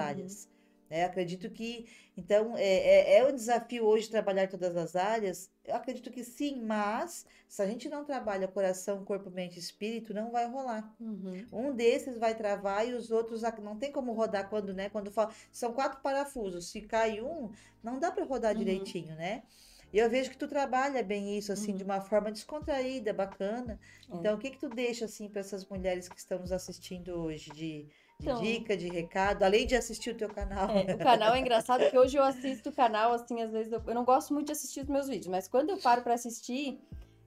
Né? 0.89 1.03
Acredito 1.05 1.49
que, 1.49 1.87
então, 2.15 2.55
é, 2.57 2.63
é, 2.63 3.17
é 3.19 3.25
um 3.27 3.33
desafio 3.35 3.85
hoje 3.85 4.09
trabalhar 4.09 4.47
todas 4.47 4.75
as 4.75 4.95
áreas. 4.95 5.51
Eu 5.63 5.75
acredito 5.75 6.11
que 6.11 6.23
sim, 6.23 6.61
mas 6.61 7.25
se 7.47 7.61
a 7.61 7.67
gente 7.67 7.89
não 7.89 8.05
trabalha 8.05 8.47
coração, 8.47 9.03
corpo, 9.05 9.29
mente 9.29 9.57
e 9.57 9.59
espírito, 9.59 10.13
não 10.13 10.31
vai 10.31 10.47
rolar. 10.49 10.95
Uhum. 10.99 11.47
Um 11.51 11.73
desses 11.75 12.17
vai 12.17 12.35
travar 12.35 12.87
e 12.87 12.93
os 12.93 13.11
outros 13.11 13.41
não 13.61 13.77
tem 13.77 13.91
como 13.91 14.13
rodar 14.13 14.49
quando, 14.49 14.73
né? 14.73 14.89
Quando 14.89 15.11
fala, 15.11 15.33
são 15.51 15.73
quatro 15.73 16.01
parafusos. 16.01 16.69
Se 16.71 16.81
cai 16.81 17.21
um, 17.21 17.51
não 17.83 17.99
dá 17.99 18.11
para 18.11 18.25
rodar 18.25 18.53
Uhum. 18.53 18.57
direitinho, 18.57 19.15
né? 19.15 19.43
E 19.91 19.97
eu 19.99 20.09
vejo 20.09 20.29
que 20.31 20.37
tu 20.37 20.47
trabalha 20.47 21.01
bem 21.03 21.37
isso 21.37 21.51
assim 21.51 21.75
de 21.75 21.83
Uhum. 21.83 21.89
uma 21.89 22.01
forma 22.01 22.31
descontraída, 22.31 23.13
bacana. 23.13 23.79
É. 24.09 24.13
Então, 24.13 24.35
o 24.35 24.39
que 24.39 24.51
que 24.51 24.57
tu 24.59 24.69
deixa 24.69 25.05
assim 25.05 25.29
para 25.29 25.39
essas 25.41 25.65
mulheres 25.67 26.09
que 26.09 26.17
estão 26.19 26.39
nos 26.39 26.51
assistindo 26.51 27.09
hoje 27.11 27.51
de, 27.51 27.87
de 28.19 28.25
Então- 28.29 28.41
dica, 28.41 28.75
de 28.75 28.87
recado, 28.89 29.43
além 29.43 29.67
de 29.67 29.75
assistir 29.75 30.09
o 30.09 30.15
teu 30.17 30.27
canal? 30.29 30.69
É, 30.71 30.95
o 30.95 30.97
canal 30.97 31.35
é 31.35 31.39
engraçado 31.39 31.87
que 31.89 31.97
hoje 31.97 32.17
eu 32.17 32.23
assisto 32.23 32.69
o 32.69 32.73
canal, 32.73 33.13
assim, 33.13 33.41
às 33.41 33.51
vezes 33.51 33.71
eu, 33.71 33.81
eu 33.85 33.93
não 33.93 34.03
gosto 34.03 34.33
muito 34.33 34.47
de 34.47 34.53
assistir 34.53 34.81
os 34.81 34.87
meus 34.89 35.07
vídeos, 35.07 35.27
mas 35.27 35.47
quando 35.47 35.69
eu 35.69 35.77
paro 35.77 36.01
pra 36.01 36.15
assistir, 36.15 36.79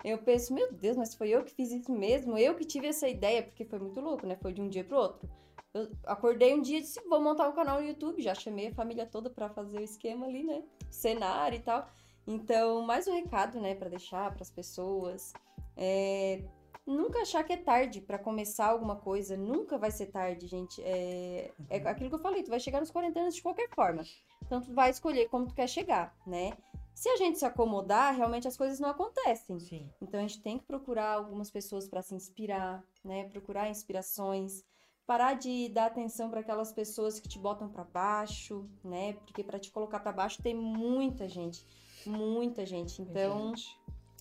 eu 0.05 0.19
penso, 0.19 0.53
meu 0.53 0.73
Deus, 0.73 0.97
mas 0.97 1.15
foi 1.15 1.29
eu 1.29 1.45
que 1.45 1.55
fiz 1.55 1.71
isso 1.71 1.93
mesmo, 1.93 2.37
eu 2.37 2.55
que 2.57 2.65
tive 2.65 2.89
essa 2.89 3.09
ideia, 3.09 3.43
porque 3.43 3.65
foi 3.65 3.79
muito 3.79 4.01
louco, 4.01 4.27
né? 4.27 4.37
Foi 4.43 4.53
de 4.53 4.61
um 4.61 4.69
dia 4.69 4.83
pro 4.83 4.97
outro. 4.99 5.31
Eu 5.73 5.89
acordei 6.05 6.53
um 6.53 6.61
dia 6.61 6.79
e 6.79 6.81
disse, 6.81 7.01
vou 7.09 7.21
montar 7.23 7.49
um 7.49 7.53
canal 7.53 7.81
no 7.81 7.87
YouTube, 7.87 8.21
já 8.21 8.35
chamei 8.35 8.69
a 8.69 8.75
família 8.75 9.07
toda 9.07 9.31
pra 9.31 9.49
fazer 9.49 9.79
o 9.79 9.85
esquema 9.85 10.27
ali, 10.27 10.43
né? 10.43 10.65
Cenário 10.91 11.57
e 11.57 11.61
tal. 11.61 11.87
Então, 12.27 12.83
mais 12.83 13.07
um 13.07 13.15
recado, 13.15 13.61
né, 13.61 13.77
pra 13.77 13.89
deixar 13.89 14.35
pras 14.35 14.51
pessoas. 14.51 15.33
É, 15.77 16.43
nunca 16.91 17.23
achar 17.23 17.45
que 17.45 17.53
é 17.53 17.57
tarde 17.57 18.01
pra 18.01 18.19
começar 18.19 18.67
alguma 18.67 18.97
coisa. 18.97 19.37
Nunca 19.37 19.79
vai 19.79 19.91
ser 19.91 20.07
tarde, 20.07 20.47
gente. 20.47 20.83
É, 20.83 21.53
é 21.69 21.77
aquilo 21.89 22.11
que 22.11 22.17
eu 22.17 22.21
falei, 22.21 22.43
tu 22.43 22.51
vai 22.51 22.61
chegar 22.61 22.81
nos 22.81 22.91
40 22.91 23.21
anos 23.21 23.35
de 23.35 23.43
qualquer 23.43 23.69
forma. 23.71 24.03
Então, 24.45 24.61
tu 24.61 24.73
vai 24.73 24.91
escolher 24.91 25.29
como 25.29 25.47
tu 25.47 25.55
quer 25.55 25.69
chegar, 25.69 26.15
né? 26.27 26.53
Se 26.95 27.09
a 27.09 27.17
gente 27.17 27.39
se 27.39 27.47
acomodar, 27.47 28.15
realmente 28.15 28.47
as 28.47 28.57
coisas 28.57 28.79
não 28.79 28.91
acontecem. 28.91 29.59
Sim. 29.59 29.89
Então 30.03 30.21
a 30.21 30.23
gente 30.23 30.43
tem 30.43 30.59
que 30.59 30.67
procurar 30.67 31.15
algumas 31.15 31.51
pessoas 31.51 31.89
para 31.89 32.03
se 32.03 32.15
inspirar, 32.15 32.85
né? 33.03 33.25
Procurar 33.31 33.71
inspirações, 33.71 34.65
parar 35.07 35.35
de 35.35 35.69
dar 35.71 35.87
atenção 35.87 36.29
para 36.29 36.41
aquelas 36.41 36.73
pessoas 36.73 37.19
que 37.19 37.29
te 37.29 37.39
botam 37.39 37.71
para 37.71 37.85
baixo, 37.85 38.69
né? 38.85 39.15
Porque 39.15 39.43
para 39.43 39.59
te 39.59 39.71
colocar 39.71 40.01
para 40.01 40.13
baixo 40.13 40.43
tem 40.43 40.55
muita 40.55 41.27
gente, 41.29 41.67
muita 42.05 42.67
gente. 42.67 43.01
Então, 43.01 43.55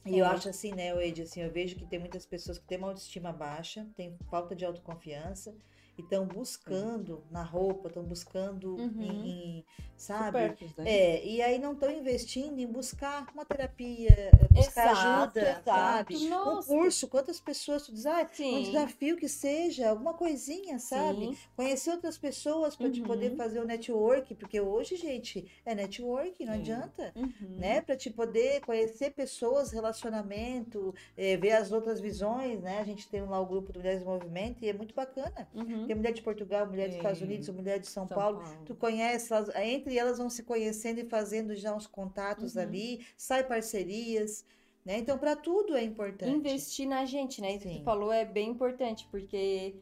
E 0.09 0.17
eu 0.17 0.25
É. 0.25 0.29
acho 0.29 0.49
assim, 0.49 0.73
né, 0.73 0.93
Wade, 0.93 1.21
assim, 1.21 1.41
eu 1.41 1.51
vejo 1.51 1.75
que 1.75 1.85
tem 1.85 1.99
muitas 1.99 2.25
pessoas 2.25 2.57
que 2.57 2.65
têm 2.65 2.77
uma 2.77 2.87
autoestima 2.89 3.31
baixa, 3.31 3.87
têm 3.95 4.17
falta 4.29 4.55
de 4.55 4.65
autoconfiança 4.65 5.55
e 5.99 6.01
estão 6.01 6.25
buscando 6.25 7.23
na 7.29 7.43
roupa, 7.43 7.89
estão 7.89 8.03
buscando 8.03 8.75
Uhum. 8.77 9.01
em, 9.03 9.59
em, 9.59 9.65
sabe? 9.95 10.55
Né? 10.77 10.83
É, 10.83 11.25
e 11.25 11.41
aí 11.41 11.59
não 11.59 11.73
estão 11.73 11.91
investindo 11.91 12.57
em 12.59 12.67
buscar 12.71 13.27
uma 13.33 13.45
terapia, 13.45 14.31
buscar 14.49 14.87
Exato, 14.87 14.91
ajuda, 14.91 15.41
exato. 15.41 15.63
sabe? 15.63 16.15
Um 16.43 16.57
curso, 16.57 17.07
quantas 17.07 17.39
pessoas 17.39 17.83
tu 17.85 17.91
diz, 17.93 18.05
ah, 18.05 18.29
um 18.51 18.61
sim, 18.61 18.61
desafio 18.61 19.17
que 19.17 19.27
seja, 19.27 19.89
alguma 19.89 20.13
coisinha, 20.13 20.79
sabe? 20.79 21.29
sim, 21.31 21.37
Conhecer 21.55 21.91
outras 21.91 22.17
pessoas 22.17 22.75
para 22.75 22.89
te 22.89 23.01
poder 23.01 23.31
Uhum. 23.31 23.35
fazer 23.35 23.59
o 23.59 23.65
network, 23.65 24.35
porque 24.35 24.59
hoje, 24.61 24.95
gente, 24.95 25.45
é 25.65 25.75
network, 25.75 26.45
não 26.45 26.53
É. 26.53 26.55
adianta 26.57 27.13
uhum. 27.15 27.57
né? 27.57 27.81
Para 27.81 27.97
te 27.97 28.09
poder 28.09 28.61
conhecer 28.61 29.11
pessoas, 29.11 29.71
relacionamento, 29.71 30.93
eh, 31.17 31.35
ver 31.37 31.51
as 31.51 31.71
outras 31.71 31.99
visões, 31.99 32.61
né? 32.61 32.79
A 32.79 32.83
gente 32.85 33.07
tem 33.09 33.21
lá 33.21 33.39
o 33.39 33.45
grupo 33.45 33.73
do 33.73 33.79
Mulheres 33.79 34.03
Movimento 34.03 34.63
e 34.63 34.69
é 34.69 34.73
muito 34.73 34.93
bacana. 34.95 35.47
Uhum. 35.53 35.88
Tem 35.89 35.95
mulher 35.95 36.13
de 36.13 36.21
Portugal, 36.21 36.67
mulher 36.67 36.87
dos. 36.89 36.97
Estados 36.97 37.19
Unidos, 37.19 37.49
mulher 37.49 37.79
de 37.79 37.87
São, 37.87 38.07
São 38.07 38.15
Paulo. 38.15 38.41
Paulo. 38.41 38.59
Tu 38.63 38.75
conhece, 38.75 39.33
elas, 39.33 39.49
entre 39.55 39.97
elas 39.97 40.19
vão 40.19 40.29
se 40.29 40.43
conhecendo 40.43 40.99
e 40.99 41.03
fazendo 41.03 41.55
já 41.55 41.75
uns 41.75 41.87
contatos 41.87 42.55
Uhum. 42.55 42.61
ali, 42.61 43.07
sai 43.17 43.43
parcerias, 43.43 44.45
né? 44.85 44.99
Então, 44.99 45.17
para 45.17 45.35
tudo 45.35 45.75
é 45.75 45.83
importante. 45.83 46.31
Investir 46.31 46.87
na 46.87 47.05
gente, 47.05 47.41
né? 47.41 47.55
Isso 47.55 47.67
que 47.67 47.79
tu 47.79 47.83
falou 47.83 48.11
é 48.13 48.23
bem 48.23 48.49
importante, 48.51 49.07
porque 49.09 49.77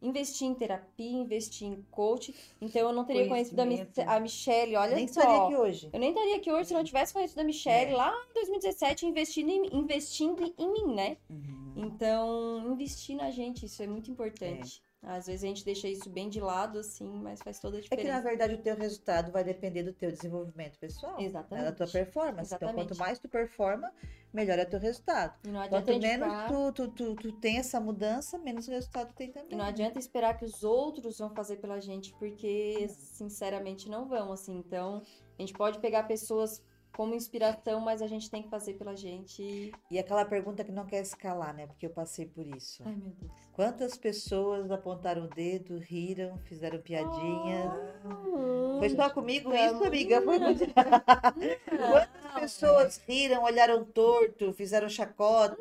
investir 0.00 0.48
em 0.48 0.54
terapia, 0.54 1.12
investir 1.12 1.68
em 1.68 1.82
coach. 1.90 2.34
Então 2.58 2.80
eu 2.88 2.92
não 2.94 3.04
teria 3.04 3.28
conhecido 3.28 3.60
a, 3.60 4.14
a 4.16 4.18
Michelle, 4.18 4.76
olha 4.76 4.94
Nem 4.96 5.06
só. 5.06 5.20
estaria 5.20 5.42
aqui 5.44 5.56
hoje. 5.56 5.90
Eu 5.92 6.00
nem 6.00 6.08
estaria 6.08 6.36
aqui 6.36 6.50
hoje 6.50 6.68
se 6.68 6.72
não 6.72 6.82
tivesse 6.82 7.12
conhecido 7.12 7.38
a 7.38 7.44
Michelle 7.44 7.92
É. 7.92 7.96
lá 7.96 8.10
em 8.30 8.32
2017, 8.32 9.04
investindo 9.04 9.50
em, 9.50 9.76
investindo 9.76 10.54
em 10.56 10.72
mim, 10.72 10.94
né? 10.94 11.18
Uhum. 11.28 11.74
Então, 11.76 12.64
investir 12.72 13.14
na 13.14 13.30
gente, 13.30 13.66
isso 13.66 13.82
é 13.82 13.86
muito 13.86 14.10
importante. 14.10 14.82
Às 15.02 15.26
vezes 15.26 15.42
a 15.44 15.46
gente 15.46 15.64
deixa 15.64 15.88
isso 15.88 16.10
bem 16.10 16.28
de 16.28 16.40
lado, 16.40 16.78
assim, 16.78 17.08
mas 17.22 17.40
faz 17.40 17.58
toda 17.58 17.78
a 17.78 17.80
É 17.80 17.82
que, 17.82 17.88
na 17.90 17.96
diferença. 17.96 18.22
verdade, 18.22 18.54
o 18.54 18.58
teu 18.58 18.76
resultado 18.76 19.32
vai 19.32 19.42
depender 19.42 19.82
do 19.82 19.94
teu 19.94 20.12
desenvolvimento 20.12 20.78
pessoal, 20.78 21.16
né? 21.16 21.24
Exatamente. 21.24 21.64
da 21.64 21.72
tua 21.72 21.86
performance. 21.86 22.54
Então, 22.54 22.68
Exatamente. 22.68 22.88
quanto 22.88 22.98
mais 22.98 23.18
tu 23.18 23.26
performa, 23.26 23.90
melhor 24.30 24.58
é 24.58 24.64
teu 24.66 24.78
resultado. 24.78 25.34
E 25.42 25.48
não 25.48 25.60
adianta, 25.60 25.86
Quanto 25.86 26.00
menos 26.02 26.28
ficar- 26.28 26.48
tu, 26.48 26.72
tu, 26.72 26.88
tu, 26.88 27.14
tu 27.16 27.32
tem 27.32 27.56
essa 27.56 27.80
mudança, 27.80 28.36
menos 28.38 28.66
resultado 28.66 29.14
tem 29.14 29.32
também. 29.32 29.52
e 29.52 29.56
não 29.56 29.64
adianta 29.64 29.98
esperar 29.98 30.36
que 30.36 30.44
os 30.44 30.62
outros 30.62 31.16
vão 31.18 31.30
fazer 31.30 31.56
pela 31.56 31.80
gente, 31.80 32.12
porque, 32.18 32.86
sinceramente, 32.90 33.88
não 33.88 34.06
vão, 34.06 34.30
assim. 34.32 34.58
Então, 34.58 35.02
a 35.38 35.42
gente 35.42 35.54
pode 35.54 35.78
pegar 35.78 36.02
pessoas 36.02 36.62
como 36.92 37.14
inspiração, 37.14 37.80
mas 37.80 38.02
a 38.02 38.06
gente 38.06 38.30
tem 38.30 38.42
que 38.42 38.48
fazer 38.48 38.74
pela 38.74 38.96
gente. 38.96 39.72
E 39.90 39.98
aquela 39.98 40.24
pergunta 40.24 40.64
que 40.64 40.72
não 40.72 40.86
quer 40.86 41.00
escalar, 41.00 41.54
né? 41.54 41.66
Porque 41.66 41.86
eu 41.86 41.90
passei 41.90 42.26
por 42.26 42.46
isso. 42.46 42.82
Ai, 42.84 42.94
meu 42.94 43.12
Deus. 43.18 43.32
Quantas 43.52 43.96
pessoas 43.96 44.70
apontaram 44.70 45.24
o 45.24 45.28
dedo, 45.28 45.78
riram, 45.78 46.38
fizeram 46.44 46.80
piadinhas? 46.80 47.72
Hum, 48.04 48.78
Foi 48.78 48.88
só 48.90 49.10
comigo 49.10 49.50
tá 49.50 49.66
isso, 49.66 49.84
amiga? 49.84 50.22
Foi 50.22 50.38
muito... 50.38 50.64
Quantas 50.74 52.32
pessoas 52.40 52.96
riram, 53.06 53.42
olharam 53.42 53.84
torto, 53.84 54.52
fizeram 54.52 54.88
chacota? 54.88 55.60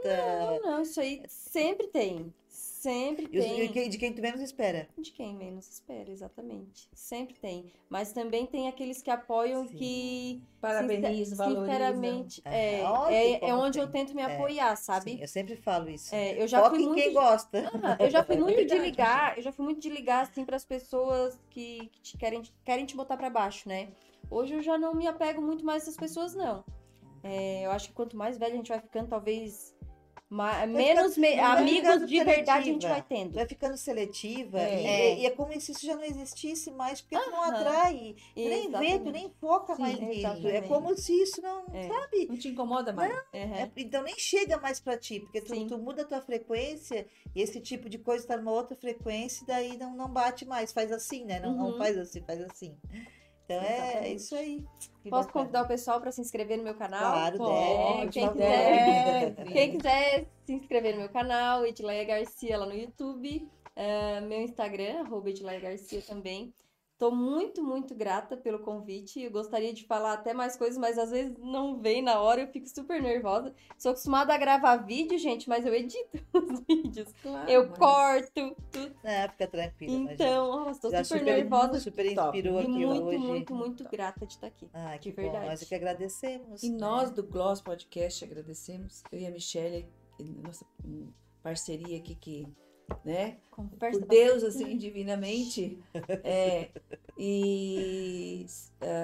Não, 0.61 0.61
não, 0.61 0.81
isso 0.81 0.99
aí 0.99 1.23
sempre 1.27 1.87
tem. 1.87 2.33
Sempre 2.79 3.25
E 3.25 3.27
tem. 3.29 3.85
e 3.85 3.89
de 3.89 3.97
quem 3.97 4.13
tu 4.13 4.21
menos 4.21 4.39
espera. 4.39 4.87
De 4.97 5.11
quem 5.11 5.35
menos 5.35 5.67
espera, 5.67 6.09
exatamente. 6.09 6.87
Sempre 6.93 7.33
tem. 7.35 7.73
Mas 7.89 8.13
também 8.13 8.45
tem 8.45 8.69
aqueles 8.69 9.01
que 9.01 9.11
apoiam 9.11 9.67
Sim. 9.67 9.75
que. 9.75 10.41
Parabenizo, 10.61 11.35
valorizam. 11.35 11.65
Sinceramente, 11.65 12.41
é, 12.45 12.81
Olha 12.83 13.13
é, 13.13 13.31
é 13.33 13.39
como 13.39 13.53
onde 13.63 13.79
eu 13.79 13.91
tem. 13.91 14.05
tento 14.05 14.15
me 14.15 14.21
É, 14.21 14.33
apoiar, 14.33 14.77
sabe? 14.77 15.11
Sim, 15.11 15.21
eu 15.21 15.27
sempre 15.27 15.57
falo 15.57 15.89
isso. 15.89 16.15
É, 16.15 16.41
eu 16.41 16.47
já 16.47 16.59
Foca 16.61 16.75
fui 16.75 16.83
em 16.83 16.87
muito. 16.87 17.01
quem 17.01 17.13
gosta. 17.13 17.69
Ah, 17.83 17.97
eu 17.99 18.09
já 18.09 18.23
fui 18.23 18.35
É 18.35 18.39
muito 18.39 18.65
de 18.65 18.77
ligar, 18.77 19.37
eu 19.37 19.43
já 19.43 19.51
fui 19.51 19.65
muito 19.65 19.81
de 19.81 19.89
ligar 19.89 20.21
assim 20.23 20.45
para 20.45 20.55
as 20.55 20.63
pessoas 20.63 21.37
que, 21.49 21.89
que 21.91 22.01
te 22.01 22.17
querem, 22.17 22.41
querem 22.63 22.85
te 22.85 22.95
botar 22.95 23.17
para 23.17 23.29
baixo, 23.29 23.67
né? 23.67 23.89
Hoje 24.31 24.53
eu 24.53 24.61
já 24.61 24.77
não 24.77 24.93
me 24.95 25.05
apego 25.05 25.41
muito 25.41 25.65
mais 25.65 25.83
a 25.83 25.85
essas 25.87 25.97
pessoas, 25.97 26.33
não. 26.33 26.63
É, 27.23 27.65
eu 27.65 27.71
acho 27.71 27.89
que 27.89 27.93
quanto 27.93 28.15
mais 28.15 28.37
velho 28.37 28.53
a 28.53 28.55
gente 28.57 28.69
vai 28.69 28.79
ficando, 28.79 29.09
talvez 29.09 29.75
ma- 30.29 30.65
menos 30.65 31.17
me- 31.17 31.39
amigos 31.39 32.07
de 32.07 32.23
verdade 32.23 32.49
a 32.49 32.61
gente 32.61 32.81
seletiva. 32.81 32.89
vai 32.93 33.01
tendo. 33.01 33.33
Vai 33.33 33.45
ficando 33.47 33.77
seletiva 33.77 34.59
É. 34.59 34.81
e, 34.81 34.85
É. 34.85 35.19
e 35.19 35.25
é 35.25 35.29
como 35.31 35.59
se 35.59 35.71
isso 35.71 35.85
já 35.85 35.95
não 35.95 36.03
existisse 36.03 36.69
mais, 36.71 37.01
porque 37.01 37.17
tu 37.17 37.31
não 37.31 37.43
atrai, 37.43 38.15
tu 38.35 38.39
nem 38.41 38.69
vê, 38.71 38.99
tu 38.99 39.11
nem 39.11 39.29
foca 39.41 39.75
Sim, 39.75 39.81
mais 39.81 39.99
nisso. 39.99 40.47
É 40.47 40.61
como 40.61 40.95
se 40.97 41.13
isso 41.21 41.41
não, 41.41 41.63
É. 41.73 41.87
sabe? 41.87 42.27
Não 42.27 42.37
te 42.37 42.47
incomoda 42.49 42.93
mais. 42.93 43.11
Uhum. 43.11 43.71
Então 43.75 44.03
nem 44.03 44.17
chega 44.17 44.57
mais 44.59 44.79
pra 44.79 44.97
ti, 44.97 45.19
porque 45.19 45.41
tu, 45.41 45.67
tu 45.67 45.77
muda 45.77 46.03
a 46.03 46.05
tua 46.05 46.21
frequência 46.21 47.07
e 47.35 47.41
esse 47.41 47.59
tipo 47.59 47.89
de 47.89 47.97
coisa 47.97 48.27
tá 48.27 48.37
numa 48.37 48.51
outra 48.51 48.75
frequência 48.75 49.43
e 49.43 49.47
daí 49.47 49.77
não, 49.77 49.95
não 49.95 50.09
bate 50.09 50.45
mais, 50.45 50.71
faz 50.71 50.91
assim, 50.91 51.25
né? 51.25 51.39
Não, 51.39 51.53
não 51.55 51.71
Uhum. 51.71 51.77
faz 51.77 51.97
assim, 51.97 52.21
faz 52.21 52.39
assim. 52.41 52.77
Então 53.49 53.63
é, 53.63 54.09
é 54.09 54.13
isso 54.13 54.35
aí. 54.35 54.63
Que 55.01 55.09
Posso 55.09 55.27
bacana. 55.27 55.45
convidar 55.45 55.63
o 55.63 55.67
pessoal 55.67 55.99
para 55.99 56.11
se 56.11 56.21
inscrever 56.21 56.57
no 56.57 56.63
meu 56.63 56.75
canal? 56.75 56.99
Claro, 57.13 57.37
Pode. 57.37 58.11
deve, 58.11 58.11
Quem 58.11 58.29
quiser, 58.31 59.35
favor. 59.35 59.51
quem 59.53 59.71
quiser 59.77 60.27
se 60.45 60.53
inscrever 60.53 60.93
no 60.93 60.99
meu 60.99 61.09
canal, 61.09 61.65
Edileia 61.65 62.03
Garcia 62.03 62.57
lá 62.59 62.65
no 62.67 62.75
YouTube. 62.75 63.49
Ah, 63.75 64.21
meu 64.21 64.41
Instagram, 64.41 64.99
arroba 65.01 65.29
Edileia 65.29 65.59
Garcia 65.59 66.01
também. 66.03 66.53
Tô 66.99 67.11
muito, 67.11 67.63
muito 67.63 67.95
grata 67.95 68.35
pelo 68.35 68.59
convite. 68.59 69.21
Eu 69.21 69.31
gostaria 69.31 69.73
de 69.73 69.85
falar 69.85 70.11
até 70.11 70.33
mais 70.33 70.57
coisas, 70.57 70.77
mas 70.77 70.97
às 70.97 71.11
vezes 71.11 71.33
não 71.39 71.79
vem 71.79 72.01
na 72.01 72.19
hora, 72.19 72.41
eu 72.41 72.47
fico 72.49 72.67
super 72.67 73.01
nervosa. 73.01 73.55
Sou 73.77 73.91
acostumada 73.91 74.33
a 74.33 74.37
gravar 74.37 74.75
vídeo, 74.75 75.17
gente, 75.17 75.47
mas 75.47 75.65
eu 75.65 75.73
edito 75.73 76.19
os 76.35 76.59
vídeos. 76.67 77.09
Claro, 77.23 77.49
eu 77.49 77.69
mas- 77.69 77.79
corto, 77.79 78.55
tudo. 78.69 78.93
É, 79.01 79.29
fica 79.29 79.47
tranquila. 79.47 79.93
imagina. 79.93 80.13
Então, 80.13 80.65
Já 80.65 80.73
super, 80.73 81.05
super, 81.05 81.23
nervosa. 81.23 81.79
super 81.79 82.05
inspirou 82.05 82.57
E 82.59 82.63
aqui 82.63 82.69
muito, 82.69 83.03
hoje. 83.05 83.17
muito, 83.17 83.55
muito 83.55 83.83
grata 83.89 84.25
de 84.27 84.33
estar 84.33 84.47
aqui. 84.47 84.69
Ah, 84.73 84.97
que 84.97 85.09
de 85.09 85.15
bom. 85.15 85.21
verdade. 85.21 85.45
Nós 85.45 85.61
é 85.61 85.65
que 85.65 85.75
agradecemos. 85.75 86.63
E 86.63 86.69
né? 86.69 86.77
nós 86.77 87.11
do 87.11 87.23
Gloss 87.23 87.61
Podcast 87.61 88.25
agradecemos, 88.25 89.03
eu 89.09 89.19
e 89.19 89.25
a 89.25 89.31
Michelle, 89.31 89.87
nossa 90.43 90.65
hum, 90.83 91.07
parceria 91.41 91.97
aqui 91.97 92.13
que, 92.13 92.45
né? 93.05 93.37
Conversa 93.51 93.99
Por 93.99 94.07
Deus, 94.07 94.43
assim, 94.43 94.77
divinamente. 94.77 95.79
É, 96.23 96.69
e 97.17 98.45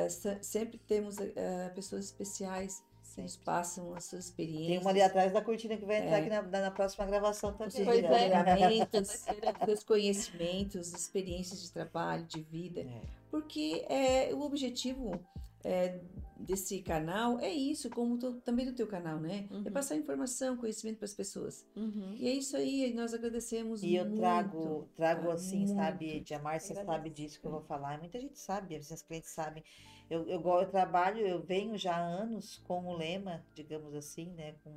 se- 0.10 0.38
sempre 0.42 0.78
temos 0.78 1.18
ah, 1.20 1.72
pessoas 1.76 2.06
especiais 2.06 2.84
que 3.14 3.22
nos 3.22 3.38
passam 3.38 3.94
as 3.96 4.06
suas 4.06 4.26
experiências. 4.26 4.68
Tem 4.68 4.78
uma 4.80 4.90
ali 4.90 5.02
atrás 5.02 5.32
da 5.32 5.42
cortina 5.42 5.78
que 5.78 5.86
vai 5.86 5.98
entrar 6.04 6.18
É. 6.18 6.20
aqui 6.20 6.30
na, 6.30 6.42
na- 6.42 6.72
próxima 6.72 7.06
gravação 7.06 7.52
os 7.52 7.56
também. 7.58 7.72
seus 7.72 7.88
Pois 7.88 8.04
é. 8.04 9.66
seus 9.66 9.84
conhecimentos, 9.84 10.94
experiências 10.94 11.62
de 11.62 11.72
trabalho, 11.72 12.26
de 12.26 12.42
vida. 12.42 12.82
É. 12.82 13.02
Porque 13.32 13.86
é, 13.88 14.34
o 14.34 14.42
objetivo 14.42 15.18
é, 15.66 16.00
desse 16.38 16.80
canal 16.82 17.40
é 17.40 17.50
isso, 17.52 17.90
como 17.90 18.18
também 18.42 18.66
do 18.66 18.74
teu 18.74 18.86
canal, 18.88 19.20
né? 19.20 19.48
É 19.50 19.54
Uhum. 19.56 19.64
passar 19.72 19.96
informação, 19.96 20.56
conhecimento 20.58 20.98
para 20.98 21.06
as 21.06 21.14
pessoas. 21.14 21.66
Uhum. 21.76 22.16
E 22.20 22.28
é 22.28 22.34
isso 22.34 22.56
aí, 22.56 22.94
nós 22.94 23.14
agradecemos 23.14 23.82
E 23.82 23.96
eu 23.96 24.06
muito. 24.06 24.18
trago, 24.18 24.88
trago 24.96 25.28
tá? 25.28 25.34
assim, 25.34 25.66
sabe, 25.66 26.14
Muito. 26.14 26.34
a 26.34 26.40
Márcia 26.40 26.76
sabe 26.76 27.10
disso 27.10 27.40
que 27.42 27.48
eu 27.48 27.52
vou 27.52 27.62
falar, 27.62 27.98
muita 28.00 28.20
gente 28.20 28.38
sabe, 28.38 28.76
as 28.76 28.88
minhas 28.88 29.02
clientes 29.02 29.32
sabem. 29.32 29.64
Eu, 30.10 30.28
eu, 30.30 30.40
eu 30.42 30.70
trabalho, 30.70 31.26
eu 31.26 31.42
venho 31.42 31.76
já 31.78 31.96
há 31.96 32.00
anos 32.00 32.62
com 32.68 32.86
o 32.86 32.96
lema, 32.96 33.44
digamos 33.56 33.96
assim, 33.96 34.32
né, 34.34 34.54
com 34.64 34.70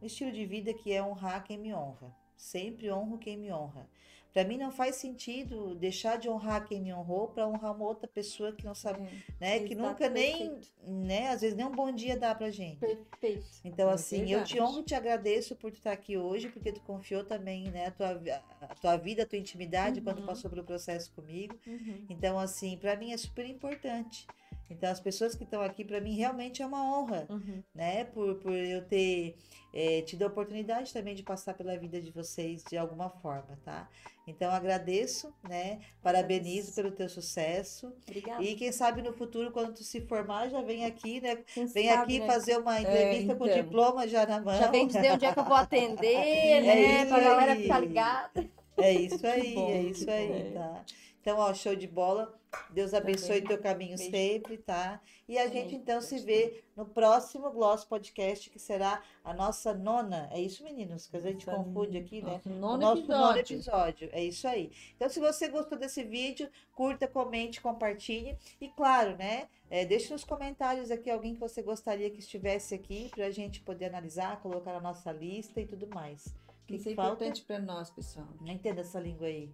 um 0.00 0.06
estilo 0.06 0.32
de 0.32 0.46
vida 0.46 0.72
que 0.72 0.92
é 0.92 1.02
honrar 1.02 1.44
quem 1.44 1.58
me 1.58 1.74
honra. 1.74 2.10
Sempre 2.36 2.90
honro 2.90 3.18
quem 3.18 3.36
me 3.36 3.50
honra. 3.52 3.88
Para 4.32 4.44
mim 4.44 4.58
não 4.58 4.70
faz 4.70 4.96
sentido 4.96 5.74
deixar 5.74 6.18
de 6.18 6.28
honrar 6.28 6.66
quem 6.66 6.80
me 6.82 6.92
honrou 6.92 7.28
para 7.28 7.48
honrar 7.48 7.74
uma 7.74 7.86
outra 7.86 8.06
pessoa 8.06 8.52
que 8.52 8.66
não 8.66 8.74
sabe, 8.74 9.00
É. 9.00 9.10
né, 9.40 9.60
que 9.60 9.74
nunca 9.74 10.10
nem, 10.10 10.50
perfeito. 10.50 10.68
né, 10.86 11.28
às 11.28 11.40
vezes 11.40 11.56
nem 11.56 11.64
um 11.64 11.74
bom 11.74 11.90
dia 11.90 12.16
dá 12.18 12.34
pra 12.34 12.50
gente. 12.50 12.78
Perfeito. 12.78 13.44
Então, 13.64 13.88
É 13.88 13.94
assim, 13.94 14.18
eu 14.20 14.26
verdade. 14.28 14.52
te 14.54 14.60
honro 14.60 14.80
e 14.80 14.84
te 14.84 14.94
agradeço 14.94 15.56
por 15.56 15.70
tu 15.70 15.78
estar 15.78 15.92
aqui 15.92 16.18
hoje, 16.18 16.50
porque 16.50 16.70
tu 16.70 16.80
confiou 16.82 17.24
também, 17.24 17.64
né, 17.70 17.86
a 17.86 17.90
tua, 17.90 18.20
a 18.60 18.74
tua 18.74 18.96
vida, 18.98 19.22
a 19.22 19.26
tua 19.26 19.38
intimidade, 19.38 20.02
quando 20.02 20.18
Uhum. 20.18 20.26
passou 20.26 20.50
pelo 20.50 20.62
processo 20.64 21.10
comigo. 21.12 21.58
Uhum. 21.66 22.06
Então, 22.10 22.38
assim, 22.38 22.76
para 22.76 22.94
mim 22.94 23.12
é 23.12 23.16
super 23.16 23.46
importante. 23.46 24.26
Então, 24.68 24.90
as 24.90 25.00
pessoas 25.00 25.34
que 25.34 25.44
estão 25.44 25.62
aqui, 25.62 25.84
para 25.84 26.00
mim, 26.00 26.16
realmente 26.16 26.62
é 26.62 26.66
uma 26.66 26.82
honra, 26.82 27.26
Uhum. 27.30 27.62
né, 27.74 28.04
por, 28.04 28.34
por 28.36 28.52
eu 28.52 28.82
ter 28.86 29.36
eh, 29.72 30.02
tido 30.02 30.22
a 30.24 30.26
oportunidade 30.26 30.92
também 30.92 31.14
de 31.14 31.22
passar 31.22 31.54
pela 31.54 31.76
vida 31.78 32.00
de 32.00 32.10
vocês 32.10 32.64
de 32.68 32.76
alguma 32.76 33.08
forma, 33.10 33.58
tá? 33.64 33.88
Então, 34.26 34.50
agradeço, 34.50 35.32
né, 35.48 35.78
parabenizo 36.02 36.74
pelo 36.74 36.90
teu 36.90 37.08
sucesso. 37.08 37.92
Obrigada. 38.08 38.42
E 38.42 38.56
quem 38.56 38.72
sabe 38.72 39.02
no 39.02 39.12
futuro, 39.12 39.52
quando 39.52 39.72
tu 39.74 39.84
se 39.84 40.00
formar, 40.00 40.48
já 40.48 40.60
vem 40.62 40.84
aqui, 40.84 41.20
né, 41.20 41.36
Quem 41.54 41.66
Vem 41.66 41.88
sabe, 41.88 42.02
aqui 42.02 42.18
né? 42.20 42.26
fazer 42.26 42.56
uma 42.58 42.80
entrevista 42.80 43.36
com 43.36 43.46
então. 43.46 43.62
diploma 43.62 44.08
já 44.08 44.26
na 44.26 44.40
mão. 44.40 44.58
Já 44.58 44.68
vem 44.70 44.86
dizer 44.88 45.12
onde 45.12 45.24
é 45.26 45.32
que 45.32 45.38
eu 45.38 45.44
vou 45.44 45.54
atender, 45.54 46.14
É 46.16 46.60
né? 46.60 47.02
isso 47.02 47.08
pra 47.08 47.20
galera 47.20 47.56
ficar 47.56 47.78
ligada. 47.78 48.50
É 48.78 48.92
isso 48.92 49.24
aí, 49.26 49.56
é 49.56 49.82
isso 49.82 50.10
aí, 50.10 50.52
tá? 50.52 50.84
Então, 51.26 51.40
ó, 51.40 51.52
show 51.52 51.74
de 51.74 51.88
bola. 51.88 52.32
Deus 52.70 52.94
abençoe 52.94 53.42
teu 53.42 53.58
caminho 53.58 53.96
Beijo. 53.96 54.12
sempre, 54.12 54.58
tá? 54.58 55.00
E 55.28 55.36
a 55.36 55.42
Amém. 55.42 55.54
gente 55.54 55.74
então 55.74 56.00
se 56.00 56.20
vê 56.20 56.62
no 56.76 56.86
próximo 56.86 57.50
Gloss 57.50 57.84
Podcast, 57.84 58.48
que 58.48 58.60
será 58.60 59.02
a 59.24 59.34
nossa 59.34 59.74
nona. 59.74 60.28
É 60.30 60.40
isso, 60.40 60.62
meninos? 60.62 61.08
Que 61.08 61.16
a 61.16 61.20
gente 61.20 61.44
Nossa, 61.44 61.64
confunde 61.64 61.98
aqui, 61.98 62.22
né? 62.22 62.40
Nono 62.46 62.76
nosso 62.76 63.08
nono 63.08 63.36
episódio. 63.36 63.40
episódio. 63.40 64.08
É 64.12 64.22
isso 64.22 64.46
aí. 64.46 64.70
Então, 64.94 65.08
se 65.08 65.18
você 65.18 65.48
gostou 65.48 65.76
desse 65.76 66.04
vídeo, 66.04 66.48
curta, 66.72 67.08
comente, 67.08 67.60
compartilhe. 67.60 68.38
E 68.60 68.68
claro, 68.68 69.16
né? 69.16 69.48
É, 69.68 69.84
deixe 69.84 70.12
nos 70.12 70.22
comentários 70.22 70.92
aqui 70.92 71.10
alguém 71.10 71.34
que 71.34 71.40
você 71.40 71.60
gostaria 71.60 72.08
que 72.08 72.20
estivesse 72.20 72.72
aqui 72.72 73.10
para 73.12 73.26
a 73.26 73.32
gente 73.32 73.60
poder 73.62 73.86
analisar, 73.86 74.40
colocar 74.40 74.74
na 74.74 74.80
nossa 74.80 75.10
lista 75.10 75.60
e 75.60 75.66
tudo 75.66 75.88
mais. 75.88 76.32
Que, 76.68 76.76
Isso 76.76 76.88
é 76.88 76.92
importante 76.92 77.42
para 77.42 77.58
nós, 77.58 77.90
pessoal. 77.90 78.28
Não 78.40 78.52
entendo 78.52 78.78
essa 78.78 79.00
língua 79.00 79.26
aí. 79.26 79.52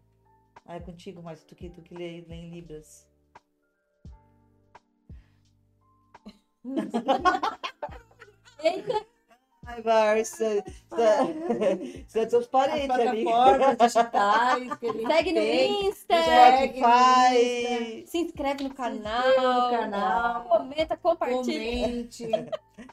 Ah, 0.64 0.76
é 0.76 0.80
contigo, 0.80 1.22
Márcio, 1.22 1.46
tu 1.46 1.54
que, 1.54 1.70
tu 1.70 1.82
que 1.82 1.94
lê, 1.94 2.20
lê 2.22 2.34
em 2.34 2.50
Libras. 2.50 3.08
Eita, 8.62 9.06
Você 12.08 12.18
é 12.18 12.22
As 12.36 12.46
parentes 12.48 12.90
ali. 12.90 13.22
plataformas 13.24 13.76
digitais 13.78 14.74
que 14.78 14.86
a 14.88 14.92
segue 14.92 15.32
no. 15.32 15.40
Insta. 15.40 16.22
Segue 16.22 16.80
no 16.80 16.86
Spotify. 16.86 18.06
Se 18.06 18.18
inscreve 18.18 18.64
no 18.64 18.74
canal. 18.74 19.28
no 19.30 19.70
canal. 19.78 20.44
Comenta, 20.44 20.96
compartilha. 20.96 21.86
Comente. 21.86 22.28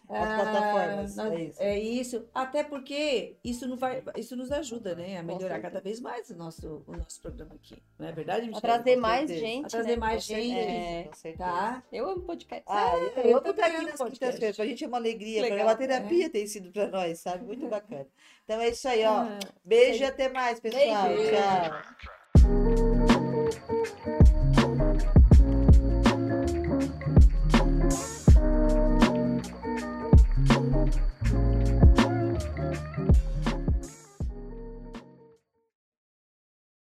As 0.07 0.43
plataformas, 0.43 1.15
nós- 1.15 1.33
é 1.33 1.41
isso. 1.43 1.61
é 1.61 1.79
isso. 1.79 2.25
Até 2.33 2.63
porque 2.63 3.37
isso, 3.43 3.67
não 3.67 3.75
vai, 3.77 4.03
isso 4.17 4.35
nos 4.35 4.51
ajuda, 4.51 4.93
né? 4.93 5.17
A 5.17 5.23
melhorar 5.23 5.59
cada 5.59 5.79
vez 5.81 5.99
mais 5.99 6.29
o 6.29 6.35
nosso, 6.35 6.83
o 6.85 6.91
nosso 6.95 7.19
programa 7.21 7.55
aqui. 7.55 7.81
Não 7.97 8.07
é 8.07 8.11
verdade, 8.11 8.41
A 8.41 8.47
Michelle? 8.47 8.61
trazer 8.61 8.95
com 8.95 9.01
mais 9.01 9.29
gente. 9.31 9.65
A 9.65 9.69
trazer 9.69 9.91
né? 9.91 9.95
mais 9.97 10.27
Com 10.27 10.33
gente. 10.35 10.57
É. 10.59 11.03
com 11.07 11.15
certeza. 11.15 11.49
Tá? 11.49 11.83
Eu 11.91 12.07
amo 12.09 12.21
podcast. 12.21 12.63
Ah, 12.67 12.91
eu 12.97 13.23
eu, 13.23 13.29
eu 13.31 13.41
também 13.41 13.51
estar 13.51 13.65
aqui 13.65 13.75
amo 13.77 13.87
nas 13.89 13.97
podcast. 13.97 14.55
Pra 14.55 14.65
gente 14.65 14.83
é 14.83 14.87
uma 14.87 14.97
alegria, 14.97 15.41
Legal. 15.41 15.57
pra 15.57 15.67
uma 15.67 15.75
terapia 15.75 16.29
tem 16.29 16.45
sido 16.45 16.58
para 16.71 16.87
nós, 16.87 17.19
sabe? 17.19 17.45
Muito 17.45 17.65
bacana. 17.69 18.07
Então 18.43 18.59
é 18.59 18.69
isso 18.69 18.87
aí, 18.87 19.05
ó. 19.05 19.23
Ah, 19.23 19.39
Beijo 19.63 20.03
e 20.03 20.05
até 20.05 20.29
mais, 20.29 20.59
pessoal. 20.59 21.07
Beijo. 21.07 21.31
Tchau. 21.31 21.71